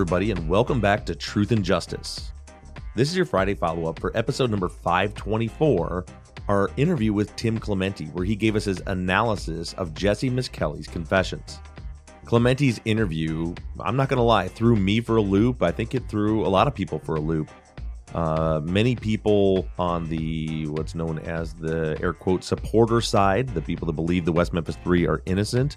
Everybody, 0.00 0.30
and 0.30 0.48
welcome 0.48 0.80
back 0.80 1.04
to 1.04 1.14
Truth 1.14 1.52
and 1.52 1.62
Justice. 1.62 2.32
This 2.94 3.10
is 3.10 3.16
your 3.18 3.26
Friday 3.26 3.52
follow 3.52 3.86
up 3.86 4.00
for 4.00 4.16
episode 4.16 4.50
number 4.50 4.70
524, 4.70 6.06
our 6.48 6.70
interview 6.78 7.12
with 7.12 7.36
Tim 7.36 7.58
Clemente, 7.58 8.06
where 8.06 8.24
he 8.24 8.34
gave 8.34 8.56
us 8.56 8.64
his 8.64 8.82
analysis 8.86 9.74
of 9.74 9.92
Jesse 9.92 10.30
Misskelley's 10.30 10.86
confessions. 10.86 11.60
Clemente's 12.24 12.80
interview, 12.86 13.54
I'm 13.78 13.94
not 13.94 14.08
going 14.08 14.16
to 14.16 14.22
lie, 14.22 14.48
threw 14.48 14.74
me 14.74 15.02
for 15.02 15.16
a 15.16 15.20
loop. 15.20 15.62
I 15.62 15.70
think 15.70 15.94
it 15.94 16.08
threw 16.08 16.46
a 16.46 16.48
lot 16.48 16.66
of 16.66 16.74
people 16.74 16.98
for 16.98 17.16
a 17.16 17.20
loop. 17.20 17.50
Uh, 18.14 18.62
many 18.64 18.96
people 18.96 19.68
on 19.78 20.08
the 20.08 20.66
what's 20.68 20.94
known 20.94 21.18
as 21.18 21.52
the 21.52 21.98
air 22.02 22.14
quote 22.14 22.42
supporter 22.42 23.02
side, 23.02 23.50
the 23.50 23.60
people 23.60 23.84
that 23.84 23.92
believe 23.92 24.24
the 24.24 24.32
West 24.32 24.54
Memphis 24.54 24.78
Three 24.82 25.06
are 25.06 25.20
innocent, 25.26 25.76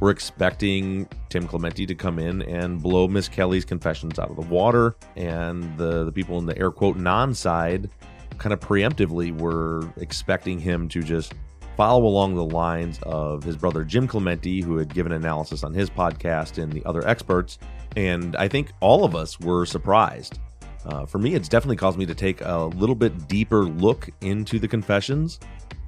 we're 0.00 0.10
expecting 0.10 1.08
Tim 1.28 1.46
Clemente 1.46 1.86
to 1.86 1.94
come 1.94 2.18
in 2.18 2.42
and 2.42 2.82
blow 2.82 3.08
Misskelley's 3.08 3.64
confessions 3.64 4.18
out 4.18 4.30
of 4.30 4.36
the 4.36 4.42
water, 4.42 4.96
and 5.16 5.76
the, 5.78 6.04
the 6.04 6.12
people 6.12 6.38
in 6.38 6.46
the 6.46 6.58
air 6.58 6.70
quote 6.70 6.96
non 6.96 7.34
side 7.34 7.90
kind 8.38 8.52
of 8.52 8.60
preemptively 8.60 9.36
were 9.38 9.92
expecting 9.96 10.58
him 10.58 10.88
to 10.88 11.02
just 11.02 11.34
follow 11.76 12.04
along 12.04 12.34
the 12.34 12.44
lines 12.44 12.98
of 13.02 13.42
his 13.42 13.56
brother 13.56 13.84
Jim 13.84 14.06
Clemente, 14.06 14.60
who 14.60 14.76
had 14.76 14.92
given 14.92 15.12
analysis 15.12 15.64
on 15.64 15.72
his 15.72 15.90
podcast, 15.90 16.62
and 16.62 16.72
the 16.72 16.84
other 16.84 17.06
experts. 17.06 17.58
And 17.96 18.36
I 18.36 18.48
think 18.48 18.72
all 18.80 19.04
of 19.04 19.14
us 19.14 19.38
were 19.40 19.66
surprised. 19.66 20.38
Uh, 20.86 21.06
for 21.06 21.18
me, 21.18 21.34
it's 21.34 21.48
definitely 21.48 21.76
caused 21.76 21.98
me 21.98 22.06
to 22.06 22.14
take 22.14 22.40
a 22.42 22.64
little 22.76 22.94
bit 22.94 23.28
deeper 23.28 23.64
look 23.64 24.10
into 24.20 24.58
the 24.58 24.68
confessions 24.68 25.40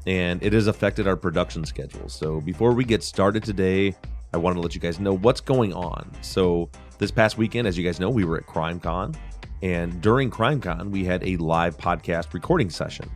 and 0.07 0.43
it 0.43 0.53
has 0.53 0.69
affected 0.69 1.07
our 1.09 1.17
production 1.17 1.65
schedule. 1.65 2.09
So 2.09 2.41
before 2.41 2.73
we 2.73 2.85
get 2.85 3.03
started 3.03 3.43
today, 3.43 3.95
I 4.33 4.39
wanted 4.39 4.57
to 4.57 4.61
let 4.61 4.75
you 4.75 4.81
guys 4.81 5.01
know 5.01 5.17
what's 5.17 5.41
going 5.41 5.73
on. 5.75 6.11
So 6.23 6.71
this 6.99 7.11
past 7.11 7.37
weekend, 7.37 7.67
as 7.67 7.77
you 7.77 7.85
guys 7.85 7.99
know, 7.99 8.09
we 8.09 8.25
were 8.25 8.39
at 8.39 8.47
CrimeCon, 8.47 9.17
and 9.63 10.01
during 10.01 10.31
CrimeCon, 10.31 10.91
we 10.91 11.05
had 11.05 11.27
a 11.27 11.37
live 11.39 11.77
podcast 11.77 12.35
recording 12.35 12.71
session. 12.71 13.11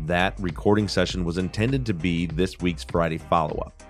That 0.00 0.38
recording 0.40 0.88
session 0.88 1.24
was 1.24 1.38
intended 1.38 1.84
to 1.86 1.94
be 1.94 2.26
this 2.26 2.60
week's 2.60 2.84
Friday 2.84 3.18
follow 3.18 3.58
up. 3.58 3.82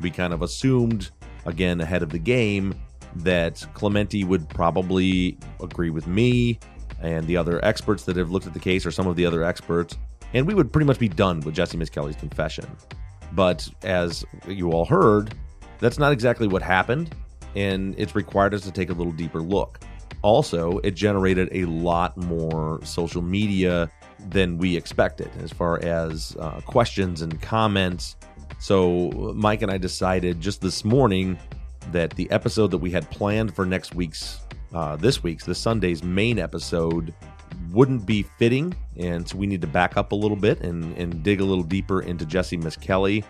We 0.00 0.10
kind 0.10 0.32
of 0.32 0.42
assumed, 0.42 1.10
again, 1.46 1.80
ahead 1.80 2.02
of 2.02 2.10
the 2.10 2.18
game, 2.18 2.74
that 3.16 3.64
Clemente 3.74 4.24
would 4.24 4.48
probably 4.48 5.38
agree 5.60 5.90
with 5.90 6.06
me 6.06 6.58
and 7.00 7.26
the 7.26 7.36
other 7.36 7.64
experts 7.64 8.04
that 8.04 8.16
have 8.16 8.30
looked 8.30 8.46
at 8.46 8.54
the 8.54 8.60
case, 8.60 8.86
or 8.86 8.90
some 8.90 9.06
of 9.06 9.16
the 9.16 9.26
other 9.26 9.44
experts, 9.44 9.96
and 10.32 10.46
we 10.46 10.54
would 10.54 10.72
pretty 10.72 10.86
much 10.86 10.98
be 10.98 11.08
done 11.08 11.40
with 11.40 11.54
Jesse 11.54 11.76
Misskelley's 11.76 12.16
confession. 12.16 12.66
But 13.32 13.68
as 13.82 14.24
you 14.46 14.72
all 14.72 14.84
heard, 14.84 15.34
that's 15.78 15.98
not 15.98 16.12
exactly 16.12 16.46
what 16.46 16.62
happened, 16.62 17.14
and 17.54 17.94
it's 17.98 18.14
required 18.14 18.54
us 18.54 18.62
to 18.62 18.70
take 18.70 18.90
a 18.90 18.92
little 18.92 19.12
deeper 19.12 19.40
look. 19.40 19.80
Also, 20.22 20.78
it 20.78 20.92
generated 20.92 21.48
a 21.52 21.66
lot 21.66 22.16
more 22.16 22.80
social 22.82 23.20
media 23.20 23.90
than 24.30 24.56
we 24.56 24.76
expected 24.76 25.30
as 25.42 25.52
far 25.52 25.82
as 25.84 26.34
uh, 26.40 26.60
questions 26.62 27.20
and 27.20 27.40
comments. 27.42 28.16
So, 28.58 29.10
Mike 29.36 29.60
and 29.60 29.70
I 29.70 29.76
decided 29.76 30.40
just 30.40 30.62
this 30.62 30.84
morning 30.84 31.38
that 31.92 32.10
the 32.12 32.30
episode 32.30 32.70
that 32.70 32.78
we 32.78 32.90
had 32.90 33.10
planned 33.10 33.54
for 33.54 33.66
next 33.66 33.94
week's, 33.94 34.40
uh, 34.74 34.96
this 34.96 35.22
week's, 35.22 35.44
this 35.44 35.58
Sunday's 35.58 36.02
main 36.02 36.38
episode 36.38 37.14
wouldn't 37.70 38.04
be 38.04 38.22
fitting. 38.22 38.74
And 38.96 39.26
so 39.26 39.38
we 39.38 39.46
need 39.46 39.60
to 39.60 39.66
back 39.66 39.96
up 39.96 40.12
a 40.12 40.14
little 40.14 40.36
bit 40.36 40.60
and, 40.60 40.96
and 40.98 41.22
dig 41.22 41.40
a 41.40 41.44
little 41.44 41.64
deeper 41.64 42.02
into 42.02 42.26
Jesse 42.26 42.56
Misskelley. 42.56 43.24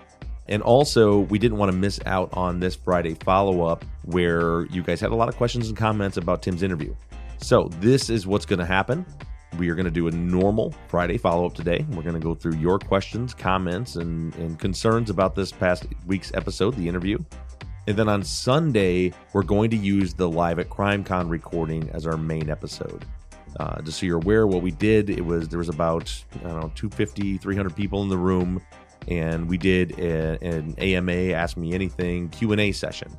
And 0.49 0.63
also, 0.63 1.21
we 1.21 1.39
didn't 1.39 1.57
want 1.57 1.73
to 1.73 1.77
miss 1.77 2.01
out 2.05 2.29
on 2.35 2.61
this 2.61 2.75
Friday 2.75 3.15
follow 3.15 3.63
up 3.63 3.85
where 4.03 4.67
you 4.67 4.83
guys 4.83 5.01
had 5.01 5.11
a 5.11 5.15
lot 5.15 5.29
of 5.29 5.37
questions 5.37 5.69
and 5.69 5.77
comments 5.77 6.19
about 6.19 6.43
Tim's 6.43 6.63
interview. 6.63 6.95
So, 7.39 7.71
this 7.81 8.11
is 8.11 8.27
what's 8.27 8.45
going 8.45 8.59
to 8.59 8.67
happen. 8.67 9.07
We 9.59 9.71
are 9.71 9.75
going 9.75 9.87
to 9.87 9.91
do 9.91 10.09
a 10.09 10.11
normal 10.11 10.75
Friday 10.89 11.17
follow 11.17 11.47
up 11.47 11.55
today. 11.55 11.87
We're 11.91 12.03
going 12.03 12.15
to 12.15 12.21
go 12.21 12.35
through 12.35 12.57
your 12.57 12.79
questions, 12.79 13.33
comments, 13.33 13.97
and, 13.97 14.35
and 14.35 14.59
concerns 14.59 15.09
about 15.09 15.35
this 15.35 15.51
past 15.51 15.87
week's 16.07 16.35
episode, 16.35 16.75
the 16.75 16.89
interview. 16.89 17.19
And 17.87 17.97
then 17.97 18.09
on 18.09 18.23
Sunday, 18.23 19.13
we're 19.33 19.43
going 19.43 19.71
to 19.71 19.77
use 19.77 20.15
the 20.15 20.29
Live 20.29 20.59
at 20.59 20.71
CrimeCon 20.71 21.29
recording 21.29 21.91
as 21.91 22.07
our 22.07 22.17
main 22.17 22.49
episode. 22.49 23.05
Uh, 23.61 23.81
just 23.83 24.01
so 24.01 24.07
you're 24.07 24.19
aware, 24.19 24.47
what 24.47 24.63
we 24.63 24.71
did, 24.71 25.11
it 25.11 25.25
was 25.25 25.49
there 25.49 25.59
was 25.59 25.69
about 25.69 26.13
I 26.37 26.49
don't 26.49 26.61
know 26.61 26.73
250, 26.75 27.39
300 27.39 27.77
people 27.77 28.03
in 28.03 28.09
the 28.09 28.17
room, 28.17 28.61
and 29.07 29.49
we 29.49 29.59
did 29.59 29.99
a, 29.99 30.39
an 30.43 30.75
AMA 30.79 31.33
Ask 31.33 31.57
Me 31.57 31.73
Anything 31.73 32.31
Q 32.31 32.53
and 32.53 32.61
A 32.61 32.73
session. 32.73 33.17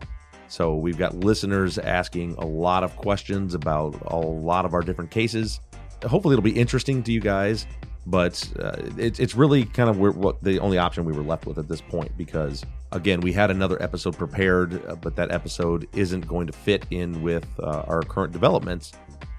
So 0.48 0.76
we've 0.76 0.98
got 0.98 1.16
listeners 1.16 1.78
asking 1.78 2.36
a 2.36 2.46
lot 2.46 2.84
of 2.84 2.96
questions 2.98 3.54
about 3.54 3.96
a 4.08 4.18
lot 4.18 4.66
of 4.66 4.74
our 4.74 4.82
different 4.82 5.12
cases. 5.12 5.62
Hopefully, 6.04 6.34
it'll 6.34 6.44
be 6.44 6.60
interesting 6.60 7.02
to 7.04 7.12
you 7.12 7.22
guys. 7.22 7.66
But 8.08 8.52
uh, 8.60 8.76
it, 8.98 9.20
it's 9.20 9.36
really 9.36 9.66
kind 9.66 9.90
of 9.90 9.98
what 9.98 10.44
the 10.44 10.60
only 10.60 10.78
option 10.78 11.06
we 11.06 11.14
were 11.14 11.24
left 11.24 11.46
with 11.48 11.58
at 11.58 11.68
this 11.68 11.82
point 11.82 12.16
because 12.18 12.64
again 12.92 13.20
we 13.20 13.34
had 13.34 13.50
another 13.50 13.82
episode 13.82 14.16
prepared, 14.18 14.86
uh, 14.88 14.96
but 14.96 15.16
that 15.16 15.32
episode 15.32 15.88
isn't 15.94 16.28
going 16.28 16.46
to 16.48 16.54
fit 16.54 16.86
in 16.92 17.24
with 17.24 17.48
uh, 17.60 17.84
our 17.88 18.02
current 18.04 18.32
developments. 18.32 18.94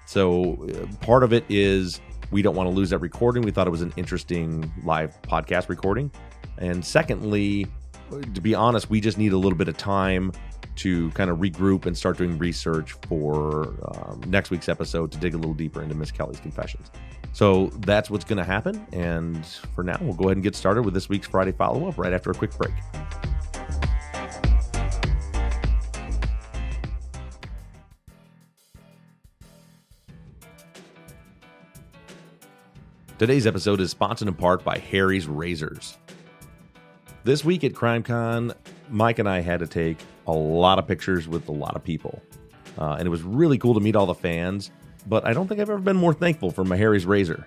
So 0.07 0.67
uh, 0.69 0.87
part 1.05 1.23
of 1.23 1.33
it 1.33 1.45
is 1.49 2.01
we 2.31 2.43
don't 2.43 2.57
want 2.57 2.69
to 2.69 2.75
lose 2.75 2.91
that 2.91 2.99
recording. 2.99 3.43
We 3.43 3.51
thought 3.51 3.67
it 3.67 3.71
was 3.71 3.83
an 3.83 3.93
interesting 3.97 4.71
live 4.85 5.21
podcast 5.23 5.69
recording. 5.69 6.11
And 6.59 6.85
secondly, 6.85 7.67
to 8.35 8.41
be 8.41 8.55
honest, 8.55 8.91
we 8.91 9.01
just 9.01 9.19
need 9.19 9.33
a 9.33 9.37
little 9.37 9.59
bit 9.59 9.69
of 9.69 9.77
time 9.77 10.33
to 10.77 11.11
kind 11.13 11.31
of 11.31 11.39
regroup 11.39 11.87
and 11.87 11.97
start 11.97 12.19
doing 12.19 12.37
research 12.39 12.93
for 13.09 13.75
um, 13.89 14.23
next 14.27 14.51
week's 14.51 14.69
episode 14.69 15.11
to 15.13 15.19
dig 15.19 15.35
a 15.35 15.37
little 15.37 15.55
deeper 15.55 15.83
into 15.83 15.95
Misskelley's 15.95 16.41
confessions. 16.41 16.91
So 17.37 17.67
that's 17.81 18.09
what's 18.09 18.25
going 18.25 18.39
to 18.39 18.45
happen. 18.45 18.87
And 18.93 19.45
for 19.75 19.85
now, 19.85 19.99
we'll 20.01 20.15
go 20.15 20.25
ahead 20.25 20.39
and 20.39 20.43
get 20.43 20.57
started 20.57 20.87
with 20.87 20.95
this 20.95 21.11
week's 21.11 21.27
Friday 21.27 21.53
follow 21.53 21.87
up 21.87 21.99
right 21.99 22.15
after 22.15 22.31
a 22.31 22.35
quick 22.35 22.51
break. 22.57 22.73
Today's 33.19 33.47
episode 33.47 33.83
is 33.83 33.91
sponsored 33.91 34.29
in 34.29 34.35
part 34.35 34.65
by 34.65 34.79
Harry's 34.79 35.29
Razors. 35.29 35.99
This 37.25 37.45
week 37.45 37.65
at 37.65 37.75
CrimeCon, 37.75 38.55
Mike 38.89 39.19
and 39.19 39.29
I 39.29 39.43
had 39.43 39.61
to 39.61 39.67
take 39.67 39.99
a 40.27 40.33
lot 40.33 40.79
of 40.79 40.89
pictures 40.89 41.29
with 41.29 41.47
a 41.51 41.53
lot 41.53 41.77
of 41.77 41.85
people. 41.85 42.23
Uh, 42.79 42.93
and 42.93 43.07
it 43.07 43.11
was 43.11 43.23
really 43.23 43.59
cool 43.59 43.75
to 43.75 43.81
meet 43.81 43.95
all 43.95 44.07
the 44.07 44.15
fans, 44.15 44.71
but 45.07 45.25
I 45.25 45.33
don't 45.33 45.49
think 45.49 45.61
I've 45.61 45.71
ever 45.71 45.79
been 45.79 45.97
more 45.97 46.15
thankful 46.15 46.51
for 46.51 46.65
my 46.65 46.77
Harry's 46.77 47.07
Razor. 47.07 47.47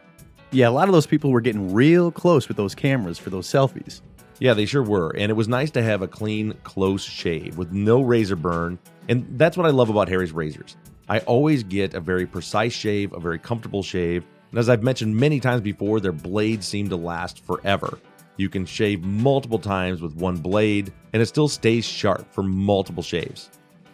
Yeah, 0.52 0.70
a 0.70 0.72
lot 0.72 0.88
of 0.88 0.94
those 0.94 1.06
people 1.06 1.32
were 1.32 1.42
getting 1.42 1.74
real 1.74 2.12
close 2.12 2.48
with 2.48 2.58
those 2.58 2.74
cameras 2.74 3.20
for 3.20 3.30
those 3.30 3.48
selfies. 3.48 4.02
Yeah, 4.40 4.54
they 4.54 4.66
sure 4.66 4.82
were. 4.82 5.12
And 5.16 5.30
it 5.30 5.36
was 5.36 5.48
nice 5.48 5.70
to 5.72 5.84
have 5.84 6.02
a 6.02 6.08
clean, 6.08 6.54
close 6.64 7.04
shave 7.04 7.58
with 7.58 7.72
no 7.72 8.02
razor 8.02 8.36
burn. 8.36 8.80
And 9.08 9.28
that's 9.38 9.58
what 9.58 9.66
I 9.66 9.70
love 9.70 9.90
about 9.90 10.08
Harry's 10.08 10.32
razors. 10.32 10.78
I 11.10 11.20
always 11.20 11.64
get 11.64 11.94
a 11.94 12.00
very 12.00 12.26
precise 12.26 12.74
shave, 12.74 13.14
a 13.14 13.20
very 13.20 13.38
comfortable 13.38 13.84
shave. 13.84 14.24
And 14.52 14.60
as 14.60 14.70
I've 14.70 14.84
mentioned 14.84 15.16
many 15.16 15.40
times 15.40 15.62
before, 15.62 16.00
their 16.00 16.12
blades 16.12 16.68
seem 16.68 16.90
to 16.90 16.96
last 16.96 17.46
forever. 17.46 18.00
You 18.38 18.50
can 18.50 18.66
shave 18.66 19.04
multiple 19.04 19.60
times 19.60 20.02
with 20.02 20.16
one 20.16 20.38
blade, 20.38 20.94
and 21.12 21.22
it 21.22 21.26
still 21.26 21.50
stays 21.50 21.86
sharp 21.86 22.32
for 22.34 22.42
multiple 22.42 23.04
shaves. 23.04 23.50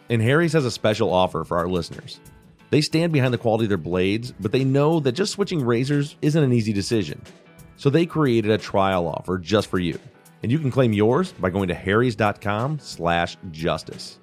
And 0.09 0.21
Harry's 0.21 0.53
has 0.53 0.65
a 0.65 0.71
special 0.71 1.11
offer 1.11 1.43
for 1.43 1.57
our 1.57 1.67
listeners. 1.67 2.19
They 2.75 2.81
stand 2.81 3.13
behind 3.13 3.33
the 3.33 3.37
quality 3.37 3.63
of 3.63 3.69
their 3.69 3.77
blades, 3.77 4.33
but 4.37 4.51
they 4.51 4.65
know 4.65 4.99
that 4.99 5.13
just 5.13 5.31
switching 5.31 5.63
razors 5.65 6.17
isn't 6.21 6.43
an 6.43 6.51
easy 6.51 6.73
decision. 6.73 7.21
So 7.77 7.89
they 7.89 8.05
created 8.05 8.51
a 8.51 8.57
trial 8.57 9.07
offer 9.07 9.37
just 9.37 9.69
for 9.69 9.79
you. 9.79 9.97
And 10.43 10.51
you 10.51 10.59
can 10.59 10.71
claim 10.71 10.91
yours 10.91 11.31
by 11.31 11.51
going 11.51 11.69
to 11.69 11.73
harrys.com 11.73 12.79
slash 12.79 13.37
justice. 13.51 14.19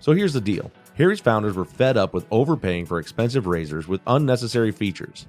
So 0.00 0.14
here's 0.14 0.32
the 0.32 0.40
deal. 0.40 0.72
Harry's 0.96 1.20
founders 1.20 1.54
were 1.54 1.64
fed 1.64 1.96
up 1.96 2.12
with 2.12 2.26
overpaying 2.32 2.86
for 2.86 2.98
expensive 2.98 3.46
razors 3.46 3.86
with 3.86 4.00
unnecessary 4.08 4.72
features. 4.72 5.28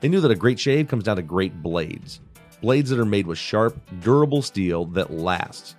They 0.00 0.08
knew 0.08 0.20
that 0.20 0.32
a 0.32 0.34
great 0.34 0.58
shave 0.58 0.88
comes 0.88 1.04
down 1.04 1.18
to 1.18 1.22
great 1.22 1.62
blades. 1.62 2.20
Blades 2.60 2.90
that 2.90 2.98
are 2.98 3.04
made 3.04 3.28
with 3.28 3.38
sharp, 3.38 3.80
durable 4.00 4.42
steel 4.42 4.86
that 4.86 5.12
lasts. 5.12 5.76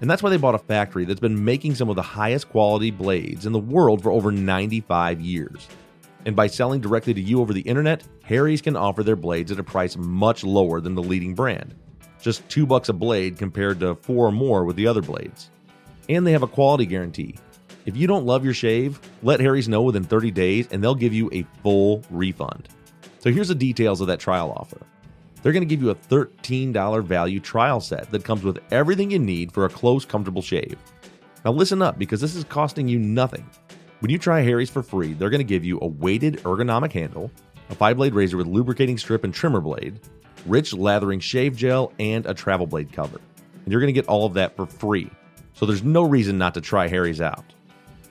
And 0.00 0.10
that's 0.10 0.22
why 0.22 0.30
they 0.30 0.36
bought 0.36 0.54
a 0.54 0.58
factory 0.58 1.04
that's 1.04 1.20
been 1.20 1.44
making 1.44 1.74
some 1.74 1.88
of 1.88 1.96
the 1.96 2.02
highest 2.02 2.50
quality 2.50 2.90
blades 2.90 3.46
in 3.46 3.52
the 3.52 3.58
world 3.58 4.02
for 4.02 4.10
over 4.10 4.30
95 4.30 5.20
years. 5.20 5.68
And 6.26 6.36
by 6.36 6.48
selling 6.48 6.80
directly 6.80 7.14
to 7.14 7.20
you 7.20 7.40
over 7.40 7.52
the 7.52 7.62
internet, 7.62 8.02
Harry's 8.24 8.60
can 8.60 8.76
offer 8.76 9.02
their 9.02 9.16
blades 9.16 9.52
at 9.52 9.60
a 9.60 9.64
price 9.64 9.96
much 9.96 10.44
lower 10.44 10.80
than 10.80 10.94
the 10.94 11.02
leading 11.02 11.34
brand. 11.34 11.74
Just 12.20 12.48
2 12.48 12.66
bucks 12.66 12.88
a 12.88 12.92
blade 12.92 13.38
compared 13.38 13.80
to 13.80 13.94
4 13.94 14.26
or 14.26 14.32
more 14.32 14.64
with 14.64 14.76
the 14.76 14.86
other 14.86 15.02
blades. 15.02 15.50
And 16.08 16.26
they 16.26 16.32
have 16.32 16.42
a 16.42 16.48
quality 16.48 16.84
guarantee. 16.84 17.36
If 17.86 17.96
you 17.96 18.08
don't 18.08 18.26
love 18.26 18.44
your 18.44 18.54
shave, 18.54 19.00
let 19.22 19.38
Harry's 19.38 19.68
know 19.68 19.82
within 19.82 20.02
30 20.02 20.32
days 20.32 20.68
and 20.72 20.82
they'll 20.82 20.96
give 20.96 21.14
you 21.14 21.30
a 21.32 21.46
full 21.62 22.02
refund. 22.10 22.68
So 23.20 23.30
here's 23.30 23.48
the 23.48 23.54
details 23.54 24.00
of 24.00 24.08
that 24.08 24.20
trial 24.20 24.52
offer. 24.56 24.80
They're 25.46 25.52
going 25.52 25.62
to 25.62 25.72
give 25.72 25.80
you 25.80 25.90
a 25.90 25.94
$13 25.94 27.04
value 27.04 27.38
trial 27.38 27.80
set 27.80 28.10
that 28.10 28.24
comes 28.24 28.42
with 28.42 28.58
everything 28.72 29.12
you 29.12 29.20
need 29.20 29.52
for 29.52 29.64
a 29.64 29.68
close, 29.68 30.04
comfortable 30.04 30.42
shave. 30.42 30.76
Now, 31.44 31.52
listen 31.52 31.82
up 31.82 32.00
because 32.00 32.20
this 32.20 32.34
is 32.34 32.42
costing 32.42 32.88
you 32.88 32.98
nothing. 32.98 33.48
When 34.00 34.10
you 34.10 34.18
try 34.18 34.40
Harry's 34.40 34.70
for 34.70 34.82
free, 34.82 35.12
they're 35.12 35.30
going 35.30 35.38
to 35.38 35.44
give 35.44 35.64
you 35.64 35.78
a 35.78 35.86
weighted 35.86 36.38
ergonomic 36.38 36.90
handle, 36.90 37.30
a 37.70 37.76
five 37.76 37.96
blade 37.96 38.12
razor 38.12 38.36
with 38.36 38.48
lubricating 38.48 38.98
strip 38.98 39.22
and 39.22 39.32
trimmer 39.32 39.60
blade, 39.60 40.00
rich 40.46 40.74
lathering 40.74 41.20
shave 41.20 41.56
gel, 41.56 41.92
and 42.00 42.26
a 42.26 42.34
travel 42.34 42.66
blade 42.66 42.92
cover. 42.92 43.20
And 43.62 43.70
you're 43.70 43.80
going 43.80 43.94
to 43.94 44.00
get 44.00 44.08
all 44.08 44.26
of 44.26 44.34
that 44.34 44.56
for 44.56 44.66
free. 44.66 45.12
So 45.52 45.64
there's 45.64 45.84
no 45.84 46.02
reason 46.02 46.38
not 46.38 46.54
to 46.54 46.60
try 46.60 46.88
Harry's 46.88 47.20
out. 47.20 47.44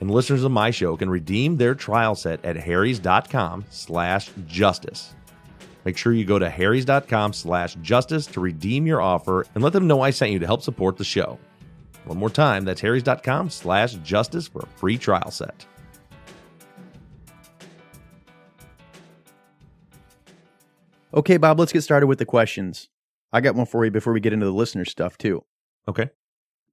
And 0.00 0.10
listeners 0.10 0.42
of 0.42 0.52
my 0.52 0.70
show 0.70 0.96
can 0.96 1.10
redeem 1.10 1.58
their 1.58 1.74
trial 1.74 2.14
set 2.14 2.42
at 2.46 2.56
harrys.com 2.56 3.66
slash 3.68 4.30
justice. 4.46 5.14
Make 5.86 5.96
sure 5.96 6.12
you 6.12 6.24
go 6.24 6.40
to 6.40 6.50
harrys.com 6.50 7.32
slash 7.32 7.76
justice 7.76 8.26
to 8.26 8.40
redeem 8.40 8.88
your 8.88 9.00
offer 9.00 9.46
and 9.54 9.62
let 9.62 9.72
them 9.72 9.86
know 9.86 10.00
I 10.00 10.10
sent 10.10 10.32
you 10.32 10.40
to 10.40 10.46
help 10.46 10.62
support 10.62 10.96
the 10.96 11.04
show. 11.04 11.38
One 12.06 12.18
more 12.18 12.28
time, 12.28 12.64
that's 12.64 12.80
harrys.com 12.80 13.50
slash 13.50 13.94
justice 13.94 14.48
for 14.48 14.62
a 14.62 14.78
free 14.78 14.98
trial 14.98 15.30
set. 15.30 15.64
Okay, 21.14 21.36
Bob, 21.36 21.60
let's 21.60 21.72
get 21.72 21.82
started 21.82 22.08
with 22.08 22.18
the 22.18 22.26
questions. 22.26 22.88
I 23.32 23.40
got 23.40 23.54
one 23.54 23.66
for 23.66 23.84
you 23.84 23.92
before 23.92 24.12
we 24.12 24.18
get 24.18 24.32
into 24.32 24.46
the 24.46 24.52
listener 24.52 24.84
stuff, 24.84 25.16
too. 25.16 25.44
Okay. 25.86 26.10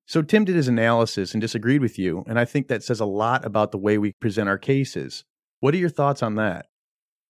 So, 0.08 0.24
Tim 0.24 0.44
did 0.44 0.56
his 0.56 0.68
analysis 0.68 1.36
and 1.36 1.42
disagreed 1.42 1.82
with 1.82 2.00
you, 2.00 2.24
and 2.26 2.40
I 2.40 2.46
think 2.46 2.68
that 2.68 2.84
says 2.84 3.00
a 3.00 3.06
lot 3.06 3.46
about 3.46 3.72
the 3.72 3.78
way 3.78 4.00
we 4.00 4.14
present 4.14 4.50
our 4.50 4.58
cases. 4.58 5.24
What 5.60 5.76
are 5.76 5.78
your 5.78 5.90
thoughts 5.90 6.24
on 6.24 6.34
that? 6.36 6.66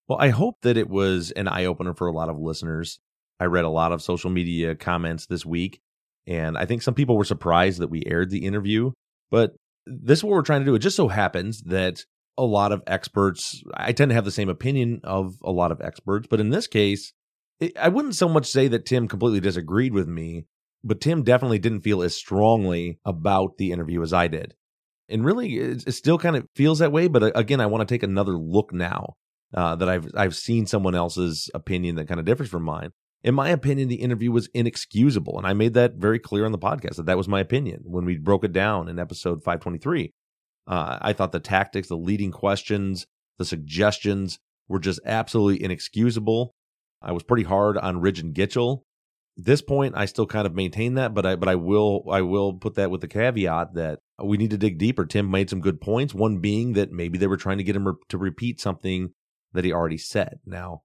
Well, 0.07 0.19
I 0.19 0.29
hope 0.29 0.55
that 0.63 0.77
it 0.77 0.89
was 0.89 1.31
an 1.31 1.47
eye 1.47 1.65
opener 1.65 1.93
for 1.93 2.07
a 2.07 2.13
lot 2.13 2.29
of 2.29 2.39
listeners. 2.39 2.99
I 3.39 3.45
read 3.45 3.65
a 3.65 3.69
lot 3.69 3.91
of 3.91 4.01
social 4.01 4.29
media 4.29 4.75
comments 4.75 5.25
this 5.25 5.45
week, 5.45 5.81
and 6.27 6.57
I 6.57 6.65
think 6.65 6.81
some 6.81 6.93
people 6.93 7.17
were 7.17 7.23
surprised 7.23 7.79
that 7.79 7.89
we 7.89 8.03
aired 8.05 8.29
the 8.29 8.45
interview. 8.45 8.91
But 9.31 9.51
this 9.85 10.19
is 10.19 10.23
what 10.23 10.33
we're 10.33 10.41
trying 10.41 10.61
to 10.61 10.65
do. 10.65 10.75
It 10.75 10.79
just 10.79 10.95
so 10.95 11.07
happens 11.07 11.61
that 11.63 12.01
a 12.37 12.43
lot 12.43 12.71
of 12.71 12.83
experts, 12.87 13.61
I 13.73 13.91
tend 13.91 14.09
to 14.09 14.15
have 14.15 14.25
the 14.25 14.31
same 14.31 14.49
opinion 14.49 15.01
of 15.03 15.35
a 15.43 15.51
lot 15.51 15.71
of 15.71 15.81
experts, 15.81 16.27
but 16.29 16.39
in 16.39 16.49
this 16.49 16.67
case, 16.67 17.13
I 17.79 17.89
wouldn't 17.89 18.15
so 18.15 18.27
much 18.27 18.47
say 18.47 18.67
that 18.69 18.85
Tim 18.85 19.07
completely 19.07 19.39
disagreed 19.39 19.93
with 19.93 20.07
me, 20.07 20.45
but 20.83 20.99
Tim 20.99 21.23
definitely 21.23 21.59
didn't 21.59 21.81
feel 21.81 22.01
as 22.01 22.15
strongly 22.15 22.99
about 23.05 23.57
the 23.57 23.71
interview 23.71 24.01
as 24.01 24.13
I 24.13 24.27
did. 24.27 24.55
And 25.09 25.23
really, 25.23 25.57
it, 25.57 25.93
still 25.93 26.17
kind 26.17 26.35
of 26.35 26.47
feels 26.55 26.79
that 26.79 26.91
way. 26.91 27.07
But 27.07 27.23
uh, 27.23 27.31
again, 27.35 27.61
I 27.61 27.67
want 27.67 27.87
to 27.87 27.93
take 27.93 28.03
another 28.03 28.33
look 28.33 28.73
now 28.73 29.15
uh, 29.53 29.75
that 29.75 29.89
I've 29.89 30.09
I've 30.15 30.35
seen 30.35 30.65
someone 30.65 30.95
else's 30.95 31.49
opinion 31.53 31.95
that 31.95 32.07
kind 32.07 32.19
of 32.19 32.25
differs 32.25 32.49
from 32.49 32.63
mine. 32.63 32.91
In 33.23 33.35
my 33.35 33.49
opinion, 33.49 33.87
the 33.87 34.01
interview 34.01 34.31
was 34.31 34.49
inexcusable, 34.53 35.37
and 35.37 35.47
I 35.47 35.53
made 35.53 35.75
that 35.75 35.95
very 35.95 36.19
clear 36.19 36.45
on 36.45 36.51
the 36.51 36.57
podcast 36.57 36.97
that 36.97 37.05
that 37.05 37.17
was 37.17 37.27
my 37.27 37.39
opinion 37.39 37.81
when 37.85 38.03
we 38.03 38.17
broke 38.17 38.43
it 38.43 38.51
down 38.51 38.89
in 38.89 38.99
episode 38.99 39.43
523. 39.43 40.11
Uh, 40.67 40.97
I 41.01 41.13
thought 41.13 41.31
the 41.31 41.39
tactics, 41.39 41.87
the 41.87 41.95
leading 41.95 42.31
questions, 42.31 43.05
the 43.37 43.45
suggestions 43.45 44.39
were 44.67 44.79
just 44.79 44.99
absolutely 45.05 45.63
inexcusable. 45.63 46.53
I 47.01 47.11
was 47.11 47.23
pretty 47.23 47.43
hard 47.43 47.77
on 47.77 48.01
Ridge 48.01 48.19
and 48.19 48.33
Gitchell. 48.33 48.81
At 49.37 49.45
this 49.45 49.61
point, 49.61 49.93
I 49.95 50.05
still 50.05 50.27
kind 50.27 50.45
of 50.45 50.53
maintain 50.53 50.95
that, 50.95 51.13
but 51.13 51.25
I 51.25 51.35
but 51.35 51.49
I 51.49 51.55
will 51.55 52.03
I 52.11 52.21
will 52.21 52.53
put 52.53 52.75
that 52.75 52.91
with 52.91 53.01
the 53.01 53.07
caveat 53.07 53.73
that 53.75 53.99
we 54.23 54.37
need 54.37 54.51
to 54.51 54.57
dig 54.57 54.77
deeper. 54.77 55.05
Tim 55.05 55.31
made 55.31 55.49
some 55.49 55.61
good 55.61 55.81
points. 55.81 56.13
One 56.13 56.37
being 56.37 56.73
that 56.73 56.91
maybe 56.91 57.17
they 57.17 57.27
were 57.27 57.37
trying 57.37 57.57
to 57.57 57.63
get 57.63 57.75
him 57.75 57.87
re- 57.87 57.93
to 58.09 58.17
repeat 58.17 58.61
something 58.61 59.11
that 59.53 59.65
he 59.65 59.71
already 59.71 59.97
said. 59.97 60.39
Now, 60.45 60.83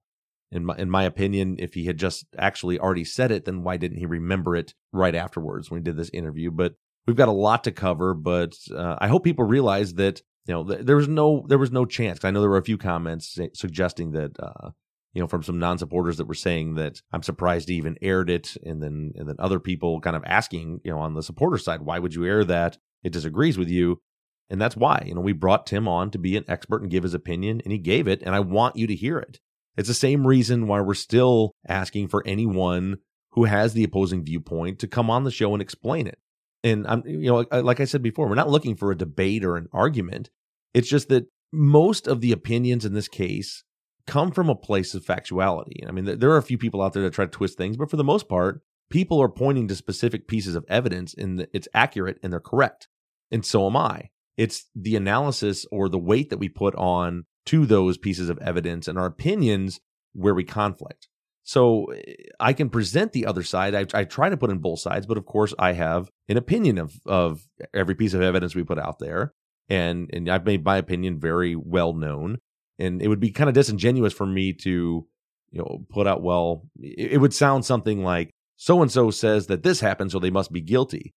in 0.51 0.65
my 0.65 0.75
in 0.77 0.89
my 0.89 1.03
opinion, 1.03 1.57
if 1.59 1.73
he 1.73 1.85
had 1.85 1.97
just 1.97 2.25
actually 2.37 2.79
already 2.79 3.03
said 3.03 3.31
it, 3.31 3.45
then 3.45 3.63
why 3.63 3.77
didn't 3.77 3.99
he 3.99 4.05
remember 4.05 4.55
it 4.55 4.73
right 4.91 5.15
afterwards 5.15 5.69
when 5.69 5.79
he 5.79 5.83
did 5.83 5.97
this 5.97 6.09
interview? 6.11 6.51
But 6.51 6.75
we've 7.05 7.15
got 7.15 7.27
a 7.27 7.33
lot 7.33 7.63
to 7.65 7.71
cover. 7.71 8.13
But 8.13 8.55
uh, 8.75 8.95
I 8.99 9.07
hope 9.07 9.23
people 9.23 9.45
realize 9.45 9.95
that 9.95 10.21
you 10.45 10.53
know 10.53 10.63
th- 10.63 10.85
there 10.85 10.95
was 10.95 11.07
no 11.07 11.45
there 11.47 11.57
was 11.57 11.71
no 11.71 11.85
chance. 11.85 12.23
I 12.23 12.31
know 12.31 12.41
there 12.41 12.49
were 12.49 12.57
a 12.57 12.63
few 12.63 12.77
comments 12.77 13.37
suggesting 13.53 14.11
that. 14.11 14.39
Uh, 14.39 14.71
you 15.11 15.19
know, 15.19 15.27
from 15.27 15.41
some 15.41 15.57
non-supporters 15.57 16.17
that 16.17 16.27
were 16.27 16.35
saying 16.35 16.75
that 16.75 17.01
I'm 17.11 17.23
surprised 17.23 17.67
he 17.67 17.73
even 17.75 17.97
aired 17.99 18.29
it, 18.29 18.55
and 18.63 18.81
then 18.81 19.11
and 19.15 19.27
then 19.27 19.37
other 19.39 19.59
people 19.59 19.99
kind 20.01 20.15
of 20.15 20.23
asking, 20.23 20.81
you 20.83 20.91
know, 20.91 20.99
on 20.99 21.15
the 21.15 21.23
supporter 21.23 21.57
side, 21.57 21.81
why 21.81 21.97
would 21.97 22.13
you 22.13 22.25
air 22.25 22.43
that? 22.45 22.77
It 23.03 23.11
disagrees 23.11 23.57
with 23.57 23.69
you. 23.69 24.01
And 24.49 24.59
that's 24.59 24.75
why, 24.75 25.03
you 25.05 25.13
know, 25.13 25.21
we 25.21 25.33
brought 25.33 25.67
Tim 25.67 25.87
on 25.87 26.09
to 26.11 26.17
be 26.17 26.35
an 26.35 26.45
expert 26.47 26.81
and 26.81 26.89
give 26.89 27.03
his 27.03 27.13
opinion, 27.13 27.61
and 27.63 27.71
he 27.71 27.77
gave 27.77 28.07
it. 28.07 28.21
And 28.23 28.33
I 28.33 28.39
want 28.39 28.75
you 28.75 28.87
to 28.87 28.95
hear 28.95 29.19
it. 29.19 29.39
It's 29.77 29.87
the 29.87 29.93
same 29.93 30.25
reason 30.25 30.67
why 30.67 30.81
we're 30.81 30.95
still 30.95 31.51
asking 31.67 32.07
for 32.07 32.23
anyone 32.25 32.97
who 33.33 33.45
has 33.45 33.73
the 33.73 33.83
opposing 33.83 34.23
viewpoint 34.23 34.79
to 34.79 34.87
come 34.87 35.09
on 35.09 35.23
the 35.23 35.31
show 35.31 35.53
and 35.53 35.61
explain 35.61 36.07
it. 36.07 36.17
And 36.63 36.85
I'm, 36.87 37.03
you 37.05 37.29
know, 37.29 37.45
like 37.61 37.79
I 37.79 37.85
said 37.85 38.01
before, 38.01 38.27
we're 38.27 38.35
not 38.35 38.49
looking 38.49 38.75
for 38.75 38.91
a 38.91 38.97
debate 38.97 39.45
or 39.45 39.55
an 39.55 39.67
argument. 39.71 40.29
It's 40.73 40.89
just 40.89 41.09
that 41.09 41.27
most 41.53 42.07
of 42.07 42.21
the 42.21 42.31
opinions 42.31 42.85
in 42.85 42.93
this 42.93 43.07
case 43.07 43.63
come 44.07 44.31
from 44.31 44.49
a 44.49 44.55
place 44.55 44.93
of 44.95 45.05
factuality. 45.05 45.87
I 45.87 45.91
mean, 45.91 46.05
there 46.05 46.31
are 46.31 46.37
a 46.37 46.43
few 46.43 46.57
people 46.57 46.81
out 46.81 46.93
there 46.93 47.03
that 47.03 47.13
try 47.13 47.25
to 47.25 47.31
twist 47.31 47.57
things, 47.57 47.77
but 47.77 47.89
for 47.89 47.97
the 47.97 48.03
most 48.03 48.27
part, 48.27 48.61
people 48.89 49.21
are 49.21 49.29
pointing 49.29 49.67
to 49.67 49.75
specific 49.75 50.27
pieces 50.27 50.55
of 50.55 50.65
evidence 50.67 51.13
and 51.13 51.47
it's 51.53 51.67
accurate 51.73 52.17
and 52.23 52.33
they're 52.33 52.39
correct. 52.39 52.87
And 53.31 53.45
so 53.45 53.67
am 53.67 53.77
I. 53.77 54.09
It's 54.39 54.69
the 54.73 54.95
analysis 54.95 55.65
or 55.69 55.89
the 55.89 55.99
weight 55.99 56.29
that 56.29 56.37
we 56.37 56.47
put 56.47 56.73
on 56.75 57.25
to 57.47 57.65
those 57.65 57.97
pieces 57.97 58.29
of 58.29 58.37
evidence 58.37 58.87
and 58.87 58.97
our 58.97 59.05
opinions 59.05 59.81
where 60.13 60.33
we 60.33 60.45
conflict. 60.45 61.09
So 61.43 61.87
eh, 61.91 62.13
I 62.39 62.53
can 62.53 62.69
present 62.69 63.11
the 63.11 63.25
other 63.25 63.43
side. 63.43 63.75
I, 63.75 63.85
I, 63.93 64.05
try 64.05 64.29
to 64.29 64.37
put 64.37 64.49
in 64.49 64.59
both 64.59 64.79
sides, 64.79 65.05
but 65.05 65.17
of 65.17 65.25
course 65.25 65.53
I 65.59 65.73
have 65.73 66.09
an 66.29 66.37
opinion 66.37 66.77
of 66.77 66.93
of 67.05 67.41
every 67.73 67.95
piece 67.95 68.13
of 68.13 68.21
evidence 68.21 68.55
we 68.55 68.63
put 68.63 68.79
out 68.79 68.99
there, 68.99 69.33
and 69.67 70.09
and 70.13 70.29
I've 70.29 70.45
made 70.45 70.63
my 70.63 70.77
opinion 70.77 71.19
very 71.19 71.57
well 71.57 71.91
known. 71.91 72.37
And 72.77 73.01
it 73.01 73.09
would 73.09 73.19
be 73.19 73.31
kind 73.31 73.49
of 73.49 73.55
disingenuous 73.55 74.13
for 74.13 74.25
me 74.25 74.53
to, 74.53 75.05
you 75.51 75.59
know, 75.59 75.85
put 75.89 76.07
out 76.07 76.23
well. 76.23 76.63
It, 76.79 77.11
it 77.13 77.17
would 77.17 77.33
sound 77.33 77.65
something 77.65 78.05
like 78.05 78.31
so 78.55 78.81
and 78.81 78.89
so 78.89 79.11
says 79.11 79.47
that 79.47 79.63
this 79.63 79.81
happened, 79.81 80.13
so 80.13 80.19
they 80.19 80.31
must 80.31 80.53
be 80.53 80.61
guilty 80.61 81.13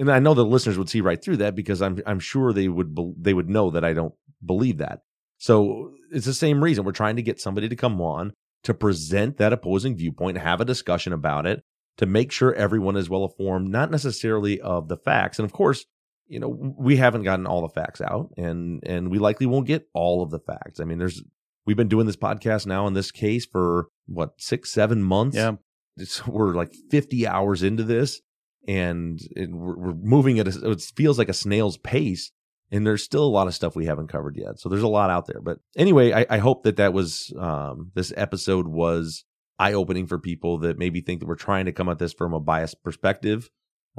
and 0.00 0.10
I 0.10 0.18
know 0.18 0.32
the 0.32 0.44
listeners 0.44 0.78
would 0.78 0.88
see 0.88 1.02
right 1.02 1.22
through 1.22 1.36
that 1.38 1.54
because 1.54 1.82
I'm 1.82 2.00
I'm 2.06 2.20
sure 2.20 2.52
they 2.52 2.68
would 2.68 2.94
be, 2.94 3.12
they 3.18 3.34
would 3.34 3.50
know 3.50 3.70
that 3.70 3.84
I 3.84 3.92
don't 3.92 4.14
believe 4.44 4.78
that. 4.78 5.00
So 5.36 5.92
it's 6.10 6.26
the 6.26 6.34
same 6.34 6.64
reason 6.64 6.84
we're 6.84 6.92
trying 6.92 7.16
to 7.16 7.22
get 7.22 7.40
somebody 7.40 7.68
to 7.68 7.76
come 7.76 8.00
on 8.00 8.32
to 8.64 8.74
present 8.74 9.36
that 9.36 9.52
opposing 9.52 9.96
viewpoint, 9.96 10.38
have 10.38 10.60
a 10.60 10.64
discussion 10.64 11.12
about 11.12 11.46
it, 11.46 11.62
to 11.98 12.06
make 12.06 12.32
sure 12.32 12.54
everyone 12.54 12.96
is 12.96 13.10
well 13.10 13.24
informed, 13.24 13.68
not 13.68 13.90
necessarily 13.90 14.60
of 14.60 14.88
the 14.88 14.96
facts. 14.96 15.38
And 15.38 15.44
of 15.44 15.52
course, 15.52 15.84
you 16.26 16.40
know, 16.40 16.48
we 16.48 16.96
haven't 16.96 17.24
gotten 17.24 17.46
all 17.46 17.62
the 17.62 17.68
facts 17.68 18.00
out 18.00 18.30
and 18.38 18.82
and 18.84 19.10
we 19.10 19.18
likely 19.18 19.46
won't 19.46 19.66
get 19.66 19.86
all 19.92 20.22
of 20.22 20.30
the 20.30 20.40
facts. 20.40 20.80
I 20.80 20.84
mean, 20.84 20.98
there's 20.98 21.22
we've 21.66 21.76
been 21.76 21.88
doing 21.88 22.06
this 22.06 22.16
podcast 22.16 22.66
now 22.66 22.86
in 22.86 22.94
this 22.94 23.10
case 23.10 23.44
for 23.44 23.88
what, 24.06 24.32
6 24.38 24.70
7 24.70 25.02
months. 25.02 25.36
Yeah. 25.36 25.52
It's, 25.96 26.26
we're 26.26 26.54
like 26.54 26.72
50 26.90 27.26
hours 27.26 27.62
into 27.62 27.82
this 27.82 28.22
and 28.66 29.20
it, 29.36 29.50
we're, 29.50 29.94
moving 29.94 30.38
at 30.38 30.48
a, 30.48 30.70
it 30.70 30.80
feels 30.94 31.18
like 31.18 31.28
a 31.28 31.34
snail's 31.34 31.76
pace 31.78 32.32
and 32.70 32.86
there's 32.86 33.02
still 33.02 33.24
a 33.24 33.26
lot 33.26 33.46
of 33.46 33.54
stuff 33.54 33.74
we 33.74 33.86
haven't 33.86 34.08
covered 34.08 34.36
yet. 34.36 34.60
So 34.60 34.68
there's 34.68 34.82
a 34.82 34.88
lot 34.88 35.10
out 35.10 35.26
there. 35.26 35.40
But 35.40 35.58
anyway, 35.76 36.12
I, 36.12 36.26
I 36.30 36.38
hope 36.38 36.62
that 36.64 36.76
that 36.76 36.92
was 36.92 37.32
um, 37.38 37.90
this 37.94 38.12
episode 38.16 38.68
was 38.68 39.24
eye 39.58 39.72
opening 39.72 40.06
for 40.06 40.18
people 40.18 40.58
that 40.58 40.78
maybe 40.78 41.00
think 41.00 41.20
that 41.20 41.26
we're 41.26 41.34
trying 41.34 41.66
to 41.66 41.72
come 41.72 41.88
at 41.88 41.98
this 41.98 42.12
from 42.12 42.32
a 42.32 42.40
biased 42.40 42.82
perspective. 42.82 43.50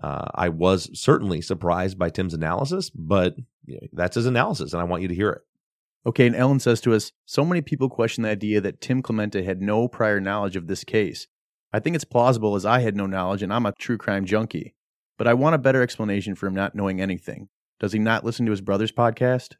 Uh, 0.02 0.28
I 0.34 0.50
was 0.50 0.90
certainly 1.00 1.42
surprised 1.42 2.00
by 2.00 2.10
Tim's 2.10 2.34
analysis, 2.34 2.90
but 2.90 3.36
you 3.66 3.76
know, 3.76 3.88
that's 3.92 4.16
his 4.16 4.26
analysis, 4.26 4.74
and 4.74 4.82
I 4.82 4.86
want 4.86 5.02
you 5.02 5.10
to 5.10 5.16
hear 5.16 5.32
it. 5.32 5.42
Okay, 6.06 6.26
and 6.26 6.36
Ellen 6.36 6.60
says 6.60 6.82
to 6.82 6.96
us, 6.96 7.12
so 7.26 7.46
many 7.46 7.62
people 7.62 7.90
question 7.90 8.24
the 8.24 8.30
idea 8.30 8.60
that 8.62 8.82
Tim 8.82 9.04
Clemente 9.04 9.44
had 9.44 9.62
no 9.62 9.88
prior 9.88 10.20
knowledge 10.20 10.56
of 10.56 10.66
this 10.66 10.84
case. 10.84 11.28
I 11.74 11.80
think 11.80 11.96
it's 11.96 12.06
plausible 12.06 12.56
as 12.56 12.66
I 12.66 12.80
had 12.80 12.96
no 12.96 13.06
knowledge 13.06 13.44
and 13.44 13.54
I'm 13.54 13.66
a 13.66 13.74
true 13.74 13.98
crime 13.98 14.26
junkie. 14.26 14.76
But 15.18 15.28
I 15.28 15.34
want 15.34 15.56
a 15.56 15.60
better 15.60 15.82
explanation 15.82 16.36
for 16.36 16.48
him 16.48 16.56
not 16.56 16.74
knowing 16.76 17.00
anything. 17.00 17.50
Does 17.80 17.94
he 17.94 18.00
not 18.00 18.24
listen 18.24 18.46
to 18.46 18.52
his 18.52 18.62
brother's 18.62 18.92
podcast? 18.92 19.56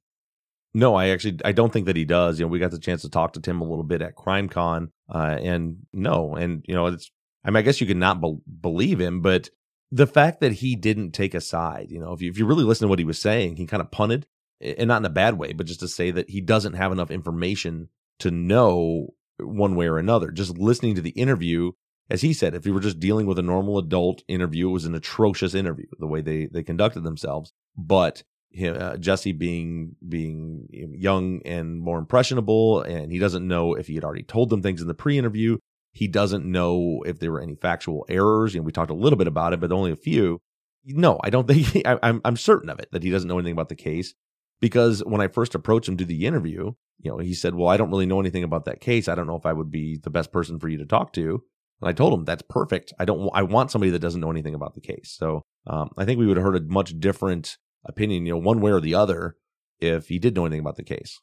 No, 0.74 0.96
I 0.96 1.10
actually 1.10 1.40
I 1.44 1.52
don't 1.52 1.72
think 1.72 1.86
that 1.88 1.96
he 1.96 2.06
does. 2.06 2.40
You 2.40 2.46
know, 2.46 2.50
we 2.50 2.60
got 2.60 2.72
the 2.72 2.80
chance 2.80 3.02
to 3.02 3.10
talk 3.10 3.34
to 3.34 3.42
Tim 3.42 3.62
a 3.62 3.68
little 3.68 3.84
bit 3.84 4.02
at 4.02 4.16
CrimeCon, 4.16 4.90
uh, 5.14 5.38
and 5.42 5.78
no, 5.92 6.36
and 6.36 6.64
you 6.68 6.74
know, 6.74 6.88
it's 6.88 7.12
I 7.44 7.50
mean, 7.50 7.58
I 7.58 7.62
guess 7.62 7.82
you 7.82 7.88
could 7.88 7.98
not 7.98 8.22
be- 8.22 8.38
believe 8.62 9.02
him, 9.02 9.22
but 9.22 9.50
the 9.92 10.08
fact 10.08 10.40
that 10.40 10.54
he 10.54 10.76
didn't 10.76 11.12
take 11.12 11.34
a 11.34 11.42
side, 11.42 11.88
you 11.90 12.00
know, 12.00 12.14
if 12.14 12.22
you, 12.22 12.30
if 12.30 12.38
you 12.38 12.46
really 12.46 12.64
listen 12.64 12.86
to 12.86 12.90
what 12.90 13.00
he 13.00 13.06
was 13.06 13.20
saying, 13.20 13.58
he 13.58 13.66
kind 13.66 13.82
of 13.82 13.92
punted, 13.92 14.26
and 14.62 14.88
not 14.88 15.02
in 15.02 15.06
a 15.06 15.10
bad 15.10 15.38
way, 15.38 15.52
but 15.52 15.66
just 15.66 15.82
to 15.82 15.88
say 15.88 16.12
that 16.12 16.30
he 16.30 16.40
doesn't 16.40 16.74
have 16.74 16.92
enough 16.92 17.12
information 17.12 17.90
to 18.20 18.32
know 18.32 19.08
one 19.40 19.76
way 19.76 19.88
or 19.88 19.98
another. 19.98 20.32
Just 20.32 20.58
listening 20.58 20.96
to 20.96 21.02
the 21.02 21.10
interview, 21.12 21.72
as 22.12 22.22
he 22.22 22.34
said, 22.34 22.54
if 22.54 22.66
you 22.66 22.74
were 22.74 22.80
just 22.80 23.00
dealing 23.00 23.26
with 23.26 23.40
a 23.40 23.44
normal 23.44 23.78
adult 23.80 24.24
interview, 24.28 24.70
it 24.70 24.74
was 24.74 24.86
an 24.86 24.96
atrocious 24.96 25.56
interview 25.56 25.88
the 25.98 26.08
way 26.08 26.22
they 26.22 26.48
they 26.48 26.64
conducted 26.64 27.04
themselves 27.04 27.54
but 27.78 28.24
uh, 28.64 28.98
Jesse 28.98 29.32
being 29.32 29.96
being 30.08 30.68
young 30.72 31.42
and 31.46 31.80
more 31.80 32.00
impressionable, 32.00 32.82
and 32.82 33.12
he 33.12 33.20
doesn't 33.20 33.48
know 33.48 33.76
if 33.76 33.88
he 33.88 33.96
had 33.96 34.04
already 34.04 34.24
told 34.24 34.50
them 34.50 34.62
things 34.62 34.82
in 34.82 34.88
the 34.88 34.94
pre-interview. 34.94 35.58
He 35.94 36.08
doesn't 36.08 36.46
know 36.46 37.04
if 37.06 37.20
there 37.20 37.32
were 37.32 37.42
any 37.42 37.56
factual 37.56 38.06
errors. 38.10 38.54
You 38.54 38.60
know, 38.60 38.66
we 38.66 38.72
talked 38.72 38.92
a 38.92 38.96
little 38.96 39.18
bit 39.18 39.28
about 39.28 39.54
it, 39.54 39.60
but 39.60 39.72
only 39.72 39.92
a 39.92 39.96
few. 39.96 40.40
No, 40.86 41.20
I 41.24 41.30
don't 41.30 41.48
think 41.48 41.68
he, 41.68 41.86
I, 41.86 41.98
I'm 42.04 42.22
I'm 42.26 42.38
certain 42.38 42.70
of 42.70 42.80
it 42.80 42.90
that 42.92 43.04
he 43.04 43.10
doesn't 43.10 43.28
know 43.28 43.40
anything 43.40 43.54
about 43.54 43.70
the 43.70 43.76
case 43.76 44.14
because 44.60 45.02
when 45.06 45.22
I 45.22 45.28
first 45.28 45.56
approached 45.56 45.88
him 45.88 45.98
to 45.98 46.06
the 46.06 46.26
interview, 46.26 46.74
you 47.00 47.12
know, 47.12 47.20
he 47.20 47.34
said, 47.34 47.56
"Well, 47.56 47.70
I 47.70 47.78
don't 47.78 47.90
really 47.90 48.06
know 48.06 48.20
anything 48.20 48.44
about 48.44 48.66
that 48.66 48.82
case. 48.82 49.08
I 49.08 49.16
don't 49.16 49.28
know 49.28 49.38
if 49.38 49.46
I 49.46 49.54
would 49.54 49.72
be 49.72 49.98
the 49.98 50.10
best 50.10 50.32
person 50.34 50.60
for 50.60 50.68
you 50.68 50.78
to 50.80 50.86
talk 50.86 51.14
to." 51.14 51.44
And 51.82 51.90
I 51.90 51.94
told 51.94 52.14
him 52.14 52.26
that's 52.26 52.44
perfect. 52.48 52.94
I 53.00 53.06
don't. 53.06 53.30
I 53.34 53.44
want 53.44 53.72
somebody 53.72 53.92
that 53.92 54.00
doesn't 54.00 54.22
know 54.22 54.32
anything 54.32 54.56
about 54.56 54.76
the 54.76 54.82
case. 54.82 55.16
So 55.18 55.42
um, 55.68 55.90
I 55.98 56.06
think 56.06 56.20
we 56.20 56.28
would 56.28 56.38
have 56.38 56.46
heard 56.46 56.56
a 56.56 56.62
much 56.62 57.00
different 57.00 57.58
opinion, 57.86 58.26
you 58.26 58.34
know, 58.34 58.40
one 58.40 58.62
way 58.62 58.72
or 58.72 58.80
the 58.80 58.94
other, 58.94 59.36
if 59.80 60.10
he 60.10 60.20
did 60.20 60.36
know 60.36 60.46
anything 60.46 60.60
about 60.60 60.76
the 60.76 60.84
case. 60.84 61.20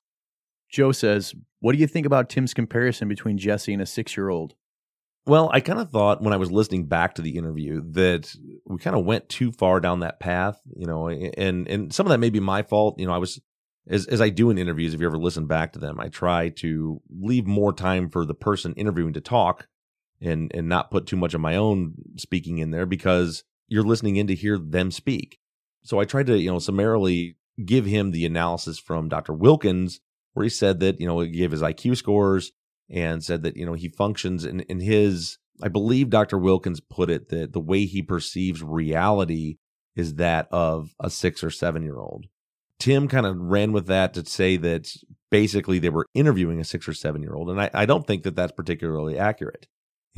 Joe 0.71 0.93
says, 0.93 1.35
"What 1.61 1.73
do 1.73 1.79
you 1.79 1.87
think 1.87 2.07
about 2.07 2.29
Tim's 2.29 2.55
comparison 2.55 3.09
between 3.09 3.38
Jesse 3.38 3.73
and 3.73 3.81
a 3.81 3.87
six-year-old?" 3.87 4.55
Well, 5.27 5.50
I 5.53 5.61
kind 5.61 5.79
of 5.79 5.91
thought 5.91 6.23
when 6.23 6.33
I 6.33 6.38
was 6.38 6.50
listening 6.50 6.87
back 6.87 7.15
to 7.15 7.23
the 7.23 7.37
interview 7.37 7.83
that 7.93 8.35
we 8.67 8.79
kind 8.79 8.97
of 8.97 9.05
went 9.05 9.29
too 9.29 9.53
far 9.53 9.79
down 9.79 10.00
that 10.00 10.21
path, 10.21 10.61
you 10.75 10.87
know, 10.87 11.09
and 11.09 11.69
and 11.69 11.93
some 11.93 12.07
of 12.07 12.11
that 12.11 12.19
may 12.19 12.31
be 12.31 12.41
my 12.41 12.62
fault. 12.62 12.99
You 12.99 13.07
know, 13.07 13.12
I 13.12 13.19
was 13.19 13.41
as 13.87 14.07
as 14.07 14.21
I 14.21 14.31
do 14.31 14.50
in 14.50 14.59
interviews. 14.59 14.95
If 14.95 15.00
you 15.00 15.07
ever 15.07 15.19
listen 15.19 15.47
back 15.47 15.75
to 15.75 15.79
them, 15.79 16.00
I 16.00 16.09
try 16.09 16.49
to 16.57 17.00
leave 17.11 17.47
more 17.47 17.73
time 17.73 18.11
for 18.11 18.25
the 18.25 18.35
person 18.35 18.75
interviewing 18.75 19.12
to 19.12 19.21
talk 19.21 19.69
and 20.21 20.51
and 20.55 20.69
not 20.69 20.91
put 20.91 21.07
too 21.07 21.17
much 21.17 21.35
of 21.35 21.41
my 21.41 21.57
own 21.57 21.95
speaking 22.17 22.59
in 22.59 22.71
there 22.71 22.87
because 22.87 23.45
you're 23.69 23.85
listening 23.85 24.17
in 24.17 24.27
to 24.27 24.35
hear 24.35 24.59
them 24.59 24.91
speak. 24.91 25.39
So 25.83 26.01
I 26.01 26.05
tried 26.05 26.27
to, 26.27 26.39
you 26.39 26.51
know, 26.51 26.59
summarily 26.59 27.37
give 27.65 27.85
him 27.85 28.11
the 28.11 28.27
analysis 28.27 28.79
from 28.79 29.09
Dr. 29.09 29.33
Wilkins, 29.33 30.01
where 30.33 30.45
he 30.45 30.51
said 30.51 30.81
that, 30.81 31.01
you 31.01 31.07
know, 31.07 31.21
he 31.21 31.31
gave 31.31 31.51
his 31.51 31.63
IQ 31.63 31.97
scores 31.97 32.53
and 32.89 33.23
said 33.23 33.43
that, 33.43 33.57
you 33.57 33.67
know, 33.67 33.75
he 33.75 33.89
functions 33.89 34.45
in, 34.45 34.61
in 34.61 34.81
his, 34.81 35.39
I 35.63 35.69
believe 35.69 36.11
Dr. 36.11 36.39
Wilkins 36.39 36.81
put 36.81 37.11
it 37.11 37.29
that 37.29 37.53
the 37.53 37.61
way 37.61 37.85
he 37.85 38.03
perceives 38.03 38.63
reality 38.63 39.59
is 39.97 40.15
that 40.15 40.49
of 40.51 40.95
a 41.01 41.11
six 41.11 41.43
or 41.43 41.51
seven 41.51 41.83
year 41.83 41.99
old. 41.99 42.27
Tim 42.79 43.09
kind 43.09 43.27
of 43.27 43.37
ran 43.37 43.73
with 43.73 43.87
that 43.87 44.15
to 44.15 44.25
say 44.25 44.57
that 44.57 44.89
basically 45.31 45.81
they 45.81 45.89
were 45.89 46.07
interviewing 46.15 46.61
a 46.61 46.65
six 46.65 46.89
or 46.89 46.95
seven 46.95 47.23
year 47.23 47.35
old. 47.35 47.51
And 47.51 47.61
I, 47.61 47.71
I 47.75 47.87
don't 47.87 48.07
think 48.07 48.23
that 48.23 48.37
that's 48.37 48.53
particularly 48.53 49.19
accurate 49.19 49.67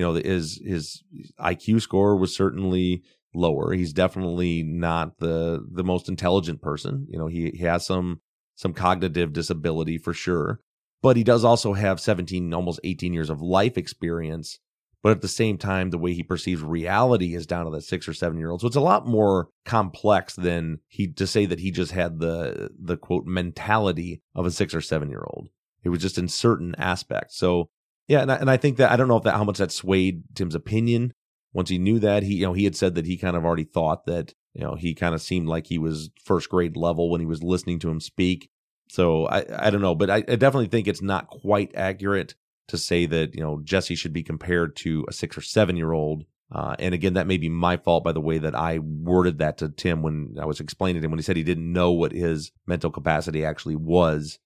you 0.00 0.06
know, 0.06 0.14
his 0.14 0.62
his 0.64 1.02
IQ 1.38 1.82
score 1.82 2.16
was 2.16 2.34
certainly 2.34 3.02
lower. 3.34 3.74
He's 3.74 3.92
definitely 3.92 4.62
not 4.62 5.18
the 5.18 5.62
the 5.70 5.84
most 5.84 6.08
intelligent 6.08 6.62
person. 6.62 7.06
You 7.10 7.18
know, 7.18 7.26
he, 7.26 7.50
he 7.50 7.64
has 7.64 7.84
some 7.84 8.22
some 8.54 8.72
cognitive 8.72 9.34
disability 9.34 9.98
for 9.98 10.14
sure, 10.14 10.60
but 11.02 11.18
he 11.18 11.22
does 11.22 11.44
also 11.44 11.74
have 11.74 12.00
17 12.00 12.54
almost 12.54 12.80
18 12.82 13.12
years 13.12 13.28
of 13.28 13.42
life 13.42 13.76
experience. 13.76 14.58
But 15.02 15.12
at 15.12 15.20
the 15.20 15.28
same 15.28 15.58
time, 15.58 15.90
the 15.90 15.98
way 15.98 16.14
he 16.14 16.22
perceives 16.22 16.62
reality 16.62 17.34
is 17.34 17.46
down 17.46 17.66
to 17.66 17.70
the 17.70 17.82
six 17.82 18.08
or 18.08 18.14
seven 18.14 18.38
year 18.38 18.50
old. 18.50 18.62
So 18.62 18.68
it's 18.68 18.76
a 18.76 18.80
lot 18.80 19.06
more 19.06 19.48
complex 19.66 20.34
than 20.34 20.78
he 20.88 21.12
to 21.12 21.26
say 21.26 21.44
that 21.44 21.60
he 21.60 21.70
just 21.70 21.92
had 21.92 22.20
the 22.20 22.70
the 22.78 22.96
quote 22.96 23.26
mentality 23.26 24.22
of 24.34 24.46
a 24.46 24.50
six 24.50 24.74
or 24.74 24.80
seven 24.80 25.10
year 25.10 25.26
old. 25.26 25.48
It 25.84 25.90
was 25.90 26.00
just 26.00 26.16
in 26.16 26.28
certain 26.28 26.74
aspects. 26.76 27.36
So 27.36 27.68
yeah, 28.10 28.22
and 28.22 28.32
I, 28.32 28.34
and 28.34 28.50
I 28.50 28.56
think 28.56 28.78
that 28.78 28.90
I 28.90 28.96
don't 28.96 29.06
know 29.06 29.18
if 29.18 29.22
that 29.22 29.36
how 29.36 29.44
much 29.44 29.58
that 29.58 29.70
swayed 29.70 30.24
Tim's 30.34 30.56
opinion. 30.56 31.14
Once 31.52 31.68
he 31.68 31.78
knew 31.78 32.00
that, 32.00 32.24
he 32.24 32.34
you 32.34 32.44
know 32.44 32.52
he 32.52 32.64
had 32.64 32.74
said 32.74 32.96
that 32.96 33.06
he 33.06 33.16
kind 33.16 33.36
of 33.36 33.44
already 33.44 33.62
thought 33.62 34.04
that 34.06 34.34
you 34.52 34.62
know 34.62 34.74
he 34.74 34.96
kind 34.96 35.14
of 35.14 35.22
seemed 35.22 35.46
like 35.46 35.68
he 35.68 35.78
was 35.78 36.10
first 36.24 36.48
grade 36.48 36.76
level 36.76 37.08
when 37.08 37.20
he 37.20 37.26
was 37.26 37.44
listening 37.44 37.78
to 37.78 37.88
him 37.88 38.00
speak. 38.00 38.50
So 38.88 39.26
I 39.26 39.66
I 39.66 39.70
don't 39.70 39.80
know, 39.80 39.94
but 39.94 40.10
I, 40.10 40.16
I 40.16 40.34
definitely 40.34 40.66
think 40.66 40.88
it's 40.88 41.00
not 41.00 41.28
quite 41.28 41.70
accurate 41.76 42.34
to 42.66 42.76
say 42.76 43.06
that 43.06 43.32
you 43.36 43.42
know 43.42 43.60
Jesse 43.62 43.94
should 43.94 44.12
be 44.12 44.24
compared 44.24 44.74
to 44.78 45.06
a 45.08 45.12
six 45.12 45.38
or 45.38 45.42
seven 45.42 45.76
year 45.76 45.92
old. 45.92 46.24
Uh, 46.50 46.74
and 46.80 46.94
again, 46.94 47.14
that 47.14 47.28
may 47.28 47.36
be 47.36 47.48
my 47.48 47.76
fault 47.76 48.02
by 48.02 48.10
the 48.10 48.20
way 48.20 48.38
that 48.38 48.56
I 48.56 48.80
worded 48.80 49.38
that 49.38 49.58
to 49.58 49.68
Tim 49.68 50.02
when 50.02 50.34
I 50.40 50.46
was 50.46 50.58
explaining 50.58 51.00
to 51.00 51.06
him 51.06 51.12
when 51.12 51.18
he 51.18 51.22
said 51.22 51.36
he 51.36 51.44
didn't 51.44 51.72
know 51.72 51.92
what 51.92 52.10
his 52.10 52.50
mental 52.66 52.90
capacity 52.90 53.44
actually 53.44 53.76
was. 53.76 54.40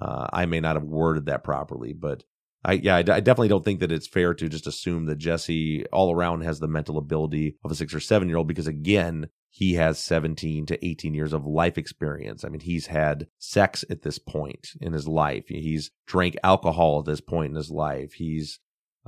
Uh, 0.00 0.26
I 0.32 0.46
may 0.46 0.60
not 0.60 0.76
have 0.76 0.84
worded 0.84 1.26
that 1.26 1.44
properly, 1.44 1.92
but 1.92 2.24
I 2.64 2.74
yeah, 2.74 2.96
I, 2.96 3.02
definitely 3.02 3.48
don't 3.48 3.64
think 3.64 3.80
that 3.80 3.92
it's 3.92 4.06
fair 4.06 4.34
to 4.34 4.48
just 4.48 4.66
assume 4.66 5.06
that 5.06 5.16
Jesse 5.16 5.86
all 5.86 6.14
around 6.14 6.42
has 6.42 6.60
the 6.60 6.68
mental 6.68 6.98
ability 6.98 7.56
of 7.64 7.70
a 7.70 7.74
six 7.74 7.94
or 7.94 8.00
seven 8.00 8.28
year 8.28 8.36
old 8.36 8.48
because 8.48 8.66
again, 8.66 9.28
he 9.48 9.74
has 9.74 9.98
17 9.98 10.66
to 10.66 10.86
18 10.86 11.14
years 11.14 11.32
of 11.32 11.46
life 11.46 11.78
experience. 11.78 12.44
I 12.44 12.48
mean, 12.48 12.60
he's 12.60 12.86
had 12.86 13.28
sex 13.38 13.84
at 13.88 14.02
this 14.02 14.18
point 14.18 14.70
in 14.80 14.92
his 14.92 15.08
life. 15.08 15.44
He's 15.48 15.90
drank 16.06 16.36
alcohol 16.44 17.00
at 17.00 17.06
this 17.06 17.20
point 17.20 17.50
in 17.50 17.56
his 17.56 17.70
life. 17.70 18.12
He's 18.12 18.60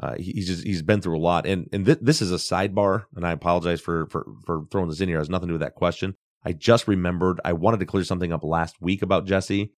uh, 0.02 0.14
he's 0.16 0.46
just 0.46 0.64
he's 0.64 0.82
been 0.82 1.02
through 1.02 1.18
a 1.18 1.20
lot. 1.20 1.46
And 1.46 1.68
and 1.72 1.84
th- 1.84 1.98
this 2.00 2.22
is 2.22 2.32
a 2.32 2.36
sidebar, 2.36 3.04
and 3.14 3.26
I 3.26 3.32
apologize 3.32 3.82
for 3.82 4.06
for 4.06 4.26
for 4.46 4.64
throwing 4.70 4.88
this 4.88 5.02
in 5.02 5.08
here. 5.08 5.18
It 5.18 5.20
has 5.20 5.30
nothing 5.30 5.48
to 5.48 5.52
do 5.52 5.54
with 5.54 5.62
that 5.62 5.74
question. 5.74 6.14
I 6.44 6.52
just 6.52 6.88
remembered 6.88 7.40
I 7.44 7.52
wanted 7.52 7.80
to 7.80 7.86
clear 7.86 8.02
something 8.02 8.32
up 8.32 8.42
last 8.44 8.80
week 8.80 9.02
about 9.02 9.26
Jesse 9.26 9.74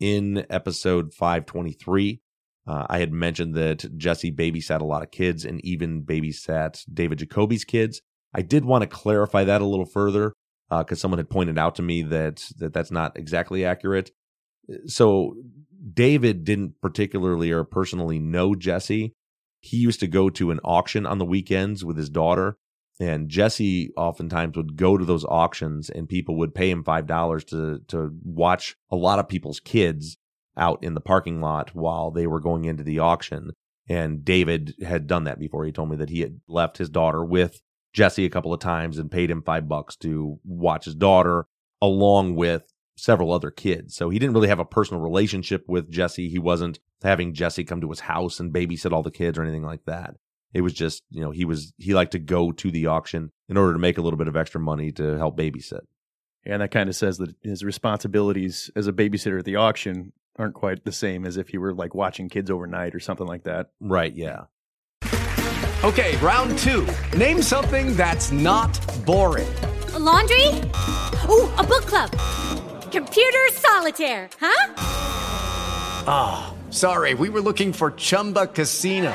in 0.00 0.44
episode 0.50 1.14
523 1.14 2.20
uh, 2.66 2.86
I 2.88 2.98
had 2.98 3.12
mentioned 3.12 3.54
that 3.54 3.96
Jesse 3.96 4.32
babysat 4.32 4.80
a 4.80 4.84
lot 4.86 5.02
of 5.02 5.10
kids 5.10 5.44
and 5.44 5.64
even 5.64 6.02
babysat 6.02 6.82
David 6.92 7.18
Jacoby's 7.18 7.64
kids. 7.64 8.00
I 8.34 8.42
did 8.42 8.64
want 8.64 8.82
to 8.82 8.88
clarify 8.88 9.44
that 9.44 9.60
a 9.60 9.66
little 9.66 9.86
further 9.86 10.32
because 10.70 10.98
uh, 10.98 11.00
someone 11.00 11.18
had 11.18 11.30
pointed 11.30 11.58
out 11.58 11.74
to 11.76 11.82
me 11.82 12.02
that, 12.02 12.42
that 12.58 12.72
that's 12.72 12.90
not 12.90 13.16
exactly 13.18 13.64
accurate. 13.64 14.10
So 14.86 15.34
David 15.92 16.44
didn't 16.44 16.80
particularly 16.80 17.50
or 17.50 17.64
personally 17.64 18.18
know 18.18 18.54
Jesse. 18.54 19.12
He 19.60 19.76
used 19.76 20.00
to 20.00 20.06
go 20.06 20.30
to 20.30 20.50
an 20.50 20.60
auction 20.64 21.06
on 21.06 21.18
the 21.18 21.24
weekends 21.24 21.84
with 21.84 21.96
his 21.96 22.08
daughter, 22.08 22.56
and 22.98 23.28
Jesse 23.28 23.90
oftentimes 23.96 24.56
would 24.56 24.76
go 24.76 24.96
to 24.96 25.04
those 25.04 25.24
auctions, 25.24 25.90
and 25.90 26.08
people 26.08 26.36
would 26.36 26.54
pay 26.54 26.70
him 26.70 26.84
five 26.84 27.06
dollars 27.06 27.44
to 27.44 27.80
to 27.88 28.10
watch 28.22 28.76
a 28.90 28.96
lot 28.96 29.18
of 29.18 29.28
people's 29.28 29.60
kids 29.60 30.16
out 30.56 30.82
in 30.82 30.94
the 30.94 31.00
parking 31.00 31.40
lot 31.40 31.74
while 31.74 32.10
they 32.10 32.26
were 32.26 32.40
going 32.40 32.64
into 32.64 32.84
the 32.84 32.98
auction. 32.98 33.52
And 33.88 34.24
David 34.24 34.74
had 34.82 35.06
done 35.06 35.24
that 35.24 35.38
before. 35.38 35.64
He 35.64 35.72
told 35.72 35.90
me 35.90 35.96
that 35.96 36.10
he 36.10 36.20
had 36.20 36.40
left 36.48 36.78
his 36.78 36.88
daughter 36.88 37.24
with 37.24 37.60
Jesse 37.92 38.24
a 38.24 38.30
couple 38.30 38.52
of 38.52 38.60
times 38.60 38.98
and 38.98 39.10
paid 39.10 39.30
him 39.30 39.42
five 39.42 39.68
bucks 39.68 39.96
to 39.96 40.38
watch 40.44 40.86
his 40.86 40.94
daughter 40.94 41.46
along 41.82 42.34
with 42.34 42.72
several 42.96 43.32
other 43.32 43.50
kids. 43.50 43.94
So 43.94 44.08
he 44.08 44.18
didn't 44.18 44.34
really 44.34 44.48
have 44.48 44.58
a 44.58 44.64
personal 44.64 45.02
relationship 45.02 45.64
with 45.68 45.90
Jesse. 45.90 46.28
He 46.28 46.38
wasn't 46.38 46.78
having 47.02 47.34
Jesse 47.34 47.64
come 47.64 47.80
to 47.80 47.90
his 47.90 48.00
house 48.00 48.40
and 48.40 48.54
babysit 48.54 48.92
all 48.92 49.02
the 49.02 49.10
kids 49.10 49.38
or 49.38 49.42
anything 49.42 49.64
like 49.64 49.84
that. 49.86 50.14
It 50.52 50.60
was 50.62 50.72
just, 50.72 51.02
you 51.10 51.20
know, 51.20 51.32
he 51.32 51.44
was, 51.44 51.72
he 51.78 51.94
liked 51.94 52.12
to 52.12 52.18
go 52.18 52.52
to 52.52 52.70
the 52.70 52.86
auction 52.86 53.32
in 53.48 53.56
order 53.56 53.72
to 53.72 53.78
make 53.78 53.98
a 53.98 54.00
little 54.00 54.16
bit 54.16 54.28
of 54.28 54.36
extra 54.36 54.60
money 54.60 54.92
to 54.92 55.18
help 55.18 55.36
babysit. 55.36 55.80
And 56.46 56.62
that 56.62 56.70
kind 56.70 56.88
of 56.88 56.94
says 56.94 57.18
that 57.18 57.34
his 57.42 57.64
responsibilities 57.64 58.70
as 58.76 58.86
a 58.86 58.92
babysitter 58.92 59.38
at 59.38 59.44
the 59.44 59.56
auction 59.56 60.12
aren't 60.38 60.54
quite 60.54 60.84
the 60.84 60.92
same 60.92 61.24
as 61.24 61.36
if 61.36 61.52
you 61.52 61.60
were 61.60 61.72
like 61.72 61.94
watching 61.94 62.28
kids 62.28 62.50
overnight 62.50 62.94
or 62.94 63.00
something 63.00 63.26
like 63.26 63.44
that. 63.44 63.68
Right. 63.80 64.14
Yeah. 64.14 64.44
Okay, 65.84 66.16
round 66.16 66.56
two. 66.58 66.86
Name 67.16 67.42
something 67.42 67.94
that's 67.94 68.32
not 68.32 68.72
boring. 69.04 69.54
A 69.92 69.98
laundry? 69.98 70.48
Ooh, 71.28 71.48
a 71.56 71.62
book 71.62 71.84
club. 71.84 72.10
Computer 72.90 73.48
solitaire, 73.52 74.30
huh? 74.40 74.74
Ah, 76.06 76.54
oh, 76.54 76.72
sorry, 76.72 77.14
we 77.14 77.28
were 77.28 77.40
looking 77.40 77.72
for 77.72 77.90
Chumba 77.90 78.46
Casino. 78.46 79.14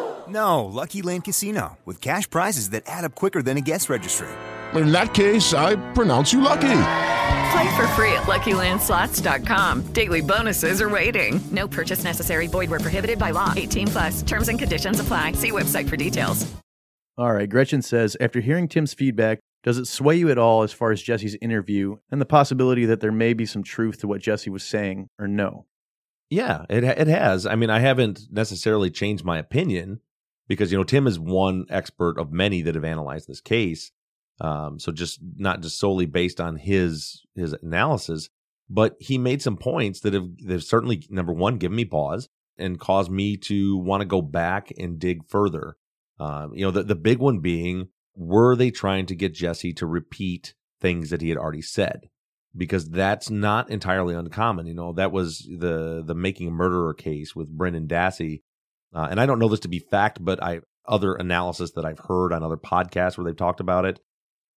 No, 0.31 0.63
Lucky 0.65 1.01
Land 1.01 1.25
Casino, 1.25 1.77
with 1.85 1.99
cash 1.99 2.29
prizes 2.29 2.69
that 2.69 2.83
add 2.87 3.03
up 3.03 3.15
quicker 3.15 3.41
than 3.41 3.57
a 3.57 3.61
guest 3.61 3.89
registry. 3.89 4.29
In 4.73 4.91
that 4.93 5.13
case, 5.13 5.53
I 5.53 5.75
pronounce 5.91 6.31
you 6.31 6.39
lucky. 6.39 6.77
Play 7.51 7.75
for 7.75 7.87
free 7.89 8.13
at 8.13 8.23
LuckyLandSlots.com. 8.23 9.87
Daily 9.91 10.21
bonuses 10.21 10.81
are 10.81 10.89
waiting. 10.89 11.41
No 11.51 11.67
purchase 11.67 12.05
necessary. 12.05 12.47
Void 12.47 12.69
where 12.69 12.79
prohibited 12.79 13.19
by 13.19 13.31
law. 13.31 13.53
18 13.55 13.87
plus. 13.87 14.21
Terms 14.21 14.47
and 14.47 14.57
conditions 14.57 15.01
apply. 15.01 15.33
See 15.33 15.51
website 15.51 15.89
for 15.89 15.97
details. 15.97 16.49
All 17.17 17.33
right, 17.33 17.49
Gretchen 17.49 17.81
says, 17.81 18.15
after 18.21 18.39
hearing 18.39 18.69
Tim's 18.69 18.93
feedback, 18.93 19.39
does 19.63 19.77
it 19.77 19.85
sway 19.85 20.15
you 20.15 20.31
at 20.31 20.37
all 20.37 20.63
as 20.63 20.71
far 20.71 20.93
as 20.93 21.01
Jesse's 21.01 21.35
interview 21.41 21.97
and 22.09 22.21
the 22.21 22.25
possibility 22.25 22.85
that 22.85 23.01
there 23.01 23.11
may 23.11 23.33
be 23.33 23.45
some 23.45 23.63
truth 23.63 23.99
to 23.99 24.07
what 24.07 24.21
Jesse 24.21 24.49
was 24.49 24.63
saying, 24.63 25.09
or 25.19 25.27
no? 25.27 25.65
Yeah, 26.29 26.65
it 26.69 26.85
it 26.85 27.07
has. 27.07 27.45
I 27.45 27.55
mean, 27.55 27.69
I 27.69 27.79
haven't 27.79 28.27
necessarily 28.31 28.89
changed 28.89 29.25
my 29.25 29.37
opinion 29.37 29.99
because 30.47 30.71
you 30.71 30.77
know 30.77 30.83
Tim 30.83 31.07
is 31.07 31.19
one 31.19 31.65
expert 31.69 32.17
of 32.17 32.31
many 32.31 32.61
that 32.63 32.75
have 32.75 32.85
analyzed 32.85 33.27
this 33.27 33.41
case. 33.41 33.91
Um, 34.39 34.79
so 34.79 34.91
just 34.91 35.19
not 35.37 35.61
just 35.61 35.79
solely 35.79 36.05
based 36.05 36.41
on 36.41 36.55
his 36.55 37.23
his 37.35 37.53
analysis, 37.53 38.29
but 38.69 38.95
he 38.99 39.17
made 39.17 39.41
some 39.41 39.57
points 39.57 39.99
that 40.01 40.13
have 40.13 40.29
that 40.45 40.53
have 40.53 40.63
certainly 40.63 41.05
number 41.09 41.33
one 41.33 41.57
given 41.57 41.75
me 41.75 41.85
pause 41.85 42.27
and 42.57 42.79
caused 42.79 43.11
me 43.11 43.37
to 43.37 43.77
want 43.77 44.01
to 44.01 44.05
go 44.05 44.21
back 44.21 44.71
and 44.77 44.99
dig 44.99 45.27
further. 45.27 45.77
Um, 46.19 46.53
you 46.55 46.65
know, 46.65 46.71
the 46.71 46.83
the 46.83 46.95
big 46.95 47.19
one 47.19 47.39
being 47.39 47.89
were 48.15 48.55
they 48.55 48.71
trying 48.71 49.05
to 49.07 49.15
get 49.15 49.33
Jesse 49.33 49.73
to 49.73 49.85
repeat 49.85 50.53
things 50.79 51.09
that 51.09 51.21
he 51.21 51.29
had 51.29 51.37
already 51.37 51.61
said? 51.61 52.09
Because 52.55 52.89
that's 52.89 53.29
not 53.29 53.69
entirely 53.69 54.13
uncommon. 54.13 54.67
You 54.67 54.73
know, 54.73 54.93
that 54.93 55.11
was 55.11 55.39
the 55.39 56.03
the 56.05 56.15
making 56.15 56.47
a 56.47 56.51
murderer 56.51 56.93
case 56.93 57.35
with 57.35 57.49
Brendan 57.49 57.87
Dassey 57.87 58.41
uh, 58.93 59.07
and 59.09 59.19
I 59.19 59.25
don't 59.25 59.39
know 59.39 59.47
this 59.47 59.61
to 59.61 59.67
be 59.67 59.79
fact, 59.79 60.23
but 60.23 60.41
I 60.43 60.61
other 60.85 61.13
analysis 61.13 61.71
that 61.71 61.85
I've 61.85 61.99
heard 61.99 62.33
on 62.33 62.43
other 62.43 62.57
podcasts 62.57 63.17
where 63.17 63.25
they've 63.25 63.35
talked 63.35 63.59
about 63.59 63.85
it. 63.85 63.99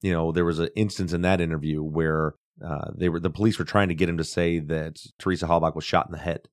You 0.02 0.12
know, 0.12 0.32
there 0.32 0.44
was 0.44 0.58
an 0.58 0.70
instance 0.74 1.12
in 1.12 1.22
that 1.22 1.40
interview 1.40 1.82
where 1.82 2.34
uh, 2.64 2.90
they 2.94 3.08
were 3.08 3.20
the 3.20 3.30
police 3.30 3.58
were 3.58 3.64
trying 3.64 3.88
to 3.88 3.94
get 3.94 4.08
him 4.08 4.18
to 4.18 4.24
say 4.24 4.58
that 4.58 4.98
Teresa 5.18 5.46
Halbach 5.46 5.74
was 5.74 5.84
shot 5.84 6.06
in 6.06 6.12
the 6.12 6.18
head. 6.18 6.48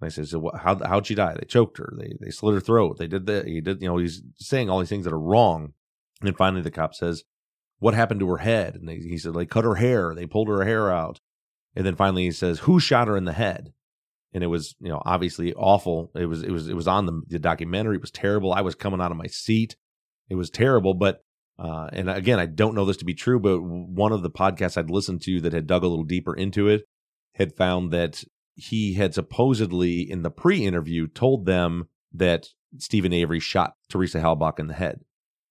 And 0.00 0.06
I 0.06 0.08
said, 0.08 0.28
"So 0.28 0.38
what, 0.40 0.60
how 0.60 0.78
how'd 0.84 1.06
she 1.06 1.14
die? 1.14 1.34
They 1.34 1.46
choked 1.46 1.78
her. 1.78 1.92
They 1.98 2.14
they 2.20 2.30
slit 2.30 2.54
her 2.54 2.60
throat. 2.60 2.98
They 2.98 3.06
did 3.06 3.26
that. 3.26 3.46
He 3.46 3.60
did. 3.60 3.80
You 3.80 3.88
know, 3.88 3.96
he's 3.98 4.22
saying 4.36 4.70
all 4.70 4.78
these 4.78 4.88
things 4.88 5.04
that 5.04 5.12
are 5.12 5.20
wrong." 5.20 5.74
And 6.20 6.28
then 6.28 6.34
finally, 6.34 6.62
the 6.62 6.70
cop 6.70 6.94
says, 6.94 7.24
"What 7.78 7.94
happened 7.94 8.20
to 8.20 8.30
her 8.30 8.38
head?" 8.38 8.74
And 8.74 8.88
they, 8.88 8.96
he 8.96 9.18
said, 9.18 9.34
"They 9.34 9.46
cut 9.46 9.64
her 9.64 9.76
hair. 9.76 10.14
They 10.14 10.26
pulled 10.26 10.48
her 10.48 10.64
hair 10.64 10.90
out." 10.90 11.20
And 11.76 11.84
then 11.84 11.96
finally, 11.96 12.24
he 12.24 12.32
says, 12.32 12.60
"Who 12.60 12.80
shot 12.80 13.08
her 13.08 13.16
in 13.16 13.24
the 13.24 13.32
head?" 13.32 13.72
And 14.34 14.42
it 14.42 14.48
was 14.48 14.74
you 14.80 14.88
know 14.88 15.00
obviously 15.04 15.54
awful. 15.54 16.10
It 16.14 16.26
was 16.26 16.42
it 16.42 16.50
was 16.50 16.68
it 16.68 16.74
was 16.74 16.88
on 16.88 17.06
the, 17.06 17.22
the 17.28 17.38
documentary. 17.38 17.96
It 17.96 18.02
was 18.02 18.10
terrible. 18.10 18.52
I 18.52 18.62
was 18.62 18.74
coming 18.74 19.00
out 19.00 19.12
of 19.12 19.16
my 19.16 19.28
seat. 19.28 19.76
It 20.28 20.34
was 20.34 20.50
terrible. 20.50 20.94
But 20.94 21.20
uh, 21.58 21.88
and 21.92 22.10
again, 22.10 22.40
I 22.40 22.46
don't 22.46 22.74
know 22.74 22.84
this 22.84 22.96
to 22.98 23.04
be 23.04 23.14
true, 23.14 23.38
but 23.38 23.60
one 23.60 24.12
of 24.12 24.22
the 24.22 24.30
podcasts 24.30 24.76
I'd 24.76 24.90
listened 24.90 25.22
to 25.22 25.40
that 25.42 25.52
had 25.52 25.66
dug 25.66 25.84
a 25.84 25.86
little 25.86 26.04
deeper 26.04 26.34
into 26.34 26.68
it 26.68 26.84
had 27.34 27.56
found 27.56 27.92
that 27.92 28.24
he 28.56 28.94
had 28.94 29.14
supposedly 29.14 30.00
in 30.00 30.22
the 30.22 30.30
pre-interview 30.30 31.06
told 31.08 31.46
them 31.46 31.88
that 32.12 32.48
Steven 32.78 33.12
Avery 33.12 33.40
shot 33.40 33.74
Teresa 33.88 34.20
Halbach 34.20 34.58
in 34.58 34.66
the 34.66 34.74
head. 34.74 35.00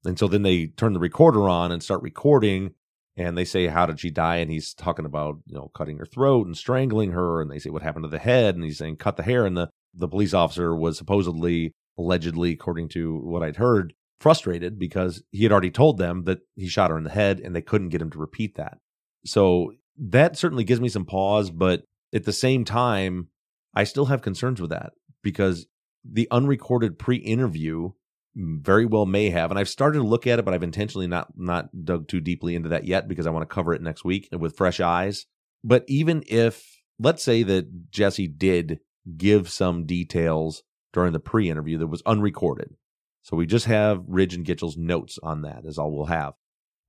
And 0.06 0.20
so 0.20 0.28
then 0.28 0.44
they 0.44 0.68
turn 0.68 0.94
the 0.94 1.00
recorder 1.00 1.48
on 1.48 1.72
and 1.72 1.82
start 1.82 2.02
recording 2.02 2.74
and 3.16 3.38
they 3.38 3.46
say 3.46 3.68
how 3.68 3.86
did 3.86 4.00
she 4.00 4.10
die? 4.10 4.38
And 4.38 4.52
he's 4.52 4.74
talking 4.74 5.06
about 5.06 5.36
you 5.46 5.56
know 5.56 5.72
cutting 5.76 5.98
her 5.98 6.06
throat 6.06 6.46
and 6.48 6.58
strangling 6.58 7.12
her 7.12 7.42
and 7.42 7.52
they 7.52 7.60
say 7.60 7.70
what 7.70 7.82
happened 7.82 8.04
to 8.04 8.10
the 8.10 8.20
head? 8.20 8.56
And 8.56 8.64
he's 8.64 8.78
saying 8.78 8.98
cut 8.98 9.18
the 9.18 9.24
hair. 9.24 9.46
And 9.46 9.58
the 9.58 9.70
the 9.94 10.08
police 10.08 10.34
officer 10.34 10.76
was 10.76 10.98
supposedly 10.98 11.74
allegedly 11.98 12.52
according 12.52 12.90
to 12.90 13.20
what 13.20 13.44
i'd 13.44 13.58
heard 13.58 13.94
frustrated 14.20 14.80
because 14.80 15.22
he 15.32 15.44
had 15.44 15.52
already 15.52 15.70
told 15.70 15.98
them 15.98 16.24
that 16.24 16.40
he 16.56 16.68
shot 16.68 16.90
her 16.90 16.98
in 16.98 17.04
the 17.04 17.10
head 17.10 17.40
and 17.40 17.56
they 17.56 17.62
couldn't 17.62 17.90
get 17.90 18.02
him 18.02 18.10
to 18.10 18.18
repeat 18.18 18.56
that. 18.56 18.78
So 19.26 19.74
that 19.98 20.38
certainly 20.38 20.64
gives 20.64 20.82
me 20.82 20.90
some 20.90 21.06
pause 21.06 21.52
but 21.52 21.84
at 22.14 22.24
the 22.24 22.34
same 22.34 22.66
time 22.66 23.28
i 23.76 23.84
still 23.84 24.06
have 24.06 24.22
concerns 24.22 24.60
with 24.60 24.70
that 24.70 24.92
because 25.22 25.68
the 26.04 26.28
unrecorded 26.32 26.98
pre-interview 26.98 27.90
very 28.36 28.86
well 28.86 29.06
may 29.06 29.30
have 29.30 29.52
and 29.52 29.60
i've 29.60 29.70
started 29.70 30.00
to 30.00 30.08
look 30.08 30.26
at 30.26 30.40
it 30.40 30.46
but 30.46 30.54
i've 30.54 30.64
intentionally 30.64 31.06
not 31.06 31.28
not 31.38 31.70
dug 31.86 32.08
too 32.08 32.20
deeply 32.20 32.56
into 32.56 32.70
that 32.70 32.86
yet 32.86 33.08
because 33.08 33.28
i 33.28 33.30
want 33.30 33.48
to 33.48 33.54
cover 33.54 33.74
it 33.74 33.82
next 33.82 34.04
week 34.04 34.28
with 34.32 34.58
fresh 34.58 34.80
eyes. 34.80 35.26
But 35.64 35.86
even 35.88 36.24
if 36.28 36.82
let's 37.00 37.24
say 37.24 37.44
that 37.44 37.92
jesse 37.92 38.28
did 38.28 38.80
give 39.18 39.50
some 39.50 39.86
details 39.86 40.64
during 40.92 41.14
the 41.14 41.20
pre-interview 41.20 41.78
that 41.78 41.88
was 41.88 42.04
unrecorded. 42.06 42.76
So 43.22 43.38
we 43.38 43.46
just 43.46 43.66
have 43.66 44.04
ridge 44.08 44.34
and 44.34 44.46
gitchell's 44.46 44.78
notes 44.78 45.18
on 45.24 45.42
that 45.44 45.66
is 45.66 45.78
all 45.78 45.92
we'll 45.92 46.06
have. 46.06 46.34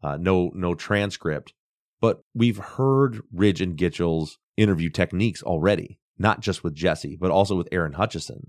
Uh, 0.02 0.16
no 0.18 0.50
no 0.54 0.74
transcript 0.74 1.54
but 2.00 2.20
we've 2.34 2.58
heard 2.58 3.22
ridge 3.32 3.62
and 3.62 3.78
gitchell's 3.78 4.38
interview 4.56 4.90
techniques 4.90 5.42
already 5.42 5.98
not 6.18 6.40
just 6.40 6.62
with 6.62 6.74
jesse 6.74 7.16
but 7.18 7.30
also 7.30 7.56
with 7.56 7.68
aaron 7.72 7.94
hutcheson. 7.94 8.48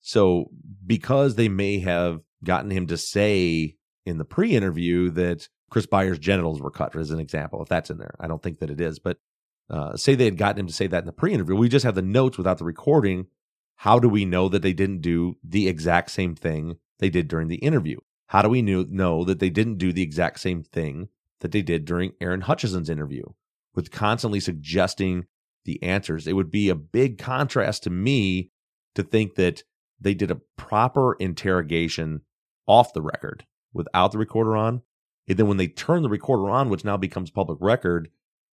So 0.00 0.50
because 0.86 1.34
they 1.34 1.48
may 1.48 1.80
have 1.80 2.20
gotten 2.44 2.70
him 2.70 2.86
to 2.88 2.96
say 2.96 3.76
in 4.06 4.18
the 4.18 4.24
pre-interview 4.24 5.10
that 5.10 5.48
Chris 5.70 5.86
Byers' 5.86 6.18
genitals 6.18 6.60
were 6.60 6.70
cut, 6.70 6.96
as 6.96 7.10
an 7.10 7.20
example, 7.20 7.62
if 7.62 7.68
that's 7.68 7.90
in 7.90 7.98
there. 7.98 8.14
I 8.18 8.26
don't 8.26 8.42
think 8.42 8.60
that 8.60 8.70
it 8.70 8.80
is, 8.80 8.98
but 8.98 9.18
uh, 9.70 9.96
say 9.96 10.14
they 10.14 10.24
had 10.24 10.38
gotten 10.38 10.60
him 10.60 10.66
to 10.66 10.72
say 10.72 10.86
that 10.86 11.00
in 11.00 11.06
the 11.06 11.12
pre-interview. 11.12 11.54
We 11.56 11.68
just 11.68 11.84
have 11.84 11.94
the 11.94 12.02
notes 12.02 12.38
without 12.38 12.58
the 12.58 12.64
recording. 12.64 13.26
How 13.76 13.98
do 13.98 14.08
we 14.08 14.24
know 14.24 14.48
that 14.48 14.62
they 14.62 14.72
didn't 14.72 15.02
do 15.02 15.36
the 15.44 15.68
exact 15.68 16.10
same 16.10 16.34
thing 16.34 16.76
they 16.98 17.10
did 17.10 17.28
during 17.28 17.48
the 17.48 17.56
interview? 17.56 17.98
How 18.28 18.42
do 18.42 18.48
we 18.48 18.62
knew, 18.62 18.86
know 18.88 19.24
that 19.24 19.40
they 19.40 19.50
didn't 19.50 19.76
do 19.78 19.92
the 19.92 20.02
exact 20.02 20.40
same 20.40 20.62
thing 20.62 21.08
that 21.40 21.52
they 21.52 21.62
did 21.62 21.84
during 21.84 22.12
Aaron 22.20 22.42
Hutcheson's 22.42 22.90
interview 22.90 23.24
with 23.74 23.90
constantly 23.90 24.40
suggesting 24.40 25.26
the 25.64 25.82
answers? 25.82 26.26
It 26.26 26.32
would 26.32 26.50
be 26.50 26.68
a 26.68 26.74
big 26.74 27.18
contrast 27.18 27.84
to 27.84 27.90
me 27.90 28.50
to 28.94 29.02
think 29.02 29.34
that 29.34 29.62
they 30.00 30.14
did 30.14 30.30
a 30.30 30.40
proper 30.56 31.14
interrogation 31.14 32.22
off 32.68 32.92
the 32.92 33.02
record 33.02 33.44
without 33.72 34.12
the 34.12 34.18
recorder 34.18 34.56
on. 34.56 34.82
And 35.26 35.36
then 35.36 35.48
when 35.48 35.56
they 35.56 35.68
turn 35.68 36.02
the 36.02 36.08
recorder 36.08 36.48
on, 36.50 36.68
which 36.68 36.84
now 36.84 36.96
becomes 36.96 37.30
public 37.30 37.58
record, 37.60 38.08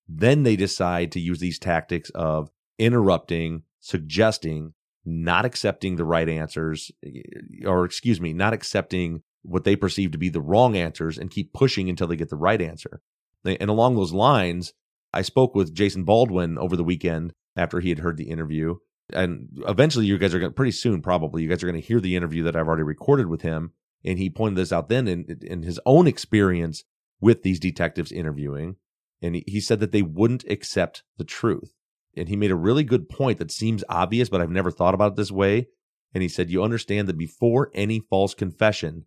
then 0.07 0.43
they 0.43 0.55
decide 0.55 1.11
to 1.11 1.19
use 1.19 1.39
these 1.39 1.59
tactics 1.59 2.09
of 2.11 2.49
interrupting, 2.77 3.63
suggesting, 3.79 4.73
not 5.05 5.45
accepting 5.45 5.95
the 5.95 6.05
right 6.05 6.27
answers, 6.27 6.91
eh, 7.05 7.21
or 7.65 7.85
excuse 7.85 8.19
me, 8.19 8.33
not 8.33 8.53
accepting 8.53 9.21
what 9.43 9.63
they 9.63 9.75
perceive 9.75 10.11
to 10.11 10.17
be 10.17 10.29
the 10.29 10.41
wrong 10.41 10.75
answers 10.75 11.17
and 11.17 11.29
keep 11.29 11.53
pushing 11.53 11.89
until 11.89 12.07
they 12.07 12.15
get 12.15 12.29
the 12.29 12.35
right 12.35 12.61
answer. 12.61 13.01
And 13.45 13.69
along 13.69 13.95
those 13.95 14.11
lines, 14.11 14.73
I 15.13 15.21
spoke 15.21 15.53
with 15.53 15.73
Jason 15.73 16.03
Baldwin 16.03 16.57
over 16.57 16.75
the 16.75 16.83
weekend 16.83 17.33
after 17.55 17.79
he 17.79 17.89
had 17.89 17.99
heard 17.99 18.17
the 18.17 18.29
interview. 18.29 18.75
And 19.13 19.49
eventually, 19.67 20.07
you 20.07 20.17
guys 20.17 20.33
are 20.33 20.39
going 20.39 20.51
to, 20.51 20.55
pretty 20.55 20.71
soon, 20.71 21.03
probably, 21.03 21.43
you 21.43 21.49
guys 21.49 21.61
are 21.61 21.67
going 21.67 21.79
to 21.79 21.87
hear 21.87 21.99
the 21.99 22.15
interview 22.15 22.43
that 22.43 22.55
I've 22.55 22.67
already 22.67 22.83
recorded 22.83 23.27
with 23.27 23.43
him 23.43 23.71
and 24.05 24.19
he 24.19 24.29
pointed 24.29 24.57
this 24.57 24.71
out 24.71 24.87
then 24.87 25.07
in, 25.07 25.39
in 25.41 25.63
his 25.63 25.79
own 25.85 26.07
experience 26.07 26.83
with 27.19 27.41
these 27.41 27.59
detectives 27.59 28.11
interviewing. 28.11 28.75
And 29.21 29.41
he, 29.47 29.59
said 29.59 29.79
that 29.79 29.91
they 29.91 30.03
wouldn't 30.03 30.43
accept 30.47 31.03
the 31.17 31.23
truth. 31.23 31.73
And 32.15 32.29
he 32.29 32.35
made 32.35 32.51
a 32.51 32.55
really 32.55 32.83
good 32.83 33.09
point 33.09 33.39
that 33.39 33.51
seems 33.51 33.83
obvious, 33.89 34.29
but 34.29 34.39
I've 34.39 34.51
never 34.51 34.69
thought 34.69 34.93
about 34.93 35.13
it 35.13 35.15
this 35.15 35.31
way. 35.31 35.67
And 36.13 36.21
he 36.21 36.29
said, 36.29 36.51
You 36.51 36.63
understand 36.63 37.07
that 37.07 37.17
before 37.17 37.71
any 37.73 37.99
false 37.99 38.35
confession, 38.35 39.05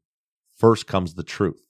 first 0.57 0.87
comes 0.87 1.15
the 1.15 1.23
truth. 1.23 1.63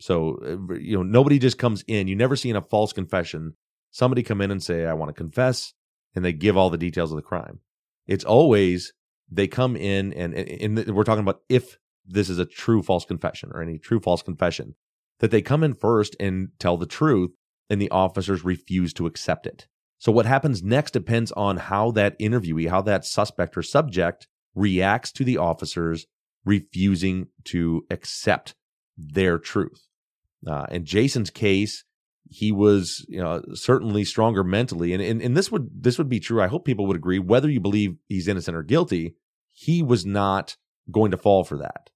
So, 0.00 0.38
uh, 0.44 0.74
you 0.74 0.96
know, 0.96 1.02
nobody 1.02 1.38
just 1.38 1.58
comes 1.58 1.82
in. 1.88 2.08
You 2.08 2.16
never 2.16 2.36
see 2.36 2.50
in 2.50 2.56
a 2.56 2.62
false 2.62 2.92
confession 2.92 3.54
somebody 3.90 4.22
come 4.22 4.40
in 4.40 4.50
and 4.50 4.62
say, 4.62 4.84
I 4.84 4.92
want 4.92 5.08
to 5.08 5.14
confess, 5.14 5.72
and 6.14 6.24
they 6.24 6.32
give 6.32 6.56
all 6.56 6.70
the 6.70 6.76
details 6.78 7.10
of 7.10 7.16
the 7.16 7.22
crime. 7.22 7.60
It's 8.06 8.24
always 8.24 8.92
they 9.30 9.46
come 9.46 9.76
in 9.76 10.12
and, 10.12 10.34
and 10.34 10.94
we're 10.94 11.04
talking 11.04 11.22
about 11.22 11.40
if 11.48 11.78
this 12.08 12.30
is 12.30 12.38
a 12.38 12.46
true 12.46 12.82
false 12.82 13.04
confession 13.04 13.50
or 13.52 13.62
any 13.62 13.78
true 13.78 14.00
false 14.00 14.22
confession, 14.22 14.74
that 15.20 15.30
they 15.30 15.42
come 15.42 15.62
in 15.62 15.74
first 15.74 16.16
and 16.18 16.48
tell 16.58 16.76
the 16.76 16.86
truth 16.86 17.30
and 17.70 17.80
the 17.80 17.90
officers 17.90 18.44
refuse 18.44 18.92
to 18.94 19.06
accept 19.06 19.46
it. 19.46 19.66
So 19.98 20.12
what 20.12 20.26
happens 20.26 20.62
next 20.62 20.92
depends 20.92 21.32
on 21.32 21.56
how 21.56 21.90
that 21.92 22.18
interviewee, 22.18 22.70
how 22.70 22.82
that 22.82 23.04
suspect 23.04 23.56
or 23.56 23.62
subject 23.62 24.28
reacts 24.54 25.12
to 25.12 25.24
the 25.24 25.36
officers 25.36 26.06
refusing 26.44 27.28
to 27.44 27.84
accept 27.90 28.54
their 28.96 29.38
truth. 29.38 29.86
Uh, 30.46 30.66
in 30.70 30.84
Jason's 30.84 31.30
case, 31.30 31.84
he 32.30 32.52
was 32.52 33.04
you 33.08 33.20
know, 33.20 33.42
certainly 33.54 34.04
stronger 34.04 34.44
mentally, 34.44 34.92
and, 34.92 35.02
and 35.02 35.22
and 35.22 35.36
this 35.36 35.50
would 35.50 35.70
this 35.72 35.98
would 35.98 36.08
be 36.08 36.20
true. 36.20 36.42
I 36.42 36.46
hope 36.46 36.64
people 36.64 36.86
would 36.86 36.96
agree, 36.96 37.18
whether 37.18 37.48
you 37.48 37.60
believe 37.60 37.96
he's 38.06 38.28
innocent 38.28 38.56
or 38.56 38.62
guilty. 38.62 39.14
He 39.50 39.82
was 39.82 40.06
not 40.06 40.56
going 40.90 41.10
to 41.10 41.16
fall 41.16 41.42
for 41.42 41.58
that. 41.58 41.90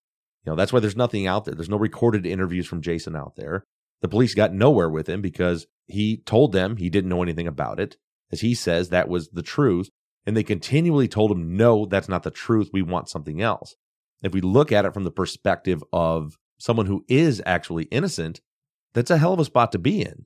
You 0.45 0.51
know, 0.51 0.57
that's 0.57 0.73
why 0.73 0.81
there's 0.81 0.97
nothing 0.97 1.27
out 1.27 1.45
there. 1.45 1.55
There's 1.55 1.69
no 1.69 1.77
recorded 1.77 2.27
interviews 2.27 2.67
from 2.67 2.83
Jason 2.83 3.15
out 3.15 3.37
there. 3.37 3.65
The 4.01 4.09
police 4.09 4.35
got 4.35 4.53
nowhere 4.53 4.91
with 4.91 5.09
him 5.09 5.21
because 5.21 5.67
he 5.87 6.17
told 6.17 6.53
them 6.53 6.77
he 6.77 6.91
didn't 6.91 7.11
know 7.11 7.23
anything 7.23 7.47
about 7.47 7.79
it. 7.79 7.97
As 8.33 8.41
he 8.41 8.55
says, 8.55 8.89
that 8.89 9.09
was 9.09 9.29
the 9.29 9.43
truth. 9.43 9.91
And 10.27 10.37
they 10.37 10.43
continually 10.43 11.09
told 11.09 11.31
him, 11.31 11.57
no, 11.57 11.87
that's 11.87 12.09
not 12.09 12.23
the 12.23 12.31
truth. 12.31 12.71
We 12.73 12.83
want 12.83 13.09
something 13.09 13.41
else. 13.41 13.77
If 14.23 14.33
we 14.33 14.41
look 14.41 14.73
at 14.73 14.85
it 14.85 14.95
from 14.95 15.05
the 15.05 15.11
perspective 15.11 15.83
of 15.93 16.37
someone 16.59 16.87
who 16.87 17.05
is 17.09 17.43
actually 17.45 17.85
innocent, 17.85 18.41
that's 18.95 19.11
a 19.11 19.19
hell 19.19 19.33
of 19.33 19.41
a 19.41 19.45
spot 19.45 19.73
to 19.73 19.79
be 19.79 20.01
in. 20.01 20.25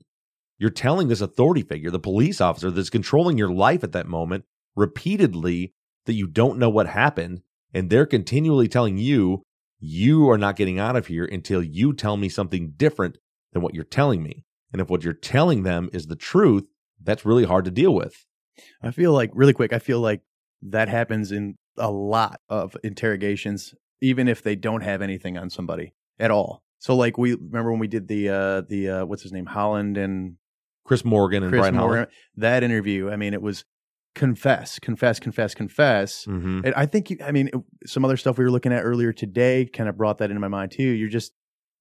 You're 0.59 0.69
telling 0.69 1.07
this 1.07 1.21
authority 1.21 1.61
figure, 1.61 1.91
the 1.91 1.99
police 1.99 2.41
officer 2.41 2.71
that's 2.71 2.89
controlling 2.89 3.37
your 3.37 3.51
life 3.51 3.83
at 3.83 3.91
that 3.91 4.07
moment, 4.07 4.45
repeatedly 4.75 5.73
that 6.05 6.13
you 6.13 6.27
don't 6.27 6.57
know 6.57 6.69
what 6.69 6.87
happened. 6.87 7.41
And 7.73 7.89
they're 7.89 8.05
continually 8.05 8.67
telling 8.67 8.97
you, 8.97 9.43
you 9.79 10.29
are 10.29 10.37
not 10.37 10.55
getting 10.55 10.79
out 10.79 10.95
of 10.95 11.07
here 11.07 11.25
until 11.25 11.61
you 11.61 11.93
tell 11.93 12.17
me 12.17 12.29
something 12.29 12.73
different 12.75 13.17
than 13.53 13.61
what 13.61 13.73
you're 13.73 13.83
telling 13.83 14.23
me. 14.23 14.43
And 14.71 14.81
if 14.81 14.89
what 14.89 15.03
you're 15.03 15.13
telling 15.13 15.63
them 15.63 15.89
is 15.93 16.07
the 16.07 16.15
truth, 16.15 16.65
that's 17.01 17.25
really 17.25 17.45
hard 17.45 17.65
to 17.65 17.71
deal 17.71 17.93
with. 17.93 18.25
I 18.81 18.91
feel 18.91 19.13
like, 19.13 19.31
really 19.33 19.53
quick, 19.53 19.71
I 19.71 19.79
feel 19.79 19.99
like 19.99 20.21
that 20.61 20.89
happens 20.89 21.31
in 21.31 21.55
a 21.77 21.91
lot 21.91 22.41
of 22.49 22.75
interrogations, 22.83 23.73
even 24.01 24.27
if 24.27 24.41
they 24.41 24.55
don't 24.55 24.81
have 24.81 25.01
anything 25.01 25.37
on 25.37 25.49
somebody 25.49 25.93
at 26.19 26.31
all. 26.31 26.63
So, 26.79 26.95
like, 26.95 27.17
we 27.17 27.33
remember 27.33 27.71
when 27.71 27.79
we 27.79 27.87
did 27.87 28.07
the, 28.07 28.29
uh, 28.29 28.61
the, 28.61 28.89
uh, 28.89 29.05
what's 29.05 29.23
his 29.23 29.31
name, 29.31 29.45
Holland 29.45 29.97
and 29.97 30.37
Chris 30.85 31.05
Morgan 31.05 31.43
and 31.43 31.51
Chris 31.51 31.61
Brian 31.61 31.75
Morgan, 31.75 31.95
Holland. 31.95 32.11
that 32.37 32.63
interview, 32.63 33.09
I 33.09 33.15
mean, 33.15 33.33
it 33.33 33.41
was 33.41 33.63
confess, 34.17 34.79
confess, 34.79 35.19
confess, 35.19 35.53
confess. 35.53 36.25
Mhm. 36.25 36.65
And 36.65 36.73
I 36.75 36.87
think, 36.87 37.11
you, 37.11 37.17
I 37.23 37.31
mean, 37.31 37.49
some 37.85 38.03
other 38.03 38.17
stuff 38.17 38.37
we 38.37 38.43
were 38.43 38.51
looking 38.51 38.73
at 38.73 38.81
earlier 38.81 39.13
today 39.13 39.65
kind 39.65 39.87
of 39.87 39.95
brought 39.95 40.17
that 40.17 40.31
into 40.31 40.41
my 40.41 40.47
mind 40.47 40.71
too. 40.71 40.83
You're 40.83 41.07
just, 41.07 41.33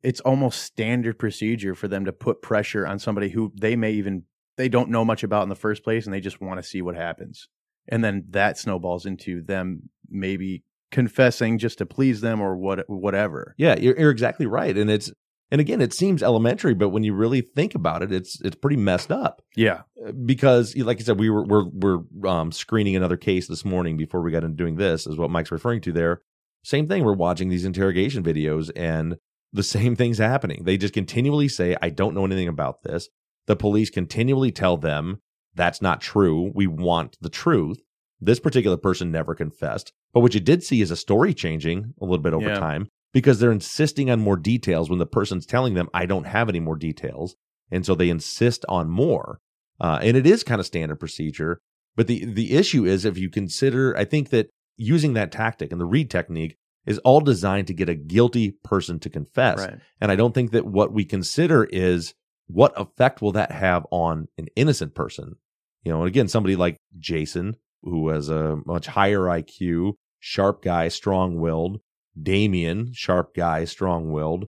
it's 0.03 0.20
almost 0.20 0.62
standard 0.62 1.18
procedure 1.18 1.75
for 1.75 1.88
them 1.88 2.05
to 2.05 2.12
put 2.12 2.42
pressure 2.42 2.87
on 2.87 2.99
somebody 2.99 3.31
who 3.31 3.53
they 3.59 3.75
may 3.75 3.92
even, 3.92 4.25
they 4.57 4.68
don't 4.68 4.90
know 4.90 5.05
much 5.05 5.25
about 5.25 5.42
in 5.44 5.49
the 5.49 5.55
first 5.57 5.83
place 5.83 6.05
and 6.05 6.14
they 6.14 6.20
just 6.20 6.40
want 6.40 6.59
to 6.61 6.62
see 6.62 6.83
what 6.83 6.94
happens. 6.94 7.49
And 7.88 8.05
then 8.05 8.25
that 8.31 8.59
snowballs 8.59 9.07
into 9.07 9.42
them 9.42 9.88
maybe 10.09 10.62
confessing 10.90 11.59
just 11.59 11.79
to 11.79 11.87
please 11.87 12.20
them 12.20 12.40
or 12.40 12.57
what, 12.57 12.88
whatever. 12.88 13.55
Yeah, 13.57 13.77
you're, 13.79 13.99
you're 13.99 14.11
exactly 14.11 14.46
right. 14.46 14.77
And 14.77 14.90
it's, 14.90 15.11
and 15.50 15.61
again, 15.61 15.80
it 15.80 15.92
seems 15.94 16.22
elementary, 16.22 16.74
but 16.74 16.88
when 16.88 17.04
you 17.04 17.14
really 17.14 17.40
think 17.40 17.74
about 17.74 18.02
it, 18.02 18.12
it's 18.12 18.40
it's 18.40 18.56
pretty 18.56 18.76
messed 18.76 19.12
up. 19.12 19.42
Yeah. 19.56 19.82
because 20.24 20.76
like 20.76 21.00
I 21.00 21.02
said, 21.04 21.18
we 21.20 21.30
were 21.30 21.44
we're 21.44 21.64
we're 21.72 22.28
um, 22.28 22.52
screening 22.52 22.96
another 22.96 23.16
case 23.16 23.46
this 23.48 23.64
morning 23.64 23.96
before 23.96 24.22
we 24.22 24.30
got 24.32 24.44
into 24.44 24.56
doing 24.56 24.76
this, 24.76 25.06
is 25.06 25.16
what 25.16 25.30
Mike's 25.30 25.52
referring 25.52 25.80
to 25.82 25.92
there. 25.92 26.22
Same 26.64 26.88
thing. 26.88 27.04
We're 27.04 27.12
watching 27.12 27.48
these 27.48 27.64
interrogation 27.64 28.22
videos, 28.24 28.70
and 28.74 29.16
the 29.52 29.62
same 29.62 29.94
thing's 29.96 30.18
happening. 30.18 30.64
They 30.64 30.76
just 30.76 30.94
continually 30.94 31.48
say, 31.48 31.76
"I 31.80 31.90
don't 31.90 32.14
know 32.14 32.24
anything 32.24 32.48
about 32.48 32.82
this." 32.82 33.09
The 33.46 33.56
police 33.56 33.90
continually 33.90 34.50
tell 34.50 34.76
them 34.76 35.20
that's 35.54 35.80
not 35.80 36.00
true. 36.00 36.50
We 36.54 36.66
want 36.66 37.16
the 37.20 37.30
truth. 37.30 37.78
This 38.20 38.40
particular 38.40 38.76
person 38.76 39.12
never 39.12 39.35
confessed, 39.35 39.92
but 40.12 40.20
what 40.20 40.35
you 40.35 40.40
did 40.40 40.62
see 40.64 40.80
is 40.80 40.90
a 40.90 40.96
story 40.96 41.32
changing 41.35 41.94
a 42.00 42.04
little 42.04 42.18
bit 42.22 42.32
over 42.35 42.48
Yeah. 42.48 42.59
time 42.59 42.88
because 43.16 43.38
they're 43.38 43.50
insisting 43.50 44.11
on 44.11 44.20
more 44.20 44.37
details 44.37 44.90
when 44.90 44.98
the 44.98 45.07
person's 45.07 45.46
telling 45.46 45.72
them, 45.72 45.88
"I 45.94 46.05
don't 46.05 46.26
have 46.26 46.50
any 46.50 46.61
more 46.61 46.76
details," 46.76 47.35
and 47.70 47.87
so 47.87 47.94
they 47.94 48.11
insist 48.11 48.66
on 48.68 48.90
more. 48.90 49.40
Uh, 49.81 49.98
and 50.02 50.18
it 50.18 50.26
is 50.26 50.44
kind 50.44 50.61
of 50.61 50.66
standard 50.66 50.96
procedure. 50.96 51.62
But 51.96 52.09
the 52.09 52.26
the 52.26 52.52
issue 52.52 52.85
is 52.85 53.07
if 53.07 53.16
you 53.16 53.31
consider, 53.31 53.96
I 53.96 54.05
think 54.05 54.29
that 54.29 54.50
using 54.76 55.14
that 55.14 55.33
tactic 55.33 55.72
and 55.72 55.81
the 55.81 55.87
read 55.87 56.11
technique 56.11 56.57
is 56.85 56.98
all 56.98 57.22
designed 57.22 57.68
to 57.68 57.72
get 57.72 57.88
a 57.88 57.94
guilty 57.94 58.50
person 58.62 59.00
to 59.00 59.09
confess. 59.09 59.61
Right. 59.61 59.79
And 59.98 60.12
I 60.12 60.16
don't 60.16 60.35
think 60.35 60.50
that 60.50 60.66
what 60.66 60.92
we 60.92 61.07
consider 61.07 61.64
is 61.64 62.12
what 62.48 62.79
effect 62.79 63.22
will 63.22 63.33
that 63.33 63.50
have 63.50 63.87
on 63.90 64.29
an 64.37 64.48
innocent 64.57 64.94
person. 64.94 65.37
You 65.85 65.92
know, 65.92 66.00
and 66.00 66.09
again, 66.09 66.29
somebody 66.29 66.55
like 66.55 66.76
Jason, 66.98 67.57
who 67.83 68.11
has 68.11 68.29
a 68.29 68.59
much 68.66 68.88
higher 68.88 69.20
IQ, 69.20 69.94
sharp 70.20 70.61
guy, 70.61 70.88
strong 70.88 71.40
willed. 71.40 71.81
Damien, 72.20 72.92
sharp 72.92 73.35
guy, 73.35 73.64
strong 73.64 74.11
willed. 74.11 74.46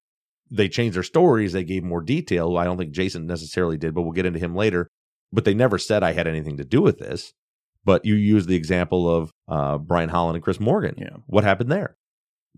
They 0.51 0.69
changed 0.69 0.97
their 0.97 1.03
stories. 1.03 1.53
They 1.53 1.65
gave 1.65 1.85
more 1.85 2.01
detail. 2.01 2.57
I 2.57 2.65
don't 2.65 2.79
think 2.79 2.93
Jason 2.93 3.27
necessarily 3.27 3.77
did, 3.77 3.95
but 3.95 4.03
we'll 4.03 4.13
get 4.13 4.27
into 4.27 4.39
him 4.39 4.55
later. 4.55 4.89
But 5.33 5.45
they 5.45 5.55
never 5.55 5.77
said 5.79 6.03
I 6.03 6.13
had 6.13 6.27
anything 6.27 6.57
to 6.57 6.65
do 6.65 6.81
with 6.81 6.99
this. 6.99 7.35
But 7.85 8.05
you 8.05 8.15
use 8.15 8.47
the 8.47 8.57
example 8.57 9.09
of 9.09 9.33
uh, 9.47 9.79
Brian 9.79 10.09
Holland 10.09 10.37
and 10.37 10.45
Chris 10.45 10.61
Morgan. 10.61 10.95
Yeah. 10.97 11.19
What 11.27 11.45
happened 11.45 11.71
there? 11.71 11.97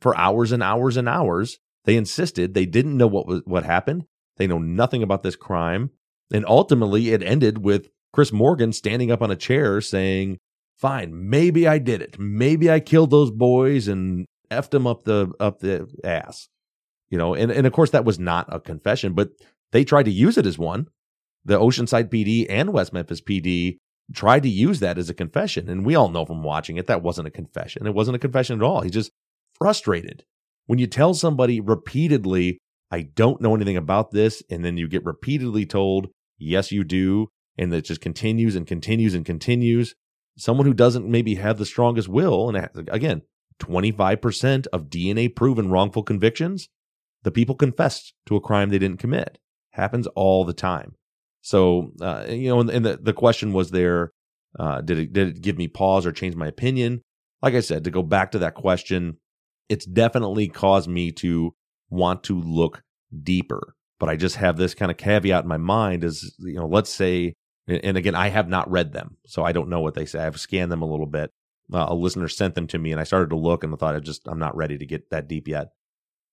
For 0.01 0.17
hours 0.17 0.53
and 0.53 0.63
hours 0.63 0.97
and 0.97 1.09
hours, 1.09 1.59
they 1.85 1.97
insisted 1.97 2.55
they 2.55 2.67
didn't 2.67 2.97
know 2.97 3.07
what 3.07 3.27
was 3.27 3.43
what 3.45 3.65
happened. 3.65 4.05
They 4.37 4.47
know 4.47 4.59
nothing 4.59 5.03
about 5.03 5.23
this 5.23 5.37
crime, 5.37 5.91
and 6.33 6.45
ultimately, 6.47 7.11
it 7.11 7.23
ended 7.23 7.59
with 7.59 7.89
Chris 8.13 8.33
Morgan 8.33 8.73
standing 8.73 9.11
up 9.11 9.21
on 9.21 9.31
a 9.31 9.37
chair 9.37 9.81
saying, 9.81 10.39
"Fine, 10.79 11.29
maybe 11.29 11.67
I 11.67 11.79
did 11.79 12.01
it. 12.01 12.19
Maybe 12.19 12.71
I 12.71 12.81
killed 12.81 13.11
those 13.11 13.31
boys 13.31 13.89
and 13.89 14.27
effed 14.51 14.71
them 14.71 14.87
up 14.87 15.05
the 15.05 15.33
up 15.41 15.61
the 15.61 15.89
ass." 16.05 16.49
You 17.11 17.19
know, 17.19 17.35
and 17.35 17.51
and 17.51 17.67
of 17.67 17.73
course 17.73 17.91
that 17.91 18.05
was 18.05 18.19
not 18.19 18.47
a 18.49 18.61
confession, 18.61 19.15
but 19.15 19.31
they 19.73 19.85
tried 19.85 20.05
to 20.05 20.11
use 20.11 20.39
it 20.39 20.47
as 20.47 20.59
one. 20.59 20.87
The 21.45 21.59
Oceanside 21.59 22.11
PD 22.11 22.47
and 22.49 22.73
West 22.73 22.93
Memphis 22.93 23.21
PD 23.21 23.79
tried 24.13 24.43
to 24.43 24.49
use 24.49 24.81
that 24.81 24.99
as 24.99 25.09
a 25.09 25.15
confession, 25.15 25.69
and 25.69 25.87
we 25.87 25.95
all 25.95 26.09
know 26.09 26.25
from 26.25 26.43
watching 26.43 26.77
it 26.77 26.87
that 26.87 27.03
wasn't 27.03 27.29
a 27.29 27.31
confession. 27.31 27.87
It 27.87 27.95
wasn't 27.95 28.17
a 28.17 28.21
confession 28.21 28.61
at 28.61 28.65
all. 28.65 28.83
He's 28.83 28.93
just 28.93 29.13
frustrated 29.55 30.25
when 30.67 30.79
you 30.79 30.87
tell 30.87 31.15
somebody 31.15 31.61
repeatedly, 31.61 32.59
"I 32.91 33.03
don't 33.03 33.41
know 33.41 33.55
anything 33.55 33.77
about 33.77 34.11
this," 34.11 34.43
and 34.51 34.65
then 34.65 34.77
you 34.77 34.89
get 34.89 35.05
repeatedly 35.05 35.65
told, 35.67 36.09
"Yes, 36.39 36.73
you 36.73 36.85
do," 36.85 37.29
and 37.57 37.73
it 37.73 37.85
just 37.85 38.01
continues 38.01 38.57
and 38.57 38.67
continues 38.67 39.15
and 39.15 39.25
continues. 39.25 39.95
Someone 40.37 40.67
who 40.67 40.75
doesn't 40.75 41.09
maybe 41.09 41.35
have 41.37 41.59
the 41.59 41.67
strongest 41.67 42.09
will, 42.09 42.49
and 42.49 42.69
again, 42.89 43.23
25% 43.61 44.67
of 44.73 44.91
DNA 44.91 45.35
proven 45.35 45.71
wrongful 45.71 46.03
convictions, 46.03 46.69
the 47.23 47.31
people 47.31 47.55
confessed 47.55 48.15
to 48.27 48.37
a 48.37 48.41
crime 48.41 48.71
they 48.71 48.79
didn't 48.79 48.99
commit. 48.99 49.39
Happens 49.73 50.07
all 50.09 50.45
the 50.45 50.53
time. 50.53 50.95
So, 51.43 51.93
uh, 52.01 52.27
you 52.29 52.49
know, 52.49 52.61
and, 52.61 52.71
and 52.71 52.85
the, 52.85 52.99
the 53.01 53.13
question 53.13 53.53
was 53.53 53.71
there, 53.71 54.13
uh, 54.59 54.81
did 54.81 54.99
it, 54.99 55.13
did 55.13 55.29
it 55.29 55.43
give 55.43 55.57
me 55.57 55.69
pause 55.69 56.05
or 56.05 56.13
change 56.13 56.35
my 56.35 56.49
opinion? 56.49 57.03
Like 57.43 57.55
I 57.55 57.61
said, 57.61 57.85
to 57.85 57.91
go 57.91 58.03
back 58.03 58.33
to 58.33 58.39
that 58.41 58.55
question, 58.55 59.19
it's 59.69 59.87
definitely 59.87 60.49
caused 60.49 60.89
me 60.89 61.13
to 61.13 61.55
want 61.89 62.25
to 62.25 62.39
look 62.41 62.83
deeper. 63.23 63.75
But 63.99 64.09
I 64.09 64.17
just 64.17 64.37
have 64.37 64.57
this 64.57 64.75
kind 64.75 64.91
of 64.91 64.97
caveat 64.97 65.45
in 65.45 65.49
my 65.49 65.57
mind 65.57 66.05
is, 66.05 66.35
you 66.39 66.55
know, 66.55 66.67
let's 66.67 66.91
say, 66.91 67.35
and 67.67 67.85
and 67.85 67.97
again, 67.97 68.15
I 68.15 68.29
have 68.29 68.49
not 68.49 68.71
read 68.71 68.93
them, 68.93 69.17
so 69.27 69.45
I 69.45 69.53
don't 69.53 69.69
know 69.69 69.81
what 69.81 69.95
they 69.95 70.07
say. 70.07 70.21
I've 70.21 70.41
scanned 70.41 70.73
them 70.73 70.83
a 70.83 70.91
little 70.91 71.07
bit. 71.07 71.31
Uh, 71.73 71.87
a 71.89 71.95
listener 71.95 72.29
sent 72.29 72.55
them 72.55 72.67
to 72.69 72.79
me, 72.79 72.93
and 72.93 73.01
I 73.01 73.05
started 73.05 73.31
to 73.31 73.37
look 73.37 73.63
and 73.63 73.73
I 73.73 73.77
thought 73.77 73.95
I 73.95 74.01
just 74.01 74.27
I'm 74.27 74.39
not 74.39 74.57
ready 74.57 74.79
to 74.79 74.87
get 74.87 75.11
that 75.11 75.29
deep 75.29 75.49
yet. 75.49 75.69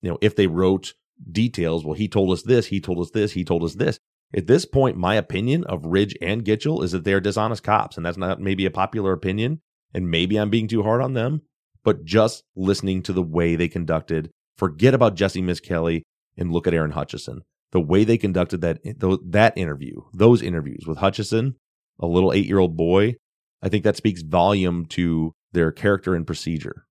You 0.02 0.12
know, 0.12 0.17
if 0.21 0.36
they 0.36 0.47
wrote 0.47 0.93
details, 1.32 1.84
well, 1.84 1.93
he 1.93 2.08
told 2.08 2.32
us 2.32 2.43
this, 2.43 2.67
he 2.67 2.80
told 2.80 3.00
us 3.00 3.12
this, 3.12 3.34
he 3.34 3.43
told 3.43 3.63
us 3.63 3.76
this. 3.76 4.00
At 4.36 4.47
this 4.47 4.65
point, 4.65 4.97
my 4.97 5.15
opinion 5.15 5.63
of 5.65 5.86
Ridge 5.86 6.15
and 6.21 6.43
Gitchell 6.43 6.84
is 6.84 6.91
that 6.91 7.04
they're 7.04 7.21
dishonest 7.21 7.63
cops, 7.63 7.97
and 7.97 8.06
that's 8.06 8.17
not 8.17 8.41
maybe 8.41 8.65
a 8.65 8.71
popular 8.71 9.13
opinion, 9.13 9.62
and 9.93 10.12
maybe 10.12 10.38
I'm 10.38 10.50
being 10.50 10.67
too 10.67 10.84
hard 10.84 11.02
on 11.02 11.13
them. 11.13 11.41
But 11.84 12.04
just 12.04 12.43
listening 12.56 13.04
to 13.04 13.13
the 13.13 13.23
way 13.23 13.56
they 13.56 13.69
conducted, 13.69 14.32
forget 14.58 14.93
about 14.93 15.15
Jesse 15.15 15.41
Misskelley 15.41 16.04
and 16.36 16.52
look 16.52 16.67
at 16.67 16.73
Aaron 16.73 16.91
Hutcheson. 16.91 17.39
The 17.71 17.80
way 17.80 18.04
they 18.04 18.17
conducted 18.17 18.62
that 18.62 18.80
that 18.84 19.58
interview, 19.58 20.02
those 20.13 20.41
interviews 20.41 20.86
with 20.86 20.97
Hutcheson, 20.97 21.56
a 22.00 22.08
little 22.08 22.34
eight 22.34 22.45
year 22.45 22.60
old 22.60 22.76
boy, 22.76 23.15
I 23.62 23.70
think 23.70 23.84
that 23.84 23.98
speaks 23.98 24.22
volume 24.22 24.86
to 24.88 25.34
their 25.52 25.72
character 25.72 26.15
and 26.15 26.26
procedure. 26.26 26.86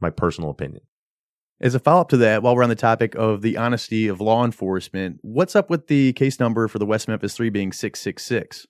My 0.00 0.10
personal 0.10 0.50
opinion. 0.50 0.82
As 1.60 1.74
a 1.74 1.78
follow 1.78 2.00
up 2.00 2.08
to 2.08 2.16
that, 2.18 2.42
while 2.42 2.56
we're 2.56 2.62
on 2.62 2.70
the 2.70 2.74
topic 2.74 3.14
of 3.16 3.42
the 3.42 3.58
honesty 3.58 4.08
of 4.08 4.20
law 4.20 4.44
enforcement, 4.44 5.18
what's 5.20 5.54
up 5.54 5.68
with 5.68 5.88
the 5.88 6.14
case 6.14 6.40
number 6.40 6.68
for 6.68 6.78
the 6.78 6.86
West 6.86 7.06
Memphis 7.06 7.34
3 7.34 7.50
being 7.50 7.70
666? 7.70 8.66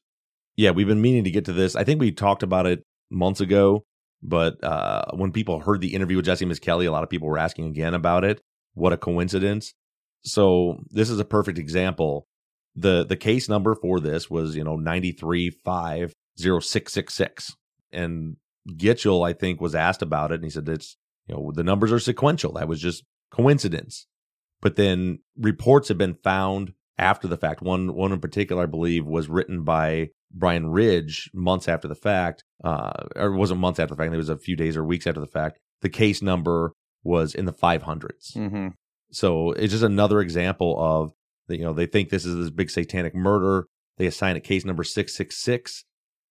Yeah, 0.56 0.72
we've 0.72 0.88
been 0.88 1.00
meaning 1.00 1.22
to 1.22 1.30
get 1.30 1.44
to 1.44 1.52
this. 1.52 1.76
I 1.76 1.84
think 1.84 2.00
we 2.00 2.10
talked 2.10 2.42
about 2.42 2.66
it 2.66 2.82
months 3.10 3.40
ago. 3.40 3.84
But 4.22 4.62
uh, 4.62 5.06
when 5.14 5.32
people 5.32 5.60
heard 5.60 5.80
the 5.80 5.94
interview 5.94 6.16
with 6.16 6.26
Jesse 6.26 6.46
Kelly, 6.56 6.86
a 6.86 6.92
lot 6.92 7.02
of 7.02 7.10
people 7.10 7.28
were 7.28 7.38
asking 7.38 7.66
again 7.66 7.94
about 7.94 8.24
it. 8.24 8.40
What 8.74 8.92
a 8.92 8.96
coincidence! 8.96 9.72
So 10.22 10.78
this 10.90 11.08
is 11.08 11.18
a 11.18 11.24
perfect 11.24 11.58
example. 11.58 12.26
the 12.76 13.04
The 13.04 13.16
case 13.16 13.48
number 13.48 13.74
for 13.74 13.98
this 13.98 14.28
was 14.28 14.56
you 14.56 14.64
know 14.64 14.76
ninety 14.76 15.12
three 15.12 15.50
five 15.50 16.14
zero 16.40 16.60
six 16.60 16.92
six 16.92 17.14
six, 17.14 17.54
and 17.92 18.36
Gitchell 18.68 19.26
I 19.26 19.32
think 19.32 19.60
was 19.60 19.74
asked 19.74 20.02
about 20.02 20.32
it, 20.32 20.36
and 20.36 20.44
he 20.44 20.50
said 20.50 20.68
it's 20.68 20.96
you 21.26 21.34
know 21.34 21.52
the 21.54 21.64
numbers 21.64 21.92
are 21.92 22.00
sequential. 22.00 22.52
That 22.54 22.68
was 22.68 22.80
just 22.80 23.04
coincidence. 23.30 24.06
But 24.60 24.76
then 24.76 25.20
reports 25.38 25.88
have 25.88 25.98
been 25.98 26.14
found 26.14 26.74
after 26.98 27.26
the 27.26 27.36
fact. 27.36 27.62
One 27.62 27.94
one 27.94 28.12
in 28.12 28.20
particular, 28.20 28.64
I 28.64 28.66
believe, 28.66 29.06
was 29.06 29.28
written 29.28 29.64
by 29.64 30.10
Bryn 30.32 30.70
Ridge 30.70 31.30
months 31.32 31.68
after 31.68 31.88
the 31.88 31.94
fact, 31.94 32.44
uh, 32.62 32.92
or 33.16 33.32
it 33.32 33.36
wasn't 33.36 33.60
months 33.60 33.80
after 33.80 33.94
the 33.94 34.02
fact. 34.02 34.12
It 34.12 34.16
was 34.16 34.28
a 34.28 34.38
few 34.38 34.56
days 34.56 34.76
or 34.76 34.84
weeks 34.84 35.06
after 35.06 35.20
the 35.20 35.26
fact. 35.26 35.58
The 35.80 35.88
case 35.88 36.20
number 36.20 36.74
was 37.02 37.34
in 37.34 37.46
the 37.46 37.52
500s. 37.52 38.36
Mm-hmm. 38.36 38.68
So 39.12 39.52
it's 39.52 39.72
just 39.72 39.82
another 39.82 40.20
example 40.20 40.76
of 40.78 41.12
you 41.48 41.64
know 41.64 41.72
they 41.72 41.86
think 41.86 42.10
this 42.10 42.24
is 42.24 42.36
this 42.36 42.50
big 42.50 42.70
satanic 42.70 43.14
murder. 43.14 43.66
They 43.96 44.06
assign 44.06 44.36
it 44.36 44.44
case 44.44 44.64
number 44.64 44.84
666, 44.84 45.84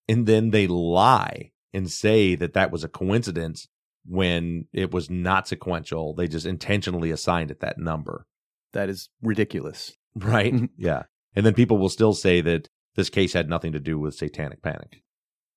and 0.10 0.26
then 0.26 0.50
they 0.50 0.66
lie 0.66 1.52
and 1.72 1.90
say 1.90 2.34
that 2.34 2.54
that 2.54 2.72
was 2.72 2.84
a 2.84 2.90
coincidence 2.90 3.68
when 4.06 4.66
it 4.74 4.92
was 4.92 5.08
not 5.10 5.48
sequential. 5.48 6.16
They 6.16 6.28
just 6.28 6.48
intentionally 6.48 7.12
assigned 7.12 7.52
it 7.52 7.60
that 7.60 7.78
number. 7.78 8.26
That 8.74 8.90
is 8.90 9.10
ridiculous. 9.22 9.94
Right? 10.16 10.56
yeah. 10.78 11.04
And 11.36 11.46
then 11.46 11.54
people 11.54 11.78
will 11.78 11.88
still 11.88 12.14
say 12.14 12.42
that 12.42 12.68
this 12.96 13.12
case 13.12 13.34
had 13.34 13.48
nothing 13.48 13.72
to 13.74 13.80
do 13.80 14.00
with 14.00 14.16
satanic 14.16 14.64
panic. 14.64 15.04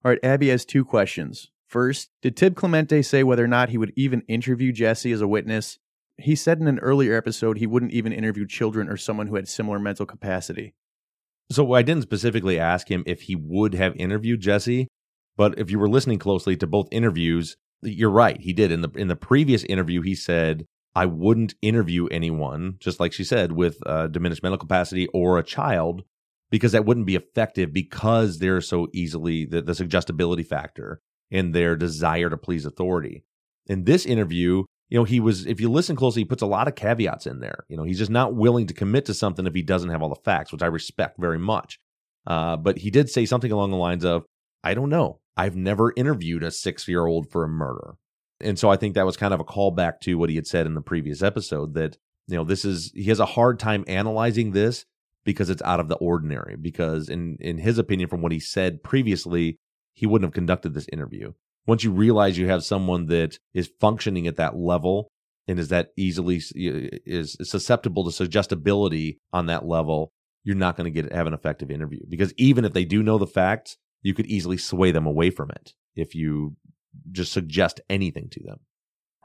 All 0.05 0.11
right, 0.11 0.23
Abby 0.23 0.51
has 0.51 0.67
two 0.67 0.85
questions. 0.85 1.51
First, 1.67 2.11
did 2.21 2.37
Tim 2.37 2.55
Clemente 2.55 3.01
say 3.01 3.25
whether 3.25 3.43
or 3.43 3.49
not 3.49 3.71
he 3.71 3.79
would 3.79 3.95
even 3.97 4.21
interview 4.29 4.71
Jesse 4.71 5.11
as 5.11 5.23
a 5.23 5.27
witness? 5.27 5.79
He 6.19 6.37
said 6.37 6.61
in 6.61 6.69
an 6.69 6.81
earlier 6.81 7.17
episode 7.17 7.59
he 7.59 7.67
wouldn't 7.67 7.93
even 7.93 8.13
interview 8.13 8.47
children 8.47 8.91
or 8.91 8.99
someone 8.99 9.29
who 9.29 9.37
had 9.37 9.49
similar 9.49 9.79
mental 9.79 10.05
capacity. 10.05 10.75
So 11.53 11.73
I 11.73 11.83
didn't 11.83 12.03
specifically 12.03 12.59
ask 12.59 12.91
him 12.91 13.03
if 13.07 13.23
he 13.23 13.37
would 13.37 13.75
have 13.75 13.95
interviewed 13.97 14.41
Jesse, 14.41 14.89
but 15.37 15.59
if 15.59 15.71
you 15.71 15.79
were 15.79 15.89
listening 15.89 16.19
closely 16.19 16.57
to 16.57 16.67
both 16.67 16.89
interviews, 16.91 17.57
you're 17.83 18.11
right. 18.11 18.41
He 18.41 18.53
did. 18.53 18.71
In 18.71 18.81
the 18.81 18.91
in 18.97 19.09
the 19.09 19.17
previous 19.17 19.65
interview, 19.65 20.03
he 20.03 20.15
said, 20.15 20.67
I 20.95 21.07
wouldn't 21.07 21.55
interview 21.63 22.07
anyone, 22.07 22.77
just 22.79 23.01
like 23.01 23.13
she 23.13 23.25
said, 23.25 23.53
with 23.53 23.79
diminished 24.11 24.43
mental 24.43 24.59
capacity 24.59 25.09
or 25.09 25.39
a 25.39 25.43
child, 25.43 26.03
because 26.51 26.73
that 26.73 26.85
wouldn't 26.85 27.07
be 27.07 27.17
effective 27.17 27.73
because 27.73 28.39
they're 28.39 28.61
so 28.61 28.89
easily 28.93 29.47
the, 29.47 29.63
the 29.63 29.75
suggestibility 29.75 30.43
factor 30.43 31.01
and 31.31 31.55
their 31.55 31.77
desire 31.77 32.29
to 32.29 32.37
please 32.37 32.67
authority. 32.67 33.25
In 33.67 33.85
this 33.85 34.05
interview, 34.05 34.65
you 34.93 34.99
know, 34.99 35.05
he 35.05 35.21
was, 35.21 35.47
if 35.47 35.59
you 35.59 35.71
listen 35.71 35.97
closely, 35.97 36.21
he 36.21 36.27
puts 36.27 36.43
a 36.43 36.47
lot 36.47 36.69
of 36.69 36.75
caveats 36.75 37.27
in 37.27 37.41
there. 37.41 37.65
You 37.71 37.79
know, 37.79 37.83
he's 37.83 37.97
just 37.97 38.11
not 38.11 38.35
willing 38.35 38.67
to 38.67 38.75
commit 38.75 39.07
to 39.07 39.15
something 39.15 39.47
if 39.47 39.55
he 39.55 39.63
doesn't 39.63 39.89
have 39.89 40.03
all 40.03 40.11
the 40.11 40.17
facts, 40.17 40.53
which 40.53 40.61
I 40.61 40.67
respect 40.67 41.19
very 41.19 41.39
much. 41.39 41.79
Uh, 42.27 42.59
but 42.59 42.77
he 42.77 42.91
did 42.91 43.09
say 43.09 43.25
something 43.25 43.51
along 43.51 43.71
the 43.71 43.79
lines 43.79 44.05
of, 44.05 44.27
I 44.63 44.75
don't 44.75 44.91
know. 44.91 45.21
I've 45.35 45.57
never 45.57 45.95
interviewed 45.97 46.43
a 46.43 46.51
six 46.51 46.87
year 46.87 47.07
old 47.07 47.31
for 47.31 47.43
a 47.43 47.49
murder. 47.49 47.95
And 48.39 48.59
so 48.59 48.69
I 48.69 48.77
think 48.77 48.95
that 48.95 49.07
was 49.07 49.17
kind 49.17 49.33
of 49.33 49.41
a 49.41 49.45
callback 49.45 50.01
to 50.01 50.17
what 50.17 50.29
he 50.29 50.37
had 50.37 50.47
said 50.47 50.67
in 50.67 50.75
the 50.75 50.83
previous 50.83 51.23
episode 51.23 51.73
that, 51.73 51.97
you 52.27 52.37
know, 52.37 52.45
this 52.45 52.67
is, 52.67 52.93
he 52.95 53.05
has 53.05 53.19
a 53.19 53.25
hard 53.25 53.59
time 53.59 53.87
analyzing 53.89 54.53
this 54.53 54.85
because 55.25 55.49
it's 55.49 55.63
out 55.63 55.81
of 55.81 55.89
the 55.89 55.97
ordinary. 55.97 56.55
Because 56.55 57.09
in, 57.09 57.39
in 57.41 57.57
his 57.57 57.79
opinion, 57.79 58.11
from 58.11 58.21
what 58.21 58.33
he 58.33 58.41
said 58.41 58.83
previously, 58.83 59.57
he 59.95 60.05
wouldn't 60.05 60.27
have 60.27 60.35
conducted 60.35 60.75
this 60.75 60.89
interview. 60.93 61.33
Once 61.67 61.85
you 61.85 61.93
realize 61.93 62.39
you 62.39 62.49
have 62.49 62.65
someone 62.65 63.07
that 63.07 63.39
is 63.55 63.71
functioning 63.81 64.27
at 64.27 64.37
that 64.37 64.57
level 64.57 65.11
and 65.47 65.59
is 65.59 65.69
that 65.69 65.89
easily 65.97 66.41
is 66.55 67.37
susceptible 67.43 68.05
to 68.05 68.13
suggestibility 68.13 69.19
on 69.33 69.47
that 69.47 69.67
level, 69.67 70.13
you're 70.45 70.57
not 70.57 70.77
going 70.77 70.93
to 70.93 71.03
get 71.03 71.13
have 71.13 71.27
an 71.27 71.35
effective 71.35 71.71
interview 71.71 72.01
because 72.09 72.35
even 72.37 72.65
if 72.65 72.73
they 72.73 72.85
do 72.85 73.03
know 73.03 73.19
the 73.19 73.27
facts, 73.27 73.77
you 74.03 74.15
could 74.15 74.27
easily 74.27 74.57
sway 74.57 74.91
them 74.91 75.07
away 75.07 75.31
from 75.31 75.51
it 75.51 75.73
if 75.95 76.15
you 76.15 76.57
just 77.11 77.33
suggest 77.33 77.81
anything 77.89 78.29
to 78.31 78.41
them. 78.43 78.59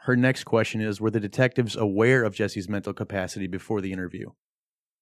Her 0.02 0.16
next 0.16 0.46
question 0.46 0.80
is 0.82 1.02
Were 1.02 1.12
the 1.12 1.20
detectives 1.20 1.76
aware 1.76 2.24
of 2.24 2.36
Jesse's 2.36 2.70
mental 2.70 2.94
capacity 2.94 3.48
before 3.48 3.82
the 3.82 3.92
interview? 3.92 4.30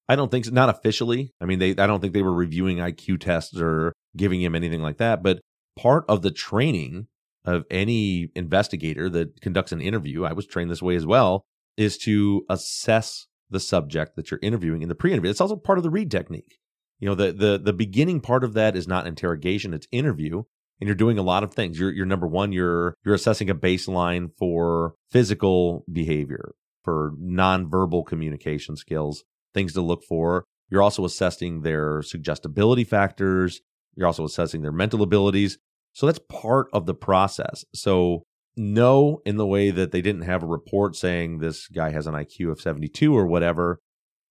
I 0.08 0.16
don't 0.16 0.30
think 0.30 0.46
so. 0.46 0.52
Not 0.52 0.70
officially. 0.70 1.34
I 1.42 1.46
mean, 1.46 1.60
they. 1.60 1.72
I 1.72 1.88
don't 1.88 2.00
think 2.00 2.14
they 2.14 2.22
were 2.22 2.34
reviewing 2.34 2.78
IQ 2.78 3.20
tests 3.20 3.60
or 3.60 3.94
giving 4.16 4.42
him 4.42 4.56
anything 4.56 4.82
like 4.82 4.98
that. 4.98 5.22
But 5.22 5.42
part 5.76 6.06
of 6.08 6.22
the 6.22 6.32
training 6.32 7.08
of 7.46 7.64
any 7.70 8.30
investigator 8.36 9.10
that 9.10 9.42
conducts 9.42 9.72
an 9.72 9.82
interview, 9.82 10.26
I 10.26 10.34
was 10.34 10.46
trained 10.46 10.72
this 10.72 10.82
way 10.82 10.96
as 10.96 11.06
well, 11.06 11.46
is 11.78 11.98
to 12.00 12.46
assess 12.50 13.28
the 13.50 13.60
subject 13.60 14.16
that 14.16 14.32
you're 14.32 14.40
interviewing 14.42 14.82
in 14.82 14.90
the 14.90 14.96
pre-interview. 14.96 15.30
It's 15.30 15.42
also 15.42 15.56
part 15.56 15.78
of 15.78 15.84
the 15.84 15.90
read 15.90 16.10
technique. 16.12 16.60
You 17.00 17.10
know, 17.10 17.16
the 17.16 17.32
the 17.32 17.60
the 17.62 17.74
beginning 17.74 18.22
part 18.22 18.44
of 18.44 18.54
that 18.54 18.76
is 18.76 18.88
not 18.88 19.06
interrogation; 19.06 19.74
it's 19.74 19.88
interview 19.92 20.44
and 20.80 20.88
you're 20.88 20.96
doing 20.96 21.18
a 21.18 21.24
lot 21.24 21.44
of 21.44 21.54
things. 21.54 21.80
You're, 21.80 21.92
you're 21.92 22.06
number 22.06 22.28
one, 22.28 22.52
you're, 22.52 22.96
you're 23.06 23.16
assessing 23.16 23.50
a 23.50 23.56
baseline 23.56 24.30
for 24.38 24.96
physical 25.10 25.86
behavior, 25.92 26.54
for 26.84 27.14
nonverbal 27.22 28.06
communication 28.06 28.76
skills, 28.76 29.24
things 29.54 29.74
to 29.74 29.82
look 29.82 30.04
for. 30.04 30.46
You're 30.70 30.82
also 30.82 31.06
assessing 31.06 31.62
their 31.62 32.02
suggestibility 32.02 32.84
factors. 32.84 33.62
You're 33.96 34.08
also 34.08 34.26
assessing 34.26 34.62
their 34.62 34.72
mental 34.72 35.02
abilities. 35.02 35.58
So 35.96 36.06
that's 36.06 36.20
part 36.30 36.68
of 36.74 36.86
the 36.86 36.94
process. 36.94 37.64
So 37.74 38.26
no, 38.58 39.22
in 39.26 39.38
the 39.38 39.48
way 39.48 39.72
that 39.72 39.92
they 39.92 40.02
didn't 40.02 40.24
have 40.24 40.44
a 40.44 40.48
report 40.48 40.96
saying 40.96 41.40
this 41.40 41.68
guy 41.68 41.92
has 41.92 42.06
an 42.06 42.14
IQ 42.14 42.52
of 42.52 42.62
72 42.62 43.16
or 43.16 43.26
whatever, 43.26 43.80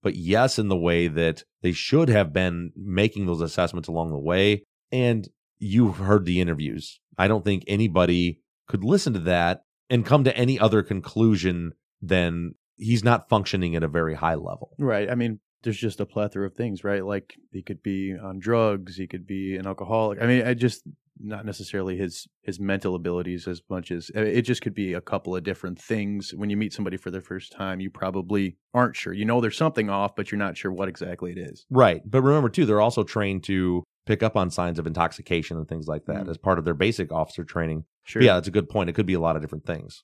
but 0.03 0.15
yes, 0.15 0.59
in 0.59 0.69
the 0.69 0.77
way 0.77 1.09
that 1.09 1.45
they 1.63 1.73
should 1.73 2.11
have 2.11 2.35
been 2.35 2.71
making 2.77 3.25
those 3.25 3.41
assessments 3.41 3.89
along 3.89 4.11
the 4.11 4.19
way. 4.19 4.65
And 4.93 5.27
you've 5.59 5.97
heard 5.97 6.27
the 6.27 6.41
interviews. 6.41 7.01
I 7.17 7.29
don't 7.29 7.45
think 7.45 7.65
anybody 7.67 8.41
could 8.69 8.85
listen 8.85 9.15
to 9.15 9.21
that 9.21 9.63
and 9.89 10.05
come 10.05 10.25
to 10.25 10.37
any 10.37 10.61
other 10.61 10.83
conclusion 10.83 11.73
than 12.03 12.55
he's 12.77 13.03
not 13.03 13.31
functioning 13.31 13.75
at 13.75 13.83
a 13.83 13.89
very 13.89 14.15
high 14.15 14.35
level. 14.35 14.75
Right. 14.79 15.11
I 15.11 15.15
mean, 15.15 15.41
there's 15.63 15.79
just 15.79 16.01
a 16.01 16.07
plethora 16.07 16.47
of 16.47 16.55
things, 16.55 16.85
right? 16.85 17.05
Like 17.05 17.37
he 17.51 17.63
could 17.63 17.83
be 17.83 18.15
on 18.15 18.39
drugs, 18.39 18.97
he 18.97 19.07
could 19.07 19.27
be 19.27 19.57
an 19.57 19.67
alcoholic. 19.67 20.21
I 20.21 20.27
mean, 20.27 20.47
I 20.47 20.53
just 20.53 20.83
not 21.21 21.47
necessarily 21.47 21.97
his 21.97 22.27
his 22.43 22.59
mental 22.59 22.95
abilities 22.95 23.47
as 23.47 23.63
much 23.69 23.91
as 23.91 24.11
it 24.15 24.43
just 24.43 24.63
could 24.63 24.75
be 24.75 24.95
a 24.95 25.01
couple 25.01 25.37
of 25.37 25.45
different 25.45 25.81
things. 25.81 26.35
When 26.35 26.51
you 26.51 26.57
meet 26.57 26.73
somebody 26.73 26.97
for 26.97 27.11
the 27.11 27.21
first 27.21 27.53
time, 27.53 27.81
you 27.81 27.91
probably 27.91 28.57
aren't 28.73 28.97
sure. 28.97 29.13
You 29.13 29.25
know 29.25 29.41
there's 29.41 29.57
something 29.57 29.91
off, 29.91 30.17
but 30.17 30.31
you're 30.31 30.39
not 30.39 30.57
sure 30.57 30.73
what 30.73 30.89
exactly 30.89 31.33
it 31.33 31.39
is. 31.39 31.67
Right. 31.71 32.03
But 32.05 32.23
remember 32.23 32.49
too, 32.49 32.67
they're 32.67 32.81
also 32.81 33.05
trained 33.05 33.45
to 33.45 33.85
pick 34.07 34.23
up 34.23 34.37
on 34.37 34.51
signs 34.51 34.79
of 34.79 34.87
intoxication 34.87 35.57
and 35.57 35.69
things 35.69 35.87
like 35.87 36.05
that 36.07 36.27
mm. 36.27 36.29
as 36.29 36.37
part 36.37 36.59
of 36.59 36.65
their 36.65 36.75
basic 36.75 37.13
officer 37.13 37.45
training. 37.45 37.85
Sure. 38.05 38.21
But 38.21 38.27
yeah, 38.27 38.35
that's 38.35 38.49
a 38.49 38.53
good 38.53 38.69
point. 38.69 38.91
It 38.91 38.95
could 38.95 39.07
be 39.07 39.15
a 39.15 39.21
lot 39.21 39.37
of 39.37 39.43
different 39.43 39.67
things. 39.67 40.03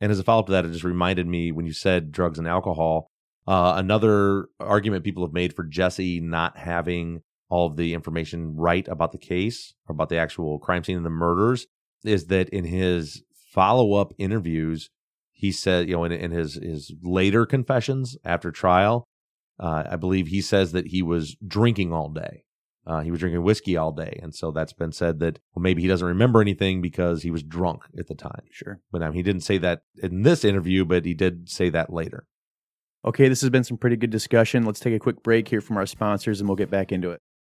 And 0.00 0.12
as 0.12 0.18
a 0.18 0.24
follow 0.24 0.40
up 0.40 0.46
to 0.46 0.52
that, 0.52 0.64
it 0.64 0.72
just 0.72 0.84
reminded 0.84 1.26
me 1.26 1.52
when 1.52 1.66
you 1.66 1.72
said 1.72 2.12
drugs 2.12 2.38
and 2.38 2.48
alcohol, 2.48 3.08
uh, 3.46 3.74
another 3.76 4.48
argument 4.58 5.04
people 5.04 5.24
have 5.24 5.32
made 5.32 5.54
for 5.54 5.62
Jesse 5.64 6.20
not 6.20 6.58
having 6.58 7.22
all 7.48 7.66
of 7.66 7.76
the 7.76 7.94
information 7.94 8.56
right 8.56 8.86
about 8.88 9.12
the 9.12 9.18
case 9.18 9.74
about 9.88 10.08
the 10.08 10.16
actual 10.16 10.58
crime 10.58 10.82
scene 10.82 10.96
and 10.96 11.06
the 11.06 11.10
murders 11.10 11.66
is 12.04 12.26
that 12.26 12.48
in 12.50 12.64
his 12.64 13.22
follow 13.52 13.94
up 13.94 14.12
interviews, 14.18 14.90
he 15.32 15.52
said, 15.52 15.88
you 15.88 15.96
know, 15.96 16.04
in, 16.04 16.12
in 16.12 16.30
his 16.30 16.54
his 16.54 16.92
later 17.02 17.46
confessions 17.46 18.16
after 18.24 18.50
trial, 18.50 19.04
uh, 19.58 19.84
I 19.90 19.96
believe 19.96 20.28
he 20.28 20.40
says 20.40 20.72
that 20.72 20.88
he 20.88 21.02
was 21.02 21.36
drinking 21.46 21.92
all 21.92 22.08
day. 22.08 22.44
Uh, 22.86 23.00
he 23.00 23.10
was 23.10 23.18
drinking 23.18 23.42
whiskey 23.42 23.76
all 23.76 23.90
day, 23.90 24.18
and 24.22 24.32
so 24.32 24.52
that's 24.52 24.72
been 24.72 24.92
said 24.92 25.18
that 25.18 25.40
well 25.54 25.62
maybe 25.62 25.82
he 25.82 25.88
doesn't 25.88 26.06
remember 26.06 26.40
anything 26.40 26.80
because 26.80 27.22
he 27.22 27.30
was 27.30 27.42
drunk 27.42 27.82
at 27.98 28.06
the 28.06 28.14
time. 28.14 28.42
Sure, 28.50 28.80
but 28.92 29.02
um, 29.02 29.12
he 29.12 29.22
didn't 29.22 29.42
say 29.42 29.58
that 29.58 29.80
in 30.00 30.22
this 30.22 30.44
interview, 30.44 30.84
but 30.84 31.04
he 31.04 31.14
did 31.14 31.48
say 31.48 31.68
that 31.70 31.92
later. 31.92 32.26
Okay, 33.04 33.28
this 33.28 33.40
has 33.40 33.50
been 33.50 33.64
some 33.64 33.76
pretty 33.76 33.96
good 33.96 34.10
discussion. 34.10 34.64
Let's 34.64 34.80
take 34.80 34.94
a 34.94 34.98
quick 34.98 35.22
break 35.22 35.48
here 35.48 35.60
from 35.60 35.76
our 35.76 35.86
sponsors, 35.86 36.40
and 36.40 36.48
we'll 36.48 36.56
get 36.56 36.70
back 36.70 36.92
into 36.92 37.10
it. 37.10 37.20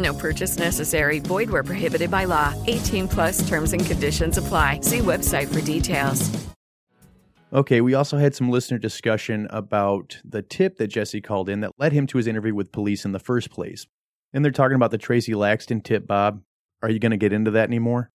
No 0.00 0.14
purchase 0.14 0.58
necessary. 0.58 1.18
Void 1.18 1.50
where 1.50 1.64
prohibited 1.64 2.10
by 2.10 2.24
law. 2.24 2.54
18 2.66 3.08
plus 3.08 3.46
terms 3.48 3.72
and 3.72 3.84
conditions 3.84 4.38
apply. 4.38 4.80
See 4.82 4.98
website 4.98 5.52
for 5.52 5.60
details. 5.60 6.30
Okay, 7.52 7.80
we 7.80 7.94
also 7.94 8.16
had 8.16 8.34
some 8.34 8.48
listener 8.48 8.78
discussion 8.78 9.48
about 9.50 10.18
the 10.24 10.40
tip 10.40 10.76
that 10.76 10.86
Jesse 10.86 11.20
called 11.20 11.48
in 11.48 11.60
that 11.60 11.72
led 11.78 11.92
him 11.92 12.06
to 12.06 12.16
his 12.16 12.28
interview 12.28 12.54
with 12.54 12.70
police 12.70 13.04
in 13.04 13.10
the 13.10 13.18
first 13.18 13.50
place. 13.50 13.86
And 14.32 14.44
they're 14.44 14.52
talking 14.52 14.76
about 14.76 14.92
the 14.92 14.98
Tracy 14.98 15.32
Laxton 15.32 15.82
tip, 15.82 16.06
Bob. 16.06 16.42
Are 16.80 16.88
you 16.88 17.00
going 17.00 17.10
to 17.10 17.16
get 17.16 17.32
into 17.32 17.50
that 17.50 17.68
anymore? 17.68 18.12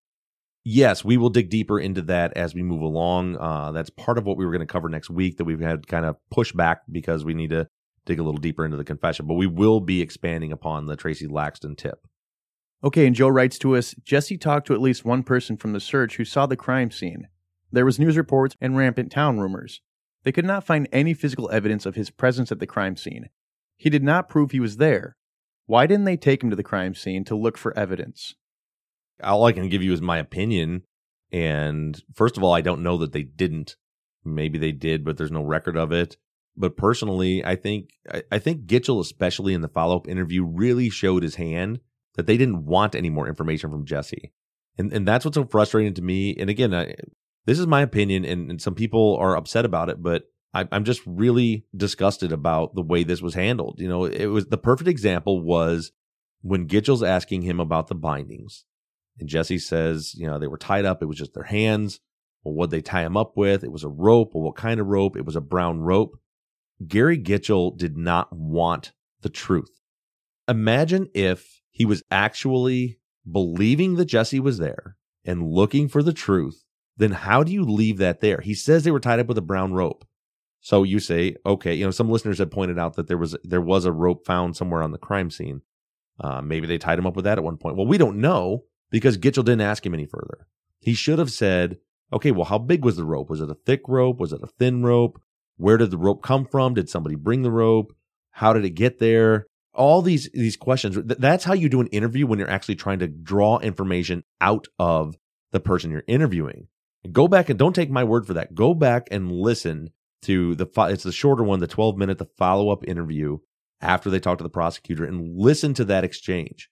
Yes, 0.63 1.03
we 1.03 1.17
will 1.17 1.29
dig 1.29 1.49
deeper 1.49 1.79
into 1.79 2.01
that 2.03 2.35
as 2.37 2.55
we 2.55 2.63
move 2.63 2.81
along. 2.81 3.37
Uh, 3.37 3.73
that's 3.73 3.89
part 3.89 4.17
of 4.17 4.25
what 4.25 4.37
we 4.37 4.45
were 4.45 4.51
going 4.51 4.65
to 4.65 4.71
cover 4.71 4.87
next 4.87 5.09
week 5.09 5.37
that 5.37 5.43
we've 5.43 5.59
had 5.59 5.85
kind 5.85 6.05
of 6.05 6.15
push 6.31 6.53
back 6.53 6.81
because 6.89 7.25
we 7.25 7.33
need 7.33 7.49
to 7.49 7.67
dig 8.05 8.19
a 8.19 8.23
little 8.23 8.39
deeper 8.39 8.65
into 8.65 8.77
the 8.77 8.83
confession. 8.83 9.25
But 9.27 9.35
we 9.35 9.47
will 9.47 9.79
be 9.79 10.01
expanding 10.01 10.51
upon 10.51 10.85
the 10.85 10.95
Tracy 10.95 11.27
Laxton 11.27 11.77
tip. 11.77 12.07
Okay, 12.83 13.07
and 13.07 13.15
Joe 13.15 13.29
writes 13.29 13.57
to 13.59 13.75
us 13.75 13.95
Jesse 14.03 14.37
talked 14.37 14.67
to 14.67 14.73
at 14.73 14.81
least 14.81 15.05
one 15.05 15.23
person 15.23 15.57
from 15.57 15.73
the 15.73 15.79
search 15.79 16.17
who 16.17 16.25
saw 16.25 16.45
the 16.45 16.55
crime 16.55 16.91
scene. 16.91 17.27
There 17.71 17.85
was 17.85 17.99
news 17.99 18.17
reports 18.17 18.55
and 18.61 18.77
rampant 18.77 19.11
town 19.11 19.39
rumors. 19.39 19.81
They 20.23 20.31
could 20.31 20.45
not 20.45 20.65
find 20.65 20.87
any 20.91 21.13
physical 21.13 21.49
evidence 21.51 21.85
of 21.85 21.95
his 21.95 22.09
presence 22.09 22.51
at 22.51 22.59
the 22.59 22.67
crime 22.67 22.95
scene. 22.95 23.29
He 23.77 23.89
did 23.89 24.03
not 24.03 24.29
prove 24.29 24.51
he 24.51 24.59
was 24.59 24.77
there. 24.77 25.17
Why 25.65 25.87
didn't 25.87 26.05
they 26.05 26.17
take 26.17 26.43
him 26.43 26.49
to 26.49 26.55
the 26.55 26.63
crime 26.63 26.95
scene 26.95 27.23
to 27.25 27.35
look 27.35 27.57
for 27.57 27.77
evidence? 27.77 28.35
All 29.23 29.45
I 29.45 29.51
can 29.51 29.69
give 29.69 29.81
you 29.81 29.93
is 29.93 30.01
my 30.01 30.17
opinion. 30.17 30.83
And 31.31 32.01
first 32.13 32.37
of 32.37 32.43
all, 32.43 32.53
I 32.53 32.61
don't 32.61 32.83
know 32.83 32.97
that 32.97 33.13
they 33.13 33.23
didn't. 33.23 33.75
Maybe 34.23 34.57
they 34.57 34.71
did, 34.71 35.03
but 35.03 35.17
there's 35.17 35.31
no 35.31 35.43
record 35.43 35.77
of 35.77 35.91
it. 35.91 36.17
But 36.57 36.77
personally, 36.77 37.43
I 37.43 37.55
think 37.55 37.89
I, 38.09 38.23
I 38.31 38.39
think 38.39 38.65
Gitchell, 38.65 39.01
especially 39.01 39.53
in 39.53 39.61
the 39.61 39.67
follow 39.67 39.97
up 39.97 40.07
interview, 40.07 40.43
really 40.43 40.89
showed 40.89 41.23
his 41.23 41.35
hand 41.35 41.79
that 42.15 42.27
they 42.27 42.37
didn't 42.37 42.65
want 42.65 42.95
any 42.95 43.09
more 43.09 43.27
information 43.27 43.69
from 43.69 43.85
Jesse. 43.85 44.31
And 44.77 44.93
and 44.93 45.07
that's 45.07 45.25
what's 45.25 45.35
so 45.35 45.45
frustrating 45.45 45.93
to 45.95 46.01
me. 46.01 46.35
And 46.37 46.49
again, 46.49 46.73
I, 46.73 46.95
this 47.45 47.59
is 47.59 47.67
my 47.67 47.81
opinion, 47.81 48.25
and, 48.25 48.49
and 48.49 48.61
some 48.61 48.75
people 48.75 49.17
are 49.17 49.35
upset 49.35 49.65
about 49.65 49.89
it, 49.89 50.01
but 50.01 50.23
I, 50.53 50.67
I'm 50.71 50.85
just 50.85 51.01
really 51.05 51.65
disgusted 51.75 52.31
about 52.31 52.73
the 52.73 52.81
way 52.81 53.03
this 53.03 53.21
was 53.21 53.33
handled. 53.33 53.79
You 53.79 53.87
know, 53.87 54.05
it 54.05 54.27
was 54.27 54.47
the 54.47 54.57
perfect 54.57 54.87
example 54.89 55.41
was 55.41 55.91
when 56.41 56.67
Gitchell's 56.67 57.03
asking 57.03 57.41
him 57.41 57.59
about 57.59 57.87
the 57.87 57.95
bindings, 57.95 58.65
and 59.19 59.29
Jesse 59.29 59.59
says, 59.59 60.13
you 60.15 60.25
know, 60.27 60.39
they 60.39 60.47
were 60.47 60.57
tied 60.57 60.85
up. 60.85 61.01
It 61.01 61.07
was 61.07 61.17
just 61.17 61.33
their 61.33 61.43
hands. 61.43 61.99
Well, 62.43 62.53
what 62.53 62.69
they 62.69 62.81
tie 62.81 63.03
him 63.03 63.17
up 63.17 63.35
with? 63.35 63.63
It 63.63 63.71
was 63.71 63.83
a 63.83 63.89
rope. 63.89 64.31
Well, 64.33 64.43
what 64.43 64.55
kind 64.55 64.79
of 64.79 64.87
rope? 64.87 65.17
It 65.17 65.25
was 65.25 65.35
a 65.35 65.41
brown 65.41 65.81
rope. 65.81 66.19
Gary 66.87 67.17
Gitchell 67.17 67.77
did 67.77 67.97
not 67.97 68.35
want 68.35 68.91
the 69.21 69.29
truth. 69.29 69.79
Imagine 70.47 71.09
if 71.13 71.61
he 71.71 71.85
was 71.85 72.03
actually 72.11 72.99
believing 73.29 73.95
that 73.95 74.05
Jesse 74.05 74.39
was 74.39 74.57
there 74.57 74.97
and 75.23 75.49
looking 75.49 75.87
for 75.87 76.03
the 76.03 76.13
truth 76.13 76.65
then 76.97 77.11
how 77.11 77.43
do 77.43 77.51
you 77.51 77.63
leave 77.63 77.97
that 77.97 78.21
there? 78.21 78.41
He 78.41 78.53
says 78.53 78.83
they 78.83 78.91
were 78.91 78.99
tied 78.99 79.19
up 79.19 79.27
with 79.27 79.37
a 79.37 79.41
brown 79.41 79.73
rope. 79.73 80.05
So 80.61 80.83
you 80.83 80.99
say, 80.99 81.35
okay, 81.45 81.73
you 81.73 81.85
know, 81.85 81.91
some 81.91 82.09
listeners 82.09 82.39
had 82.39 82.51
pointed 82.51 82.79
out 82.79 82.95
that 82.95 83.07
there 83.07 83.17
was 83.17 83.35
there 83.43 83.61
was 83.61 83.85
a 83.85 83.91
rope 83.91 84.25
found 84.25 84.55
somewhere 84.55 84.81
on 84.81 84.91
the 84.91 84.97
crime 84.97 85.29
scene. 85.29 85.61
Uh, 86.19 86.41
maybe 86.41 86.65
they 86.65 86.77
tied 86.77 86.97
him 86.97 87.05
up 87.05 87.15
with 87.15 87.25
that 87.25 87.37
at 87.37 87.43
one 87.43 87.57
point. 87.57 87.75
Well, 87.75 87.85
we 87.85 87.97
don't 87.97 88.17
know 88.17 88.63
because 88.89 89.17
Gitchell 89.17 89.45
didn't 89.45 89.61
ask 89.61 89.85
him 89.85 89.93
any 89.93 90.05
further. 90.05 90.47
He 90.79 90.93
should 90.93 91.19
have 91.19 91.31
said, 91.31 91.77
okay, 92.13 92.31
well, 92.31 92.45
how 92.45 92.57
big 92.57 92.85
was 92.85 92.95
the 92.95 93.05
rope? 93.05 93.29
Was 93.29 93.41
it 93.41 93.49
a 93.49 93.57
thick 93.65 93.81
rope? 93.87 94.19
Was 94.19 94.31
it 94.33 94.41
a 94.41 94.47
thin 94.47 94.83
rope? 94.83 95.21
Where 95.57 95.77
did 95.77 95.91
the 95.91 95.97
rope 95.97 96.21
come 96.21 96.45
from? 96.45 96.73
Did 96.73 96.89
somebody 96.89 97.15
bring 97.15 97.41
the 97.41 97.51
rope? 97.51 97.95
How 98.31 98.53
did 98.53 98.65
it 98.65 98.71
get 98.71 98.99
there? 98.99 99.47
All 99.73 100.01
these 100.01 100.29
these 100.33 100.57
questions. 100.57 100.97
That's 101.03 101.43
how 101.43 101.53
you 101.53 101.69
do 101.69 101.81
an 101.81 101.87
interview 101.87 102.27
when 102.27 102.39
you're 102.39 102.49
actually 102.49 102.75
trying 102.75 102.99
to 102.99 103.07
draw 103.07 103.59
information 103.59 104.23
out 104.39 104.67
of 104.79 105.17
the 105.51 105.59
person 105.59 105.91
you're 105.91 106.03
interviewing. 106.07 106.67
Go 107.11 107.27
back 107.27 107.49
and 107.49 107.59
don't 107.59 107.75
take 107.75 107.89
my 107.89 108.03
word 108.03 108.25
for 108.25 108.33
that. 108.33 108.55
Go 108.55 108.73
back 108.73 109.07
and 109.11 109.31
listen 109.31 109.89
to 110.23 110.55
the 110.55 110.67
it's 110.89 111.03
the 111.03 111.11
shorter 111.11 111.43
one, 111.43 111.59
the 111.59 111.67
12 111.67 111.97
minute, 111.97 112.17
the 112.17 112.25
follow 112.37 112.69
up 112.69 112.87
interview 112.87 113.37
after 113.81 114.09
they 114.09 114.19
talk 114.19 114.37
to 114.37 114.43
the 114.43 114.49
prosecutor 114.49 115.05
and 115.05 115.37
listen 115.37 115.73
to 115.75 115.85
that 115.85 116.03
exchange. 116.03 116.69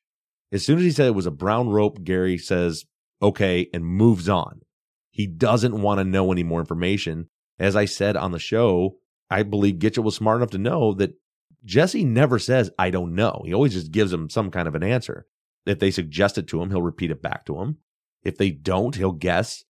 As 0.52 0.66
soon 0.66 0.80
as 0.80 0.84
he 0.84 0.92
said 0.92 1.08
it 1.08 1.16
was 1.16 1.26
a 1.26 1.32
brown 1.32 1.70
rope, 1.70 2.04
Gary 2.04 2.38
says, 2.38 2.86
okay, 3.22 3.70
and 3.74 3.86
moves 3.86 4.28
on. 4.28 4.62
He 5.10 5.28
doesn't 5.28 5.82
want 5.82 6.00
to 6.00 6.04
know 6.04 6.32
any 6.32 6.44
more 6.44 6.60
information. 6.60 7.30
As 7.60 7.76
I 7.76 7.86
said 7.86 8.18
on 8.18 8.32
the 8.32 8.40
show, 8.40 8.98
I 9.30 9.44
believe 9.44 9.76
Gitchell 9.76 10.04
was 10.04 10.16
smart 10.16 10.38
enough 10.38 10.52
to 10.52 10.58
know 10.58 10.94
that 10.96 11.16
Jesse 11.66 12.04
never 12.04 12.40
says, 12.40 12.72
I 12.78 12.90
don't 12.90 13.16
know. 13.16 13.44
He 13.46 13.54
always 13.54 13.74
just 13.74 13.92
gives 13.92 14.12
him 14.12 14.30
some 14.30 14.52
kind 14.52 14.68
of 14.68 14.76
an 14.76 14.84
answer. 14.84 15.26
If 15.66 15.80
they 15.80 15.92
suggest 15.92 16.38
it 16.38 16.48
to 16.48 16.62
him, 16.62 16.70
he'll 16.70 16.82
repeat 16.82 17.12
it 17.12 17.22
back 17.22 17.46
to 17.46 17.60
him. 17.60 17.78
If 18.24 18.38
they 18.38 18.52
don't, 18.52 18.96
he'll 18.96 19.14
guess. 19.14 19.64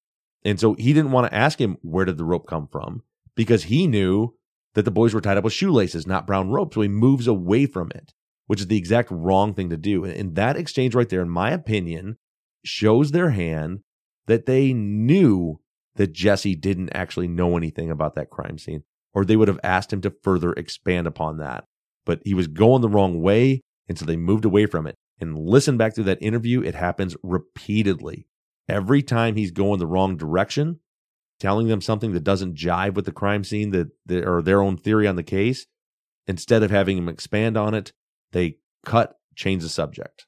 And 0.45 0.59
so 0.59 0.75
he 0.75 0.93
didn't 0.93 1.13
want 1.13 1.27
to 1.27 1.37
ask 1.37 1.61
him, 1.61 1.79
where 1.83 2.05
did 2.05 2.17
the 2.17 2.25
rope 2.25 2.47
come 2.47 2.69
from? 2.69 3.03
Because 3.35 3.65
he 3.65 3.87
knew 3.87 4.35
that 4.75 4.85
the 4.85 4.91
boys 4.91 5.13
were 5.13 5.21
tied 5.21 5.37
up 5.37 5.45
with 5.45 5.53
shoelaces, 5.53 6.07
not 6.07 6.27
brown 6.27 6.51
rope. 6.51 6.75
So 6.75 6.81
he 6.81 6.89
moves 6.89 7.27
away 7.27 7.67
from 7.67 7.91
it, 7.95 8.13
which 8.47 8.61
is 8.61 8.69
the 8.69 8.79
exact 8.79 9.11
wrong 9.11 9.53
thing 9.53 9.71
to 9.71 9.77
do. 9.77 10.05
And 10.05 10.37
that 10.37 10.57
exchange 10.57 10.95
right 10.95 11.09
there, 11.09 11.23
in 11.23 11.29
my 11.29 11.51
opinion, 11.51 12.19
shows 12.65 13.11
their 13.11 13.31
hand 13.31 13.81
that 14.27 14.47
they 14.47 14.73
knew 14.73 15.61
that 15.97 16.13
Jesse 16.13 16.55
didn't 16.55 16.91
actually 16.91 17.29
know 17.29 17.57
anything 17.57 17.91
about 17.91 18.15
that 18.15 18.31
crime 18.31 18.59
scene, 18.59 18.85
or 19.13 19.25
they 19.25 19.37
would 19.37 19.49
have 19.49 19.61
asked 19.63 19.93
him 19.93 20.01
to 20.03 20.15
further 20.23 20.53
expand 20.53 21.07
upon 21.07 21.39
that. 21.39 21.65
But 22.07 22.21
he 22.25 22.35
was 22.35 22.47
going 22.47 22.83
the 22.83 22.89
wrong 22.89 23.21
way. 23.21 23.61
And 23.89 23.99
so 23.99 24.05
they 24.05 24.17
moved 24.17 24.45
away 24.45 24.67
from 24.67 24.87
it. 24.87 24.95
And 25.21 25.37
listen 25.37 25.77
back 25.77 25.95
to 25.95 26.03
that 26.05 26.23
interview, 26.23 26.63
it 26.63 26.75
happens 26.75 27.17
repeatedly. 27.23 28.27
Every 28.69 29.03
time 29.03 29.35
he's 29.35 29.51
going 29.51 29.81
the 29.81 29.87
wrong 29.87 30.17
direction, 30.17 30.79
telling 31.41 31.67
them 31.67 31.81
something 31.81 32.13
that 32.13 32.25
doesn't 32.25 32.57
jive 32.57 32.95
with 32.95 33.05
the 33.05 33.13
crime 33.13 33.43
scene 33.43 33.71
that, 33.71 33.89
that 34.07 34.25
or 34.25 34.43
their 34.43 34.63
own 34.63 34.77
theory 34.77 35.09
on 35.09 35.17
the 35.17 35.23
case, 35.23 35.67
instead 36.27 36.63
of 36.63 36.71
having 36.71 36.99
him 36.99 37.09
expand 37.09 37.57
on 37.57 37.75
it, 37.75 37.93
they 38.33 38.59
cut, 38.85 39.17
change 39.35 39.63
the 39.63 39.69
subject. 39.69 40.27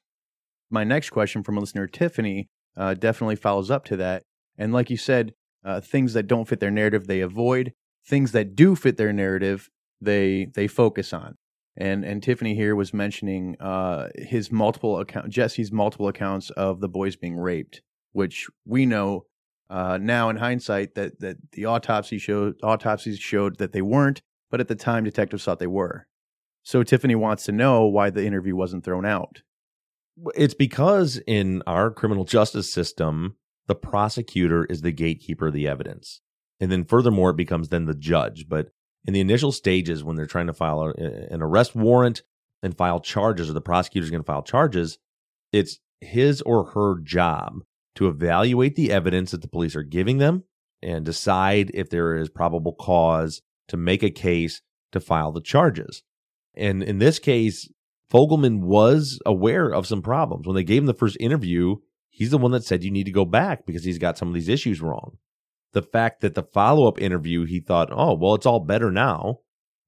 My 0.69 0.83
next 0.83 1.11
question 1.11 1.43
from 1.43 1.57
a 1.57 1.61
listener 1.61 1.87
Tiffany 1.87 2.49
uh, 2.75 2.95
definitely 2.95 3.35
follows 3.35 3.71
up 3.71 3.85
to 3.85 3.97
that. 3.97 4.23
And 4.57 4.73
like 4.73 4.89
you 4.89 4.97
said, 4.97 5.33
uh, 5.63 5.81
things 5.81 6.13
that 6.13 6.27
don't 6.27 6.47
fit 6.47 6.59
their 6.59 6.71
narrative, 6.71 7.07
they 7.07 7.21
avoid. 7.21 7.73
Things 8.05 8.31
that 8.33 8.55
do 8.55 8.75
fit 8.75 8.97
their 8.97 9.13
narrative, 9.13 9.69
they 10.01 10.47
they 10.53 10.67
focus 10.67 11.13
on. 11.13 11.37
And 11.77 12.03
and 12.03 12.21
Tiffany 12.21 12.55
here 12.55 12.75
was 12.75 12.93
mentioning 12.93 13.55
uh, 13.59 14.09
his 14.15 14.51
multiple 14.51 14.99
account, 14.99 15.29
Jesse's 15.29 15.71
multiple 15.71 16.07
accounts 16.07 16.49
of 16.51 16.81
the 16.81 16.89
boys 16.89 17.15
being 17.15 17.37
raped 17.37 17.81
which 18.13 18.47
we 18.65 18.85
know 18.85 19.25
uh, 19.69 19.97
now 19.99 20.29
in 20.29 20.37
hindsight 20.37 20.95
that 20.95 21.19
that 21.19 21.37
the 21.51 21.65
autopsy 21.65 22.17
showed 22.17 22.55
autopsies 22.63 23.19
showed 23.19 23.57
that 23.57 23.73
they 23.73 23.81
weren't, 23.81 24.21
but 24.49 24.61
at 24.61 24.67
the 24.67 24.75
time 24.75 25.03
detectives 25.03 25.43
thought 25.43 25.59
they 25.59 25.67
were. 25.67 26.07
So 26.61 26.83
Tiffany 26.83 27.15
wants 27.15 27.43
to 27.45 27.51
know 27.51 27.85
why 27.85 28.09
the 28.09 28.25
interview 28.25 28.55
wasn't 28.55 28.85
thrown 28.85 29.05
out. 29.05 29.41
It's 30.35 30.53
because 30.53 31.19
in 31.27 31.61
our 31.67 31.91
criminal 31.91 32.23
justice 32.23 32.71
system, 32.71 33.35
the 33.67 33.75
prosecutor 33.75 34.65
is 34.65 34.81
the 34.81 34.91
gatekeeper 34.91 35.47
of 35.47 35.53
the 35.53 35.67
evidence. 35.67 36.21
And 36.59 36.71
then 36.71 36.85
furthermore, 36.85 37.31
it 37.31 37.37
becomes 37.37 37.69
then 37.69 37.85
the 37.85 37.95
judge. 37.95 38.47
But 38.47 38.69
in 39.05 39.13
the 39.13 39.19
initial 39.19 39.51
stages, 39.51 40.03
when 40.03 40.15
they're 40.15 40.25
trying 40.25 40.47
to 40.47 40.53
file 40.53 40.81
a, 40.81 41.33
an 41.33 41.41
arrest 41.41 41.75
warrant 41.75 42.23
and 42.61 42.77
file 42.77 42.99
charges, 42.99 43.49
or 43.49 43.53
the 43.53 43.61
prosecutor 43.61 44.03
is 44.03 44.11
going 44.11 44.23
to 44.23 44.25
file 44.25 44.43
charges, 44.43 44.97
it's 45.51 45.79
his 45.99 46.41
or 46.41 46.71
her 46.71 46.99
job 47.01 47.63
to 47.95 48.07
evaluate 48.07 48.75
the 48.75 48.91
evidence 48.91 49.31
that 49.31 49.41
the 49.41 49.47
police 49.47 49.75
are 49.75 49.83
giving 49.83 50.17
them 50.17 50.43
and 50.81 51.05
decide 51.05 51.71
if 51.73 51.89
there 51.89 52.15
is 52.15 52.29
probable 52.29 52.73
cause 52.73 53.41
to 53.67 53.77
make 53.77 54.03
a 54.03 54.09
case 54.09 54.61
to 54.91 54.99
file 54.99 55.31
the 55.31 55.41
charges. 55.41 56.03
And 56.55 56.83
in 56.83 56.99
this 56.99 57.19
case, 57.19 57.69
Fogleman 58.11 58.59
was 58.59 59.19
aware 59.25 59.69
of 59.69 59.87
some 59.87 60.01
problems. 60.01 60.45
When 60.45 60.55
they 60.55 60.63
gave 60.63 60.83
him 60.83 60.87
the 60.87 60.93
first 60.93 61.17
interview, 61.19 61.77
he's 62.13 62.29
the 62.29 62.37
one 62.37 62.51
that 62.51 62.63
said 62.63 62.83
you 62.83 62.91
need 62.91 63.05
to 63.05 63.11
go 63.11 63.25
back 63.25 63.65
because 63.65 63.83
he's 63.83 63.97
got 63.97 64.17
some 64.17 64.27
of 64.27 64.35
these 64.35 64.47
issues 64.47 64.81
wrong. 64.81 65.17
The 65.73 65.81
fact 65.81 66.21
that 66.21 66.35
the 66.35 66.43
follow 66.43 66.87
up 66.87 67.01
interview, 67.01 67.45
he 67.45 67.59
thought, 67.59 67.89
oh, 67.91 68.13
well, 68.13 68.35
it's 68.35 68.45
all 68.45 68.59
better 68.59 68.91
now. 68.91 69.39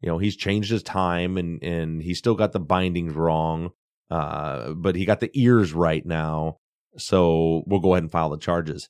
You 0.02 0.10
know, 0.10 0.18
he's 0.18 0.36
changed 0.36 0.72
his 0.72 0.82
time 0.82 1.38
and, 1.38 1.64
and 1.64 2.02
he's 2.02 2.18
still 2.18 2.34
got 2.34 2.52
the 2.52 2.60
bindings 2.60 3.14
wrong, 3.14 3.70
uh, 4.10 4.74
but 4.74 4.96
he 4.96 5.06
got 5.06 5.20
the 5.20 5.30
ears 5.36 5.72
right 5.74 6.04
now. 6.04 6.58
So 6.98 7.64
we'll 7.68 7.80
go 7.80 7.94
ahead 7.94 8.04
and 8.04 8.12
file 8.12 8.30
the 8.30 8.38
charges. 8.38 8.90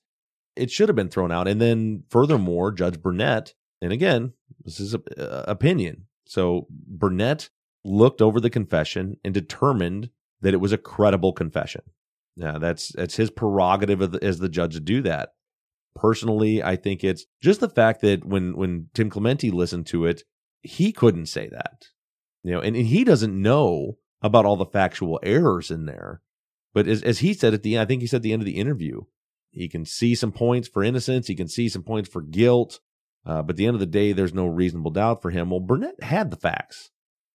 It 0.55 0.71
should 0.71 0.87
have 0.87 0.95
been 0.95 1.09
thrown 1.09 1.33
out. 1.33 1.49
And 1.49 1.59
then, 1.59 2.03
furthermore, 2.09 2.71
Judge 2.71 3.01
Burnett, 3.01 3.53
and 3.81 3.91
again, 3.91 4.31
this 4.63 4.79
is 4.79 4.93
a, 4.93 5.01
uh, 5.19 5.43
opinion. 5.51 6.05
So 6.25 6.67
Burnett 6.69 7.49
looked 7.83 8.21
over 8.21 8.39
the 8.39 8.49
confession 8.49 9.17
and 9.25 9.33
determined 9.33 10.09
that 10.39 10.53
it 10.53 10.61
was 10.61 10.71
a 10.71 10.77
credible 10.77 11.33
confession. 11.33 11.81
Now, 12.37 12.57
that's 12.59 12.91
that's 12.93 13.15
his 13.15 13.29
prerogative 13.29 14.15
as 14.23 14.39
the 14.39 14.49
judge 14.49 14.73
to 14.73 14.79
do 14.79 15.01
that. 15.03 15.29
Personally, 15.95 16.61
I 16.61 16.75
think 16.75 17.03
it's 17.03 17.25
just 17.41 17.61
the 17.61 17.69
fact 17.69 18.01
that 18.01 18.25
when 18.25 18.57
when 18.57 18.89
Tim 18.93 19.09
Clemente 19.09 19.49
listened 19.51 19.87
to 19.87 20.05
it, 20.05 20.23
he 20.61 20.91
couldn't 20.91 21.27
say 21.27 21.47
that. 21.49 21.85
You 22.43 22.51
know, 22.51 22.59
and, 22.59 22.75
and 22.75 22.87
he 22.87 23.03
doesn't 23.03 23.41
know 23.41 23.97
about 24.21 24.45
all 24.45 24.57
the 24.57 24.65
factual 24.65 25.19
errors 25.23 25.71
in 25.71 25.85
there. 25.85 26.21
But 26.73 26.87
as, 26.87 27.01
as 27.03 27.19
he 27.19 27.33
said 27.33 27.53
at 27.53 27.63
the 27.63 27.75
end, 27.75 27.81
I 27.81 27.85
think 27.85 28.01
he 28.01 28.07
said 28.07 28.17
at 28.17 28.23
the 28.23 28.33
end 28.33 28.41
of 28.41 28.45
the 28.45 28.57
interview, 28.57 29.01
he 29.49 29.69
can 29.69 29.85
see 29.85 30.13
some 30.13 30.33
points 30.33 30.67
for 30.67 30.83
innocence. 30.83 31.27
He 31.27 31.35
can 31.35 31.47
see 31.47 31.69
some 31.69 31.83
points 31.83 32.09
for 32.09 32.21
guilt. 32.21 32.81
Uh, 33.25 33.41
but 33.41 33.53
at 33.53 33.55
the 33.55 33.65
end 33.65 33.75
of 33.75 33.79
the 33.79 33.85
day, 33.85 34.11
there's 34.11 34.33
no 34.33 34.45
reasonable 34.45 34.91
doubt 34.91 35.21
for 35.21 35.31
him. 35.31 35.49
Well, 35.49 35.61
Burnett 35.61 36.03
had 36.03 36.29
the 36.29 36.37
facts, 36.37 36.91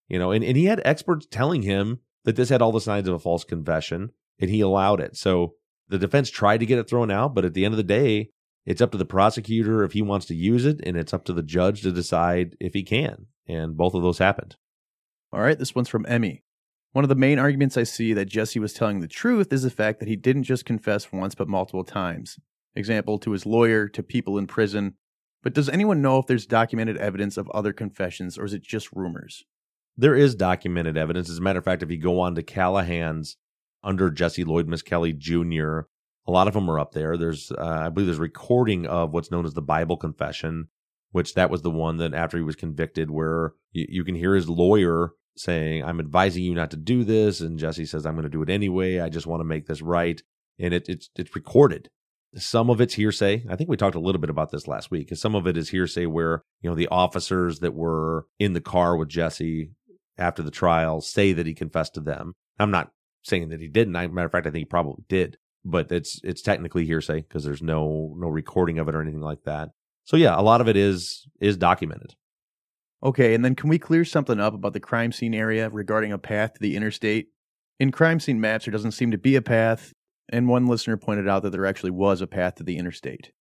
you 0.09 0.19
know, 0.19 0.31
and, 0.31 0.45
and 0.45 0.57
he 0.57 0.67
had 0.67 0.83
experts 0.85 1.27
telling 1.29 1.63
him 1.63 2.01
that 2.25 2.37
this 2.37 2.51
had 2.51 2.63
all 2.63 2.71
the 2.71 2.81
signs 2.81 3.09
of 3.09 3.15
a 3.15 3.19
false 3.19 3.43
confession, 3.43 4.11
and 4.41 4.51
he 4.51 4.61
allowed 4.61 5.01
it. 5.01 5.17
So 5.17 5.55
the 5.89 5.99
defense 5.99 6.31
tried 6.31 6.59
to 6.59 6.67
get 6.67 6.79
it 6.79 6.89
thrown 6.89 7.11
out, 7.11 7.35
but 7.35 7.45
at 7.45 7.55
the 7.55 7.65
end 7.65 7.75
of 7.75 7.79
the 7.79 7.83
day, 7.83 8.31
it's 8.67 8.81
up 8.81 8.93
to 8.93 8.99
the 8.99 9.05
prosecutor 9.05 9.85
if 9.85 9.93
he 9.93 10.03
wants 10.03 10.27
to 10.27 10.35
use 10.35 10.65
it, 10.65 10.81
and 10.85 10.97
it's 10.97 11.15
up 11.15 11.25
to 11.25 11.33
the 11.33 11.43
judge 11.43 11.83
to 11.83 11.93
decide 11.93 12.57
if 12.61 12.75
he 12.75 12.83
can. 12.83 13.27
And 13.49 13.77
both 13.77 13.95
of 13.95 14.03
those 14.03 14.19
happened. 14.19 14.57
All 15.33 15.41
right, 15.41 15.59
this 15.59 15.75
one's 15.75 15.89
from 15.89 16.07
Emmy. 16.07 16.43
One 16.93 17.05
of 17.05 17.09
the 17.09 17.15
main 17.15 17.39
arguments 17.39 17.77
I 17.77 17.85
see 17.85 18.13
that 18.15 18.29
Jesse 18.29 18.59
was 18.59 18.73
telling 18.73 19.01
the 19.01 19.09
truth 19.09 19.53
is 19.53 19.63
the 19.63 19.71
fact 19.71 20.01
that 20.01 20.09
he 20.09 20.17
didn't 20.17 20.43
just 20.43 20.65
confess 20.65 21.13
once 21.13 21.35
but 21.35 21.49
multiple 21.49 21.85
times. 21.85 22.39
Example, 22.75 23.19
to 23.19 23.33
his 23.33 23.47
lawyer, 23.47 23.89
to 23.89 24.03
people 24.03 24.39
in 24.39 24.47
prison. 24.47 24.95
But 25.43 25.55
does 25.55 25.69
anyone 25.69 26.03
know 26.03 26.19
if 26.19 26.27
there's 26.27 26.47
documented 26.47 26.97
evidence 26.97 27.37
of 27.37 27.49
other 27.51 27.73
confessions 27.73 28.37
or 28.37 28.45
is 28.45 28.55
it 28.55 28.63
just 28.63 28.93
rumors? 28.93 29.45
There 29.97 30.15
is 30.15 30.35
documented 30.35 30.97
evidence. 30.97 31.31
As 31.31 31.39
a 31.39 31.43
matter 31.43 31.59
of 31.59 31.65
fact, 31.65 31.83
if 31.83 31.91
you 31.91 31.97
go 31.97 32.21
on 32.21 32.35
to 32.35 32.43
Callahan's 32.43 33.37
under 33.83 34.11
Jesse 34.11 34.45
Lloyd 34.45 34.69
Misskelley 34.69 35.13
Jr., 35.13 35.81
a 36.27 36.31
lot 36.31 36.49
of 36.49 36.55
them 36.55 36.71
are 36.71 36.79
up 36.79 36.93
there. 36.93 37.17
There's, 37.17 37.51
uh, 37.51 37.83
I 37.87 37.89
believe, 37.89 38.07
there's 38.07 38.19
a 38.19 38.23
recording 38.23 38.87
of 38.87 39.13
what's 39.13 39.31
known 39.31 39.47
as 39.47 39.55
the 39.55 39.63
Bible 39.63 39.97
confession, 39.97 40.69
which 41.13 41.35
that 41.35 41.51
was 41.51 41.63
the 41.63 41.71
one 41.71 41.97
that 41.97 42.15
after 42.15 42.37
he 42.37 42.43
was 42.43 42.57
convicted, 42.57 43.11
where 43.11 43.55
you, 43.73 43.87
you 43.89 44.05
can 44.05 44.15
hear 44.15 44.35
his 44.35 44.49
lawyer 44.49 45.13
saying, 45.37 45.83
"I'm 45.85 45.99
advising 45.99 46.45
you 46.45 46.55
not 46.55 46.71
to 46.73 46.77
do 46.77 47.05
this," 47.05 47.41
and 47.41 47.59
Jesse 47.59 47.87
says, 47.87 48.07
"I'm 48.07 48.15
going 48.15 48.25
to 48.25 48.29
do 48.29 48.43
it 48.43 48.51
anyway. 48.51 49.01
I 49.01 49.09
just 49.09 49.27
want 49.27 49.41
to 49.41 49.45
make 49.45 49.67
this 49.67 49.83
right." 49.83 50.23
And 50.59 50.75
it, 50.75 50.89
it's 50.89 51.11
it's 51.17 51.35
recorded. 51.35 51.89
Some 52.37 52.71
of 52.71 52.81
it's 52.81 52.95
hearsay. 52.95 53.45
I 53.49 53.57
think 53.57 53.69
we 53.69 53.77
talked 53.77 53.97
a 53.97 54.01
little 54.01 54.21
bit 54.21 54.31
about 54.31 54.53
this 54.53 54.69
last 54.69 54.91
week. 54.91 55.07
Because 55.07 55.21
Some 55.21 55.35
of 55.35 55.49
it 55.49 55.57
is 55.57 55.71
hearsay 55.71 56.07
where 56.07 56.43
you 56.61 56.71
know 56.71 56.77
the 56.77 56.89
officers 56.89 57.61
that 57.61 57.75
were 57.75 58.27
in 58.39 58.53
the 58.53 58.61
car 58.61 58.97
with 58.97 59.09
Jesse 59.09 59.73
after 60.17 60.43
the 60.43 60.51
trial 60.51 61.01
say 61.01 61.33
that 61.33 61.47
he 61.47 61.55
confessed 61.55 61.95
to 61.95 62.01
them. 62.01 62.35
I'm 62.59 62.71
not 62.71 62.93
saying 63.23 63.49
that 63.51 63.61
he 63.61 63.69
didn't. 63.69 63.97
As 63.97 64.11
matter 64.11 64.27
of 64.27 64.33
fact, 64.33 64.47
I 64.47 64.51
think 64.51 64.63
he 64.63 64.65
probably 64.67 65.05
did 65.09 65.37
but 65.65 65.91
it's 65.93 66.21
it's 66.25 66.43
technically 66.43 66.87
hearsay 66.87 67.21
because 67.21 67.45
there's 67.45 67.63
no 67.63 68.15
no 68.17 68.29
recording 68.29 68.79
of 68.79 68.89
it 68.89 68.95
or 68.95 69.03
anything 69.03 69.21
like 69.21 69.43
that. 69.45 69.71
So 70.05 70.17
yeah, 70.17 70.39
a 70.39 70.43
lot 70.43 70.61
of 70.61 70.69
it 70.69 70.77
is 70.77 71.27
is 71.41 71.57
documented. 71.57 72.15
Okay, 73.03 73.35
and 73.35 73.45
then 73.45 73.55
can 73.55 73.71
we 73.71 73.79
clear 73.79 74.05
something 74.05 74.41
up 74.41 74.55
about 74.55 74.75
the 74.75 74.81
crime 74.81 75.13
scene 75.13 75.35
area 75.35 75.71
regarding 75.71 76.13
a 76.13 76.19
path 76.19 76.55
to 76.55 76.61
the 76.61 76.77
interstate? 76.77 77.29
In 77.79 77.93
crime 77.93 78.21
scene 78.21 78.41
maps, 78.41 78.67
there 78.67 78.73
doesn't 78.73 78.93
seem 78.93 79.11
to 79.11 79.19
be 79.19 79.37
a 79.37 79.43
path, 79.43 79.95
and 80.29 80.49
one 80.49 80.67
listener 80.67 80.99
pointed 80.99 81.27
out 81.27 81.43
that 81.43 81.51
there 81.51 81.65
actually 81.65 81.93
was 81.93 82.21
a 82.21 82.27
path 82.27 82.57
to 82.57 82.63
the 82.63 82.77
interstate. 82.77 83.33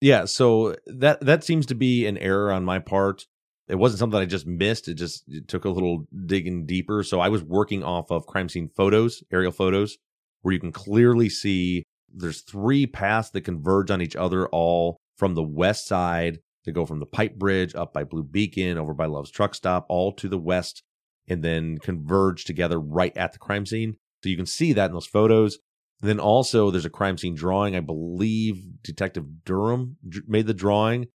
Yeah, 0.00 0.26
so 0.26 0.76
that 0.86 1.20
that 1.20 1.44
seems 1.44 1.66
to 1.66 1.74
be 1.74 2.06
an 2.06 2.18
error 2.18 2.52
on 2.52 2.64
my 2.64 2.78
part. 2.78 3.26
It 3.68 3.76
wasn't 3.76 4.00
something 4.00 4.20
I 4.20 4.26
just 4.26 4.46
missed. 4.46 4.88
It 4.88 4.94
just 4.94 5.24
it 5.28 5.48
took 5.48 5.64
a 5.64 5.70
little 5.70 6.06
digging 6.26 6.66
deeper. 6.66 7.02
So 7.02 7.20
I 7.20 7.28
was 7.28 7.42
working 7.42 7.82
off 7.82 8.10
of 8.10 8.26
crime 8.26 8.48
scene 8.48 8.68
photos, 8.68 9.22
aerial 9.32 9.52
photos, 9.52 9.96
where 10.42 10.52
you 10.52 10.60
can 10.60 10.72
clearly 10.72 11.28
see 11.28 11.84
there's 12.12 12.42
three 12.42 12.86
paths 12.86 13.30
that 13.30 13.42
converge 13.42 13.90
on 13.90 14.02
each 14.02 14.16
other, 14.16 14.46
all 14.48 14.98
from 15.16 15.34
the 15.34 15.42
west 15.42 15.86
side 15.86 16.38
to 16.64 16.72
go 16.72 16.86
from 16.86 17.00
the 17.00 17.06
pipe 17.06 17.36
bridge 17.36 17.74
up 17.74 17.92
by 17.92 18.04
Blue 18.04 18.22
Beacon, 18.22 18.78
over 18.78 18.94
by 18.94 19.06
Love's 19.06 19.30
Truck 19.30 19.54
Stop, 19.54 19.86
all 19.88 20.12
to 20.12 20.28
the 20.28 20.38
west, 20.38 20.82
and 21.26 21.42
then 21.42 21.78
converge 21.78 22.44
together 22.44 22.78
right 22.78 23.16
at 23.16 23.32
the 23.32 23.38
crime 23.38 23.66
scene. 23.66 23.96
So 24.22 24.28
you 24.28 24.36
can 24.36 24.46
see 24.46 24.72
that 24.72 24.86
in 24.86 24.92
those 24.92 25.06
photos. 25.06 25.58
And 26.00 26.08
then 26.08 26.20
also 26.20 26.70
there's 26.70 26.84
a 26.84 26.90
crime 26.90 27.18
scene 27.18 27.34
drawing. 27.34 27.76
I 27.76 27.80
believe 27.80 28.82
Detective 28.82 29.44
Durham 29.44 29.96
made 30.26 30.46
the 30.46 30.54
drawing, 30.54 31.06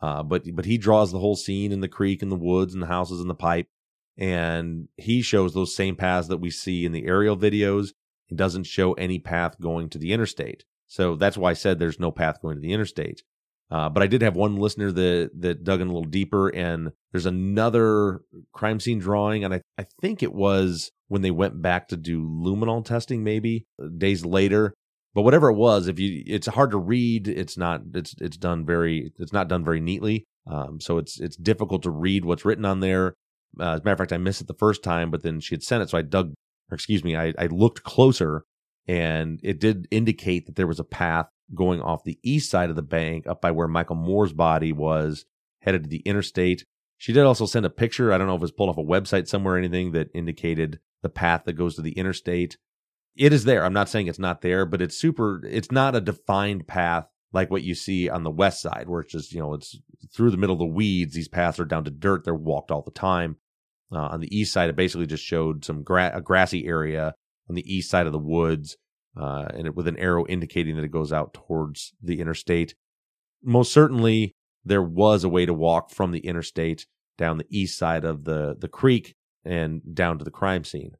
uh, 0.00 0.22
but 0.22 0.44
but 0.54 0.64
he 0.64 0.78
draws 0.78 1.12
the 1.12 1.18
whole 1.18 1.36
scene 1.36 1.72
in 1.72 1.80
the 1.80 1.88
creek 1.88 2.22
and 2.22 2.32
the 2.32 2.36
woods 2.36 2.74
and 2.74 2.82
the 2.82 2.86
houses 2.86 3.20
and 3.20 3.30
the 3.30 3.34
pipe, 3.34 3.66
and 4.16 4.88
he 4.96 5.22
shows 5.22 5.54
those 5.54 5.74
same 5.74 5.96
paths 5.96 6.28
that 6.28 6.38
we 6.38 6.50
see 6.50 6.84
in 6.84 6.92
the 6.92 7.06
aerial 7.06 7.36
videos 7.36 7.90
it 8.28 8.36
doesn't 8.36 8.64
show 8.64 8.92
any 8.94 9.18
path 9.18 9.58
going 9.60 9.88
to 9.90 9.98
the 9.98 10.12
interstate. 10.12 10.64
So 10.86 11.16
that's 11.16 11.36
why 11.36 11.50
I 11.50 11.54
said 11.54 11.78
there's 11.78 12.00
no 12.00 12.10
path 12.10 12.40
going 12.40 12.56
to 12.56 12.60
the 12.60 12.72
interstate. 12.72 13.22
Uh, 13.70 13.88
but 13.90 14.02
I 14.02 14.06
did 14.06 14.22
have 14.22 14.34
one 14.34 14.56
listener 14.56 14.90
that 14.92 15.30
that 15.40 15.62
dug 15.62 15.82
in 15.82 15.88
a 15.88 15.92
little 15.92 16.08
deeper, 16.08 16.48
and 16.48 16.92
there's 17.12 17.26
another 17.26 18.22
crime 18.52 18.80
scene 18.80 18.98
drawing, 18.98 19.44
and 19.44 19.52
I, 19.52 19.60
I 19.76 19.86
think 20.00 20.22
it 20.22 20.32
was 20.32 20.90
when 21.08 21.20
they 21.20 21.30
went 21.30 21.60
back 21.60 21.88
to 21.88 21.96
do 21.98 22.26
luminol 22.26 22.82
testing, 22.82 23.22
maybe 23.22 23.66
days 23.98 24.24
later. 24.24 24.72
But 25.18 25.24
whatever 25.24 25.48
it 25.48 25.56
was, 25.56 25.88
if 25.88 25.98
you, 25.98 26.22
it's 26.28 26.46
hard 26.46 26.70
to 26.70 26.78
read. 26.78 27.26
It's 27.26 27.56
not. 27.56 27.80
It's 27.92 28.14
it's 28.20 28.36
done 28.36 28.64
very. 28.64 29.12
It's 29.18 29.32
not 29.32 29.48
done 29.48 29.64
very 29.64 29.80
neatly. 29.80 30.28
Um, 30.46 30.80
so 30.80 30.96
it's 30.96 31.18
it's 31.18 31.34
difficult 31.36 31.82
to 31.82 31.90
read 31.90 32.24
what's 32.24 32.44
written 32.44 32.64
on 32.64 32.78
there. 32.78 33.14
Uh, 33.58 33.72
as 33.72 33.80
a 33.80 33.82
matter 33.82 33.94
of 33.94 33.98
fact, 33.98 34.12
I 34.12 34.18
missed 34.18 34.42
it 34.42 34.46
the 34.46 34.54
first 34.54 34.84
time, 34.84 35.10
but 35.10 35.24
then 35.24 35.40
she 35.40 35.56
had 35.56 35.64
sent 35.64 35.82
it, 35.82 35.90
so 35.90 35.98
I 35.98 36.02
dug 36.02 36.34
or 36.70 36.76
excuse 36.76 37.02
me, 37.02 37.16
I, 37.16 37.34
I 37.36 37.46
looked 37.46 37.82
closer 37.82 38.44
and 38.86 39.40
it 39.42 39.58
did 39.58 39.88
indicate 39.90 40.46
that 40.46 40.54
there 40.54 40.68
was 40.68 40.78
a 40.78 40.84
path 40.84 41.26
going 41.52 41.80
off 41.80 42.04
the 42.04 42.20
east 42.22 42.48
side 42.48 42.70
of 42.70 42.76
the 42.76 42.82
bank 42.82 43.26
up 43.26 43.40
by 43.40 43.50
where 43.50 43.66
Michael 43.66 43.96
Moore's 43.96 44.32
body 44.32 44.72
was 44.72 45.24
headed 45.62 45.82
to 45.82 45.88
the 45.88 46.02
interstate. 46.02 46.64
She 46.96 47.12
did 47.12 47.24
also 47.24 47.44
send 47.44 47.66
a 47.66 47.70
picture. 47.70 48.12
I 48.12 48.18
don't 48.18 48.28
know 48.28 48.36
if 48.36 48.40
it 48.40 48.42
was 48.42 48.52
pulled 48.52 48.70
off 48.70 48.78
a 48.78 48.84
website 48.84 49.26
somewhere 49.26 49.54
or 49.54 49.58
anything 49.58 49.90
that 49.94 50.10
indicated 50.14 50.78
the 51.02 51.08
path 51.08 51.42
that 51.46 51.54
goes 51.54 51.74
to 51.74 51.82
the 51.82 51.98
interstate. 51.98 52.56
It 53.18 53.32
is 53.32 53.44
there. 53.44 53.64
I'm 53.64 53.72
not 53.72 53.88
saying 53.88 54.06
it's 54.06 54.18
not 54.18 54.42
there, 54.42 54.64
but 54.64 54.80
it's 54.80 54.96
super, 54.96 55.44
it's 55.44 55.72
not 55.72 55.96
a 55.96 56.00
defined 56.00 56.68
path 56.68 57.08
like 57.32 57.50
what 57.50 57.64
you 57.64 57.74
see 57.74 58.08
on 58.08 58.22
the 58.22 58.30
west 58.30 58.62
side, 58.62 58.88
where 58.88 59.00
it's 59.00 59.12
just, 59.12 59.32
you 59.32 59.40
know, 59.40 59.54
it's 59.54 59.76
through 60.14 60.30
the 60.30 60.36
middle 60.36 60.54
of 60.54 60.60
the 60.60 60.66
weeds. 60.66 61.14
These 61.14 61.28
paths 61.28 61.58
are 61.58 61.64
down 61.64 61.84
to 61.84 61.90
dirt. 61.90 62.24
They're 62.24 62.34
walked 62.34 62.70
all 62.70 62.82
the 62.82 62.92
time. 62.92 63.36
Uh, 63.90 64.06
on 64.06 64.20
the 64.20 64.34
east 64.34 64.52
side, 64.52 64.70
it 64.70 64.76
basically 64.76 65.06
just 65.06 65.24
showed 65.24 65.64
some 65.64 65.82
gra- 65.82 66.12
a 66.14 66.20
grassy 66.20 66.66
area 66.66 67.14
on 67.48 67.56
the 67.56 67.74
east 67.74 67.90
side 67.90 68.06
of 68.06 68.12
the 68.12 68.18
woods, 68.18 68.76
uh, 69.20 69.46
and 69.52 69.66
it, 69.66 69.74
with 69.74 69.88
an 69.88 69.98
arrow 69.98 70.26
indicating 70.26 70.76
that 70.76 70.84
it 70.84 70.92
goes 70.92 71.12
out 71.12 71.34
towards 71.34 71.94
the 72.02 72.20
interstate. 72.20 72.74
Most 73.42 73.72
certainly, 73.72 74.34
there 74.64 74.82
was 74.82 75.24
a 75.24 75.28
way 75.28 75.44
to 75.44 75.54
walk 75.54 75.90
from 75.90 76.12
the 76.12 76.20
interstate 76.20 76.86
down 77.16 77.38
the 77.38 77.46
east 77.50 77.78
side 77.78 78.04
of 78.04 78.24
the 78.24 78.54
the 78.58 78.68
creek 78.68 79.16
and 79.44 79.80
down 79.94 80.18
to 80.18 80.24
the 80.24 80.30
crime 80.30 80.64
scene. 80.64 80.92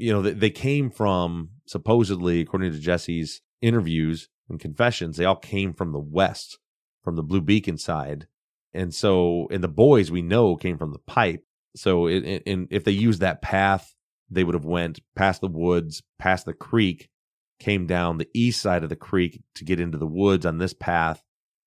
You 0.00 0.14
know, 0.14 0.22
they, 0.22 0.32
they 0.32 0.50
came 0.50 0.90
from 0.90 1.50
supposedly, 1.66 2.40
according 2.40 2.72
to 2.72 2.78
Jesse's 2.78 3.42
interviews 3.60 4.28
and 4.48 4.58
confessions, 4.58 5.16
they 5.16 5.26
all 5.26 5.36
came 5.36 5.74
from 5.74 5.92
the 5.92 6.00
west, 6.00 6.58
from 7.04 7.16
the 7.16 7.22
Blue 7.22 7.42
Beacon 7.42 7.76
side. 7.76 8.26
And 8.72 8.94
so, 8.94 9.46
and 9.50 9.62
the 9.62 9.68
boys 9.68 10.10
we 10.10 10.22
know 10.22 10.56
came 10.56 10.78
from 10.78 10.92
the 10.92 11.00
pipe. 11.00 11.44
So, 11.76 12.06
in, 12.06 12.24
in, 12.24 12.68
if 12.70 12.84
they 12.84 12.92
used 12.92 13.20
that 13.20 13.42
path, 13.42 13.94
they 14.30 14.42
would 14.42 14.54
have 14.54 14.64
went 14.64 15.00
past 15.14 15.40
the 15.40 15.48
woods, 15.48 16.02
past 16.18 16.46
the 16.46 16.54
creek, 16.54 17.10
came 17.58 17.86
down 17.86 18.16
the 18.16 18.30
east 18.32 18.62
side 18.62 18.82
of 18.82 18.88
the 18.88 18.96
creek 18.96 19.42
to 19.56 19.64
get 19.64 19.80
into 19.80 19.98
the 19.98 20.06
woods 20.06 20.46
on 20.46 20.58
this 20.58 20.72
path. 20.72 21.22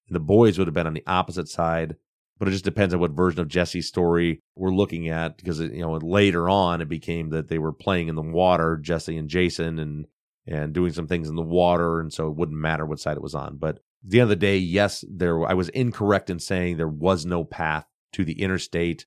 And 0.08 0.16
the 0.16 0.22
boys 0.22 0.58
would 0.58 0.68
have 0.68 0.74
been 0.74 0.88
on 0.88 0.94
the 0.94 1.06
opposite 1.06 1.50
side. 1.50 1.98
But 2.40 2.48
it 2.48 2.52
just 2.52 2.66
depends 2.66 2.94
on 2.94 3.00
what 3.00 3.12
version 3.12 3.40
of 3.40 3.48
Jesse's 3.48 3.88
story 3.88 4.42
we're 4.56 4.74
looking 4.74 5.08
at, 5.08 5.38
because 5.38 5.60
you 5.60 5.82
know 5.82 5.94
later 5.94 6.50
on 6.50 6.82
it 6.82 6.90
became 6.90 7.30
that 7.30 7.48
they 7.48 7.60
were 7.60 7.74
playing 7.74 8.08
in 8.08 8.16
the 8.16 8.22
water, 8.22 8.78
Jesse 8.78 9.18
and 9.18 9.30
Jason, 9.30 9.80
and 9.80 10.08
and 10.46 10.74
doing 10.74 10.92
some 10.92 11.08
things 11.08 11.30
in 11.30 11.36
the 11.36 11.42
water, 11.42 12.00
and 12.00 12.12
so 12.12 12.28
it 12.28 12.36
wouldn't 12.36 12.58
matter 12.58 12.86
what 12.86 13.00
side 13.00 13.18
it 13.18 13.24
was 13.24 13.36
on. 13.36 13.58
But 13.58 13.78
at 13.78 13.82
the 14.04 14.20
end 14.20 14.24
of 14.24 14.30
the 14.30 14.36
day, 14.36 14.58
yes, 14.58 15.06
there 15.10 15.46
I 15.46 15.54
was 15.54 15.70
incorrect 15.70 16.30
in 16.30 16.40
saying 16.40 16.78
there 16.78 16.88
was 16.88 17.26
no 17.26 17.44
path 17.44 17.86
to 18.14 18.26
the 18.26 18.42
interstate 18.42 19.06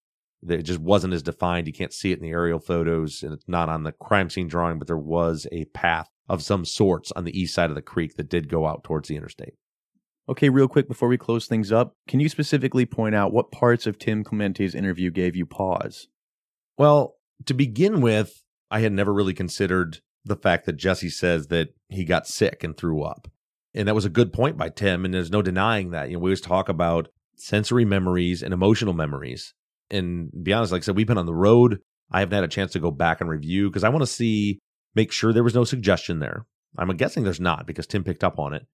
it 0.49 0.63
just 0.63 0.81
wasn't 0.81 1.15
as 1.15 1.23
defined. 1.23 1.67
You 1.67 1.73
can't 1.73 1.93
see 1.93 2.13
it 2.13 2.19
in 2.19 2.25
the 2.25 2.31
aerial 2.31 2.59
photos, 2.59 3.23
and 3.23 3.33
it's 3.33 3.49
not 3.49 3.69
on 3.69 3.83
the 3.83 3.93
crime 3.93 4.31
scene 4.31 4.49
drawing, 4.49 4.79
but 4.79 4.87
there 4.87 4.97
was 4.97 5.47
a 5.53 5.65
path 5.67 6.09
of 6.29 6.43
some 6.43 6.65
sorts 6.65 7.13
on 7.13 7.25
the 7.25 7.39
east 7.39 7.55
side 7.55 7.71
of 7.71 7.77
the 7.77 7.83
creek 7.83 8.17
that 8.17 8.29
did 8.29 8.49
go 8.49 8.67
out 8.67 8.85
towards 8.85 9.09
the 9.09 9.17
interstate. 9.17 9.55
Okay, 10.29 10.49
real 10.49 10.69
quick 10.69 10.89
before 10.89 11.09
we 11.09 11.19
close 11.19 11.47
things 11.47 11.71
up, 11.71 11.93
can 12.09 12.21
you 12.21 12.29
specifically 12.29 12.85
point 12.85 13.15
out 13.15 13.33
what 13.33 13.53
parts 13.53 13.87
of 13.87 13.99
Tim 13.99 14.25
Clemente's 14.25 14.75
interview 14.75 15.11
gave 15.11 15.37
you 15.37 15.47
pause? 15.47 16.09
Well, 16.77 17.15
to 17.45 17.55
begin 17.55 18.01
with, 18.01 18.43
I 18.71 18.81
had 18.81 18.93
never 18.93 19.15
really 19.15 19.35
considered 19.35 20.01
the 20.25 20.37
fact 20.37 20.67
that 20.67 20.77
Jesse 20.77 21.11
says 21.11 21.47
that 21.49 21.69
he 21.89 22.05
got 22.05 22.27
sick 22.27 22.65
and 22.65 22.77
threw 22.77 23.03
up. 23.03 23.29
And 23.73 23.87
that 23.87 23.95
was 23.95 24.05
a 24.05 24.11
good 24.11 24.33
point 24.33 24.57
by 24.57 24.71
Tim, 24.71 25.05
and 25.05 25.15
there's 25.15 25.31
no 25.31 25.43
denying 25.43 25.91
that. 25.91 26.09
You 26.09 26.15
know, 26.15 26.21
we 26.21 26.31
always 26.31 26.41
talk 26.41 26.69
about 26.69 27.09
sensory 27.37 27.85
memories 27.85 28.43
and 28.43 28.53
emotional 28.53 28.95
memories 28.95 29.55
and 29.91 30.31
be 30.43 30.53
honest, 30.53 30.73
like 30.73 30.83
I 30.83 30.85
said, 30.85 30.97
we've 30.97 31.07
been 31.07 31.19
on 31.19 31.27
the 31.27 31.35
road. 31.35 31.81
I 32.11 32.21
haven't 32.21 32.35
had 32.35 32.45
a 32.45 32.49
chance 32.49 32.73
to 32.73 32.81
go 32.81 32.91
back 32.91 33.21
and 33.21 33.31
review 33.31 33.69
because 33.69 33.85
I 33.85 33.89
want 33.89 34.03
to 34.03 34.07
see, 34.07 34.61
make 34.95 35.13
sure 35.13 35.33
there 35.33 35.45
was 35.45 35.55
no 35.55 35.65
suggestion 35.65 36.21
there. 36.21 36.47
I'm 36.79 36.89
guessing 36.97 37.25
there's 37.25 37.41
not 37.41 37.67
because 37.67 37.87
Tim 37.87 38.05
picked 38.05 38.25
up 38.25 38.39
on 38.39 38.53
it 38.53 38.67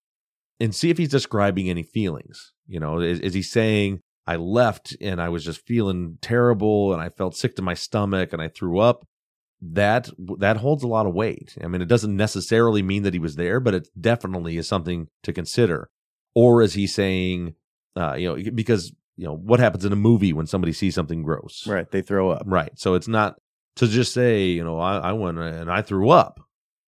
and 0.59 0.73
see 0.73 0.89
if 0.89 0.97
he's 0.97 1.09
describing 1.09 1.69
any 1.69 1.83
feelings. 1.83 2.53
You 2.67 2.79
know, 2.79 2.99
is, 2.99 3.19
is 3.19 3.33
he 3.33 3.41
saying, 3.41 4.01
I 4.25 4.37
left 4.37 4.95
and 5.01 5.21
I 5.21 5.29
was 5.29 5.43
just 5.43 5.65
feeling 5.65 6.17
terrible 6.21 6.93
and 6.93 7.01
I 7.01 7.09
felt 7.09 7.35
sick 7.35 7.55
to 7.57 7.61
my 7.61 7.73
stomach 7.73 8.31
and 8.31 8.41
I 8.41 8.47
threw 8.47 8.79
up? 8.79 9.05
That 9.65 10.09
that 10.39 10.57
holds 10.57 10.83
a 10.83 10.87
lot 10.87 11.05
of 11.05 11.13
weight. 11.13 11.57
I 11.63 11.67
mean, 11.67 11.81
it 11.81 11.87
doesn't 11.87 12.17
necessarily 12.17 12.81
mean 12.81 13.03
that 13.03 13.13
he 13.13 13.19
was 13.19 13.35
there, 13.35 13.61
but 13.61 13.73
it 13.73 13.87
definitely 13.99 14.57
is 14.57 14.67
something 14.67 15.07
to 15.23 15.31
consider. 15.31 15.89
Or 16.35 16.61
is 16.61 16.73
he 16.73 16.85
saying, 16.85 17.55
uh, 17.95 18.15
you 18.15 18.27
know, 18.27 18.51
because 18.53 18.93
you 19.15 19.25
know, 19.25 19.35
what 19.35 19.59
happens 19.59 19.85
in 19.85 19.93
a 19.93 19.97
movie 19.97 20.33
when 20.33 20.47
somebody 20.47 20.73
sees 20.73 20.95
something 20.95 21.23
gross. 21.23 21.67
Right. 21.67 21.89
They 21.89 22.01
throw 22.01 22.31
up. 22.31 22.43
Right. 22.45 22.71
So 22.75 22.95
it's 22.95 23.07
not 23.07 23.35
to 23.75 23.87
just 23.87 24.13
say, 24.13 24.45
you 24.45 24.63
know, 24.63 24.79
I, 24.79 24.97
I 24.97 25.11
went 25.13 25.37
and 25.37 25.71
I 25.71 25.81
threw 25.81 26.09
up. 26.09 26.39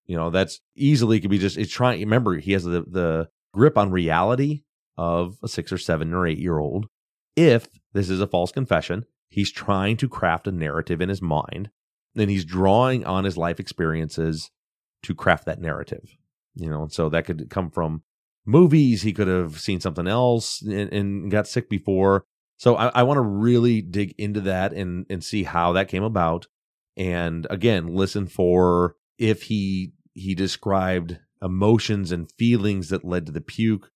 You 0.05 0.17
know, 0.17 0.29
that's 0.29 0.59
easily 0.75 1.19
could 1.19 1.31
be 1.31 1.39
just 1.39 1.57
it's 1.57 1.71
trying 1.71 1.99
remember 1.99 2.35
he 2.35 2.51
has 2.53 2.63
the 2.63 2.85
the 2.87 3.27
grip 3.55 3.77
on 3.77 3.89
reality 3.89 4.63
of 4.97 5.37
a 5.41 5.47
six 5.47 5.71
or 5.71 5.77
seven 5.77 6.13
or 6.13 6.27
eight 6.27 6.37
year 6.37 6.59
old. 6.59 6.87
If 7.35 7.67
this 7.93 8.09
is 8.09 8.21
a 8.21 8.27
false 8.27 8.51
confession, 8.51 9.05
he's 9.29 9.51
trying 9.51 9.97
to 9.97 10.09
craft 10.09 10.47
a 10.47 10.51
narrative 10.51 11.01
in 11.01 11.09
his 11.09 11.21
mind, 11.21 11.69
and 12.15 12.29
he's 12.29 12.45
drawing 12.45 13.05
on 13.05 13.23
his 13.23 13.37
life 13.37 13.59
experiences 13.59 14.51
to 15.03 15.15
craft 15.15 15.45
that 15.45 15.61
narrative. 15.61 16.15
You 16.55 16.69
know, 16.69 16.83
and 16.83 16.91
so 16.91 17.09
that 17.09 17.25
could 17.25 17.49
come 17.49 17.71
from 17.71 18.03
movies. 18.45 19.01
He 19.01 19.13
could 19.13 19.27
have 19.27 19.59
seen 19.59 19.79
something 19.79 20.07
else 20.07 20.61
and, 20.61 20.91
and 20.93 21.31
got 21.31 21.47
sick 21.47 21.69
before. 21.69 22.25
So 22.57 22.75
I, 22.75 22.87
I 22.87 23.03
want 23.03 23.17
to 23.17 23.21
really 23.21 23.81
dig 23.81 24.13
into 24.17 24.41
that 24.41 24.73
and 24.73 25.05
and 25.09 25.23
see 25.23 25.43
how 25.43 25.73
that 25.73 25.87
came 25.87 26.03
about. 26.03 26.47
And 26.97 27.47
again, 27.49 27.87
listen 27.87 28.27
for 28.27 28.95
if 29.17 29.43
he 29.43 29.93
he 30.13 30.35
described 30.35 31.19
emotions 31.45 32.11
and 32.11 32.31
feelings 32.37 32.89
that 32.89 33.05
led 33.05 33.27
to 33.27 33.31
the 33.31 33.41
puke, 33.41 33.89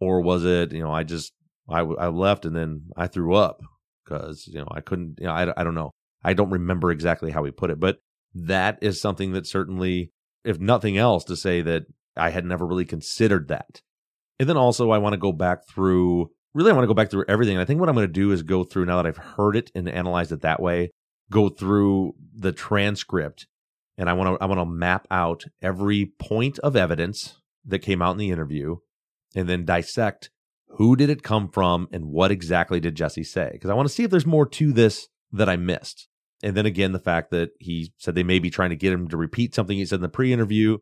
or 0.00 0.22
was 0.22 0.44
it 0.44 0.72
you 0.72 0.82
know 0.82 0.90
I 0.90 1.04
just 1.04 1.32
I 1.68 1.80
I 1.80 2.08
left 2.08 2.44
and 2.46 2.56
then 2.56 2.86
I 2.96 3.06
threw 3.06 3.34
up 3.34 3.60
because 4.04 4.48
you 4.48 4.58
know 4.58 4.68
I 4.70 4.80
couldn't 4.80 5.18
you 5.20 5.26
know 5.26 5.32
I 5.32 5.60
I 5.60 5.62
don't 5.62 5.74
know 5.74 5.92
I 6.24 6.32
don't 6.32 6.50
remember 6.50 6.90
exactly 6.90 7.30
how 7.30 7.44
he 7.44 7.50
put 7.50 7.70
it, 7.70 7.78
but 7.78 7.98
that 8.34 8.78
is 8.80 9.00
something 9.00 9.32
that 9.32 9.46
certainly, 9.46 10.10
if 10.44 10.58
nothing 10.58 10.96
else, 10.96 11.24
to 11.24 11.36
say 11.36 11.60
that 11.62 11.84
I 12.16 12.30
had 12.30 12.46
never 12.46 12.66
really 12.66 12.86
considered 12.86 13.48
that. 13.48 13.82
And 14.40 14.48
then 14.48 14.56
also, 14.56 14.90
I 14.90 14.98
want 14.98 15.12
to 15.12 15.18
go 15.18 15.32
back 15.32 15.68
through, 15.68 16.30
really, 16.54 16.70
I 16.70 16.74
want 16.74 16.84
to 16.84 16.88
go 16.88 16.94
back 16.94 17.10
through 17.10 17.26
everything. 17.28 17.58
I 17.58 17.64
think 17.64 17.78
what 17.78 17.88
I'm 17.88 17.94
going 17.94 18.06
to 18.06 18.12
do 18.12 18.32
is 18.32 18.42
go 18.42 18.64
through, 18.64 18.86
now 18.86 18.96
that 18.96 19.06
I've 19.06 19.16
heard 19.16 19.54
it 19.54 19.70
and 19.74 19.88
analyzed 19.88 20.32
it 20.32 20.40
that 20.40 20.60
way, 20.60 20.90
go 21.30 21.48
through 21.48 22.14
the 22.34 22.52
transcript. 22.52 23.46
And 23.96 24.10
I 24.10 24.12
want 24.12 24.36
to, 24.36 24.42
I 24.42 24.46
want 24.46 24.60
to 24.60 24.66
map 24.66 25.06
out 25.10 25.44
every 25.62 26.12
point 26.18 26.58
of 26.60 26.76
evidence 26.76 27.38
that 27.64 27.78
came 27.80 28.02
out 28.02 28.12
in 28.12 28.18
the 28.18 28.30
interview 28.30 28.76
and 29.34 29.48
then 29.48 29.64
dissect 29.64 30.30
who 30.76 30.96
did 30.96 31.08
it 31.08 31.22
come 31.22 31.48
from 31.48 31.88
and 31.92 32.06
what 32.06 32.32
exactly 32.32 32.80
did 32.80 32.96
Jesse 32.96 33.22
say? 33.22 33.50
Because 33.52 33.70
I 33.70 33.74
want 33.74 33.88
to 33.88 33.94
see 33.94 34.02
if 34.02 34.10
there's 34.10 34.26
more 34.26 34.46
to 34.46 34.72
this 34.72 35.06
that 35.30 35.48
I 35.48 35.56
missed. 35.56 36.08
And 36.42 36.56
then 36.56 36.66
again, 36.66 36.90
the 36.90 36.98
fact 36.98 37.30
that 37.30 37.50
he 37.60 37.92
said 37.98 38.14
they 38.16 38.24
may 38.24 38.40
be 38.40 38.50
trying 38.50 38.70
to 38.70 38.76
get 38.76 38.92
him 38.92 39.06
to 39.08 39.16
repeat 39.16 39.54
something 39.54 39.76
he 39.76 39.86
said 39.86 39.96
in 39.96 40.02
the 40.02 40.08
pre 40.08 40.32
interview 40.32 40.78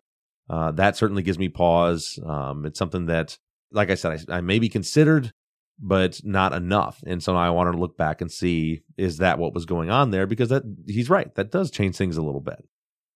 uh, 0.48 0.70
that 0.72 0.96
certainly 0.96 1.22
gives 1.22 1.38
me 1.38 1.48
pause. 1.48 2.18
Um, 2.24 2.66
it's 2.66 2.78
something 2.78 3.06
that, 3.06 3.38
like 3.70 3.90
I 3.90 3.94
said, 3.94 4.26
I, 4.28 4.38
I 4.38 4.40
may 4.40 4.58
be 4.58 4.68
considered, 4.68 5.32
but 5.78 6.20
not 6.24 6.52
enough. 6.52 7.02
And 7.06 7.22
so 7.22 7.36
I 7.36 7.50
want 7.50 7.72
to 7.72 7.78
look 7.78 7.96
back 7.96 8.20
and 8.20 8.30
see 8.30 8.82
is 8.96 9.18
that 9.18 9.38
what 9.38 9.54
was 9.54 9.64
going 9.64 9.90
on 9.90 10.10
there? 10.10 10.26
Because 10.26 10.50
that 10.50 10.62
he's 10.86 11.10
right, 11.10 11.34
that 11.36 11.50
does 11.50 11.70
change 11.70 11.96
things 11.96 12.16
a 12.16 12.22
little 12.22 12.40
bit. 12.40 12.64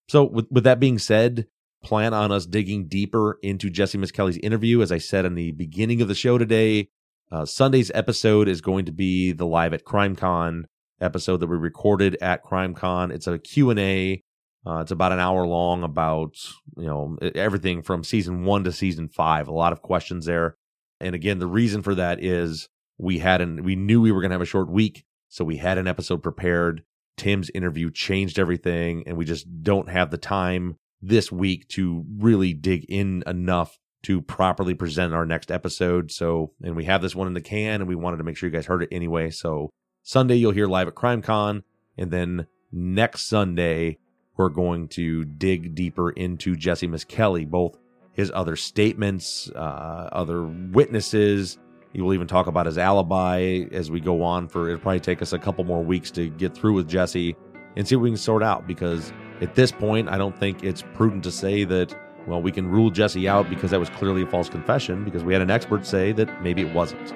So 0.09 0.25
with 0.25 0.47
with 0.51 0.65
that 0.65 0.81
being 0.81 0.99
said, 0.99 1.47
plan 1.83 2.15
on 2.15 2.33
us 2.33 2.47
digging 2.47 2.87
deeper 2.87 3.39
into 3.43 3.71
Jesse 3.71 3.99
Misskelley's 3.99 4.39
interview. 4.39 4.83
As 4.83 4.93
I 4.93 4.99
said 4.99 5.25
in 5.25 5.35
the 5.35 5.53
beginning 5.53 6.01
of 6.01 6.09
the 6.09 6.15
show 6.15 6.39
today, 6.39 6.89
uh, 7.31 7.45
Sunday's 7.45 7.91
episode 7.95 8.49
is 8.49 8.61
going 8.61 8.85
to 8.87 8.93
be 8.93 9.33
the 9.33 9.47
live 9.47 9.73
at 9.75 9.85
CrimeCon 9.85 10.65
episode 11.01 11.39
that 11.39 11.49
we 11.49 11.57
recorded 11.57 12.17
at 12.21 12.45
CrimeCon. 12.45 13.13
It's 13.13 13.27
a 13.27 13.39
Q 13.39 13.71
and 13.71 13.81
A 13.81 14.23
uh, 14.67 14.81
it's 14.81 14.91
about 14.91 15.13
an 15.13 15.21
hour 15.21 15.47
long 15.47 15.85
about 15.85 16.37
you 16.77 16.87
know 16.87 17.17
everything 17.35 17.83
from 17.83 18.03
season 18.03 18.45
one 18.45 18.65
to 18.65 18.73
season 18.73 19.09
five. 19.09 19.47
A 19.47 19.53
lot 19.53 19.73
of 19.73 19.81
questions 19.81 20.27
there, 20.27 20.57
and 20.99 21.15
again, 21.15 21.39
the 21.39 21.47
reason 21.47 21.83
for 21.83 21.95
that 21.95 22.23
is 22.23 22.69
we 22.99 23.21
had 23.21 23.41
an 23.41 23.63
we 23.63 23.77
knew 23.77 24.01
we 24.01 24.11
were 24.11 24.21
going 24.21 24.31
to 24.31 24.35
have 24.35 24.43
a 24.43 24.47
short 24.47 24.69
week, 24.69 25.05
so 25.29 25.45
we 25.45 25.59
had 25.59 25.79
an 25.79 25.87
episode 25.87 26.23
prepared. 26.23 26.83
Tim's 27.17 27.51
interview 27.51 27.91
changed 27.91 28.39
everything, 28.39 29.05
and 29.07 29.17
we 29.17 29.25
just 29.25 29.62
don't 29.62 29.89
have 29.89 30.11
the 30.11 30.19
time 30.19 30.77
this 31.03 31.31
week 31.31 31.69
to 31.69 32.05
really 32.19 32.53
dig 32.53 32.85
in 32.89 33.23
enough 33.27 33.79
to 34.03 34.23
properly 34.23 34.75
present 34.75 35.14
our 35.14 35.27
next 35.27 35.51
episode. 35.51 36.12
So, 36.12 36.53
and 36.62 36.77
we 36.77 36.85
have 36.85 37.03
this 37.03 37.14
one 37.14 37.27
in 37.27 37.35
the 37.35 37.41
can, 37.41 37.81
and 37.81 37.89
we 37.89 37.95
wanted 37.95 38.19
to 38.19 38.25
make 38.25 38.37
sure 38.37 38.49
you 38.49 38.55
guys 38.55 38.67
heard 38.67 38.83
it 38.83 38.89
anyway. 38.93 39.31
So, 39.31 39.71
Sunday 40.03 40.37
you'll 40.37 40.53
hear 40.53 40.69
live 40.69 40.89
at 40.89 40.95
CrimeCon, 40.95 41.62
and 41.99 42.11
then 42.11 42.47
next 42.71 43.23
Sunday 43.23 43.99
we're 44.37 44.49
going 44.49 44.87
to 44.89 45.25
dig 45.25 45.75
deeper 45.75 46.11
into 46.11 46.55
Jesse 46.55 46.87
Misskelley, 46.87 47.45
both 47.45 47.77
his 48.12 48.31
other 48.35 48.57
statements, 48.57 49.51
uh, 49.55 50.09
other 50.12 50.45
witnesses. 50.45 51.59
He 51.97 52.03
will 52.03 52.13
even 52.13 52.27
talk 52.27 52.47
about 52.47 52.67
his 52.67 52.77
alibi 52.77 53.65
as 53.73 53.91
we 53.91 54.01
go 54.01 54.23
on. 54.23 54.49
For 54.49 54.69
it'll 54.69 54.83
probably 54.83 55.01
take 55.01 55.23
us 55.23 55.33
a 55.33 55.39
couple 55.39 55.65
more 55.65 55.83
weeks 55.83 56.11
to 56.11 56.29
get 56.29 56.55
through 56.55 56.75
with 56.75 56.87
Jesse 56.87 57.35
and 57.75 57.89
see 57.89 57.97
what 57.97 58.03
we 58.03 58.11
can 58.11 58.19
sort 58.19 58.43
out. 58.43 58.67
Because 58.67 59.15
at 59.41 59.55
this 59.55 59.73
point, 59.73 60.11
I 60.11 60.19
don't 60.19 60.39
think 60.39 60.63
it's 60.63 60.83
prudent 60.93 61.25
to 61.25 61.31
say 61.33 61.65
that 61.65 61.97
well 62.27 62.43
we 62.43 62.53
can 62.53 62.69
rule 62.69 62.91
Jesse 62.91 63.27
out 63.27 63.49
because 63.49 63.71
that 63.71 63.81
was 63.81 63.89
clearly 63.89 64.21
a 64.21 64.27
false 64.27 64.51
confession. 64.51 65.07
Because 65.07 65.25
we 65.25 65.33
had 65.33 65.41
an 65.41 65.51
expert 65.51 65.87
say 65.87 66.13
that 66.13 66.43
maybe 66.43 66.61
it 66.61 66.75
wasn't. 66.75 67.15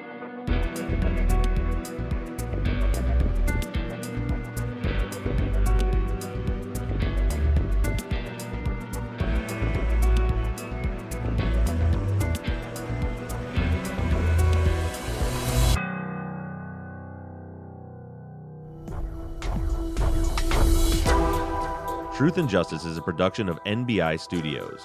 Justice 22.51 22.85
is 22.85 22.99
a 22.99 23.03
production 23.03 23.49
of 23.49 23.63
NBI 23.63 24.19
Studios. 24.19 24.85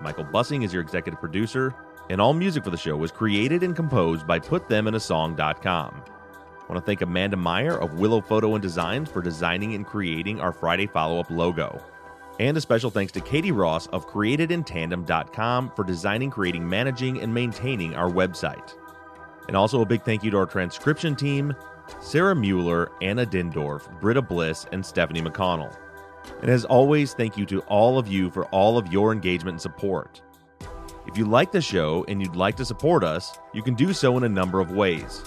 Michael 0.00 0.24
Bussing 0.24 0.64
is 0.64 0.72
your 0.72 0.82
executive 0.82 1.20
producer, 1.20 1.72
and 2.10 2.20
all 2.20 2.34
music 2.34 2.64
for 2.64 2.70
the 2.70 2.76
show 2.76 2.96
was 2.96 3.12
created 3.12 3.62
and 3.62 3.76
composed 3.76 4.26
by 4.26 4.40
PutThemInASong.com. 4.40 6.02
I 6.04 6.72
want 6.72 6.84
to 6.84 6.84
thank 6.84 7.02
Amanda 7.02 7.36
Meyer 7.36 7.78
of 7.78 8.00
Willow 8.00 8.20
Photo 8.20 8.54
and 8.54 8.62
Designs 8.62 9.08
for 9.08 9.22
designing 9.22 9.74
and 9.74 9.86
creating 9.86 10.40
our 10.40 10.52
Friday 10.52 10.88
follow 10.88 11.20
up 11.20 11.30
logo. 11.30 11.80
And 12.40 12.56
a 12.56 12.60
special 12.60 12.90
thanks 12.90 13.12
to 13.12 13.20
Katie 13.20 13.52
Ross 13.52 13.86
of 13.88 14.08
CreatedInTandem.com 14.08 15.70
for 15.76 15.84
designing, 15.84 16.30
creating, 16.30 16.68
managing, 16.68 17.20
and 17.20 17.32
maintaining 17.32 17.94
our 17.94 18.10
website. 18.10 18.74
And 19.46 19.56
also 19.56 19.82
a 19.82 19.86
big 19.86 20.02
thank 20.02 20.24
you 20.24 20.32
to 20.32 20.38
our 20.38 20.46
transcription 20.46 21.14
team 21.14 21.54
Sarah 22.00 22.34
Mueller, 22.34 22.90
Anna 23.02 23.24
Dindorf, 23.24 24.00
Britta 24.00 24.22
Bliss, 24.22 24.66
and 24.72 24.84
Stephanie 24.84 25.22
McConnell. 25.22 25.76
And 26.40 26.50
as 26.50 26.64
always, 26.64 27.14
thank 27.14 27.36
you 27.36 27.46
to 27.46 27.60
all 27.62 27.98
of 27.98 28.08
you 28.08 28.30
for 28.30 28.46
all 28.46 28.78
of 28.78 28.92
your 28.92 29.12
engagement 29.12 29.54
and 29.54 29.60
support. 29.60 30.20
If 31.06 31.18
you 31.18 31.26
like 31.26 31.52
the 31.52 31.60
show 31.60 32.04
and 32.08 32.20
you'd 32.20 32.36
like 32.36 32.56
to 32.56 32.64
support 32.64 33.04
us, 33.04 33.38
you 33.52 33.62
can 33.62 33.74
do 33.74 33.92
so 33.92 34.16
in 34.16 34.24
a 34.24 34.28
number 34.28 34.60
of 34.60 34.72
ways. 34.72 35.22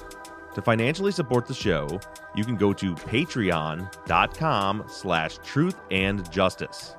To 0.55 0.61
financially 0.61 1.11
support 1.11 1.45
the 1.45 1.53
show, 1.53 1.99
you 2.35 2.43
can 2.43 2.55
go 2.55 2.73
to 2.73 2.95
patreon.com 2.95 4.83
slash 4.87 5.37
truth 5.43 5.75
and 5.91 6.29
justice. 6.31 6.95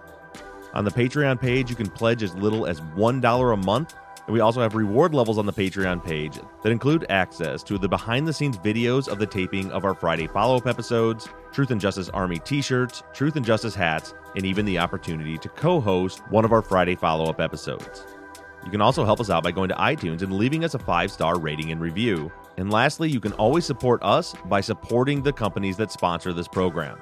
On 0.75 0.85
the 0.85 0.91
Patreon 0.91 1.41
page, 1.41 1.71
you 1.71 1.75
can 1.77 1.89
pledge 1.89 2.23
as 2.23 2.35
little 2.37 2.67
as 2.67 2.81
$1 2.81 3.53
a 3.53 3.57
month 3.57 3.95
and 4.29 4.35
we 4.35 4.41
also 4.41 4.61
have 4.61 4.75
reward 4.75 5.15
levels 5.15 5.39
on 5.39 5.47
the 5.47 5.53
Patreon 5.55 6.05
page 6.05 6.39
that 6.63 6.71
include 6.71 7.07
access 7.09 7.63
to 7.63 7.79
the 7.79 7.89
behind 7.89 8.29
the 8.29 8.33
scenes 8.33 8.59
videos 8.59 9.09
of 9.09 9.19
the 9.19 9.27
taping 9.27 9.73
of 9.73 9.87
our 9.87 9.95
Friday 9.95 10.27
follow 10.27 10.59
up 10.59 10.67
episodes, 10.67 11.31
Truth 11.51 11.71
and 11.71 11.81
Justice 11.81 12.11
Army 12.11 12.39
t 12.39 12.61
shirts, 12.61 13.03
Truth 13.15 13.37
and 13.37 13.45
Justice 13.45 13.75
hats, 13.75 14.13
and 14.37 14.45
even 14.45 14.67
the 14.67 14.79
opportunity 14.79 15.39
to 15.39 15.49
co 15.49 15.81
host 15.81 16.21
one 16.29 16.45
of 16.45 16.53
our 16.53 16.61
Friday 16.61 16.95
follow 16.95 17.25
up 17.25 17.41
episodes. 17.41 18.05
You 18.67 18.71
can 18.71 18.83
also 18.83 19.03
help 19.03 19.19
us 19.19 19.31
out 19.31 19.45
by 19.45 19.51
going 19.51 19.71
to 19.71 19.75
iTunes 19.77 20.21
and 20.21 20.35
leaving 20.35 20.63
us 20.63 20.75
a 20.75 20.79
five 20.79 21.11
star 21.11 21.39
rating 21.39 21.73
and 21.73 21.81
review. 21.81 22.31
And 22.59 22.71
lastly, 22.71 23.09
you 23.09 23.21
can 23.21 23.33
always 23.35 23.65
support 23.65 24.03
us 24.03 24.35
by 24.45 24.61
supporting 24.61 25.23
the 25.23 25.33
companies 25.33 25.79
that 25.79 25.91
sponsor 25.91 26.35
this 26.35 26.49
program. 26.49 26.99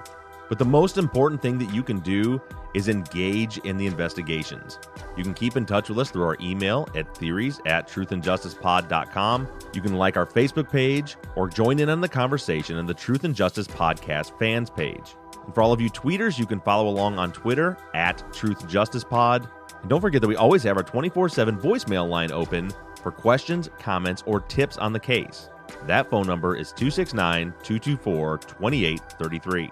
But 0.49 0.59
the 0.59 0.65
most 0.65 0.99
important 0.99 1.43
thing 1.43 1.59
that 1.59 1.73
you 1.75 1.83
can 1.83 2.01
do 2.01 2.41
is 2.75 2.89
engage 2.89 3.59
in 3.59 3.77
the 3.77 3.87
investigations. 3.87 4.79
You 5.17 5.25
can 5.25 5.35
keep 5.35 5.57
in 5.57 5.67
touch 5.67 5.89
with 5.89 5.99
us 5.99 6.11
through 6.11 6.25
our 6.25 6.37
email 6.41 6.89
at 6.95 7.17
theories 7.17 7.61
at 7.67 7.89
truthandjusticepod.com. 7.89 9.49
You 9.73 9.81
can 9.81 9.95
like 9.95 10.17
our 10.17 10.27
Facebook 10.27 10.71
page 10.71 11.17
or 11.35 11.49
join 11.49 11.79
in 11.79 11.89
on 11.89 12.01
the 12.01 12.09
conversation 12.09 12.79
in 12.79 12.87
the 12.87 12.95
Truth 12.95 13.25
and 13.25 13.35
Justice 13.35 13.67
Podcast 13.67 14.39
fans 14.39 14.71
page. 14.71 15.17
And 15.45 15.55
for 15.55 15.63
all 15.63 15.73
of 15.73 15.81
you 15.81 15.91
tweeters, 15.91 16.39
you 16.39 16.47
can 16.47 16.61
follow 16.61 16.89
along 16.89 17.19
on 17.19 17.33
Twitter 17.33 17.77
at 17.95 18.23
Truth 18.33 18.69
Justice 18.69 19.05
Pod. 19.05 19.49
And 19.81 19.91
don't 19.91 20.01
forget 20.01 20.21
that 20.21 20.29
we 20.29 20.37
always 20.37 20.63
have 20.65 20.77
our 20.77 20.83
24 20.83 21.29
7 21.29 21.59
voicemail 21.59 22.09
line 22.09 22.33
open 22.33 22.71
for 23.03 23.11
questions, 23.11 23.71
comments, 23.79 24.23
or 24.27 24.41
tips 24.41 24.77
on 24.79 24.93
the 24.93 25.01
case. 25.01 25.49
That 25.87 26.11
phone 26.11 26.27
number 26.27 26.57
is 26.57 26.73
269 26.73 27.55
224 27.63 28.39
2833. 28.39 29.71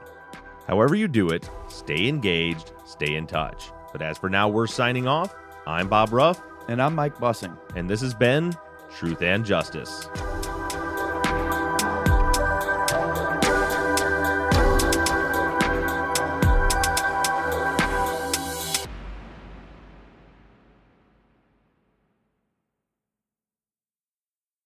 However, 0.67 0.95
you 0.95 1.09
do 1.09 1.29
it, 1.31 1.49
stay 1.69 2.09
engaged, 2.09 2.73
stay 2.87 3.15
in 3.15 3.27
touch. 3.27 3.71
But 3.93 4.03
as 4.03 4.19
for 4.19 4.31
now, 4.31 4.49
we're 4.49 4.67
signing 4.67 5.07
off. 5.07 5.35
I'm 5.67 5.89
Bob 5.89 6.13
Ruff. 6.13 6.41
And 6.69 6.81
I'm 6.81 6.95
Mike 6.95 7.17
Bussing. 7.19 7.57
And 7.77 7.89
this 7.89 8.01
has 8.01 8.15
been 8.15 8.57
Truth 8.97 9.21
and 9.23 9.45
Justice. 9.45 10.09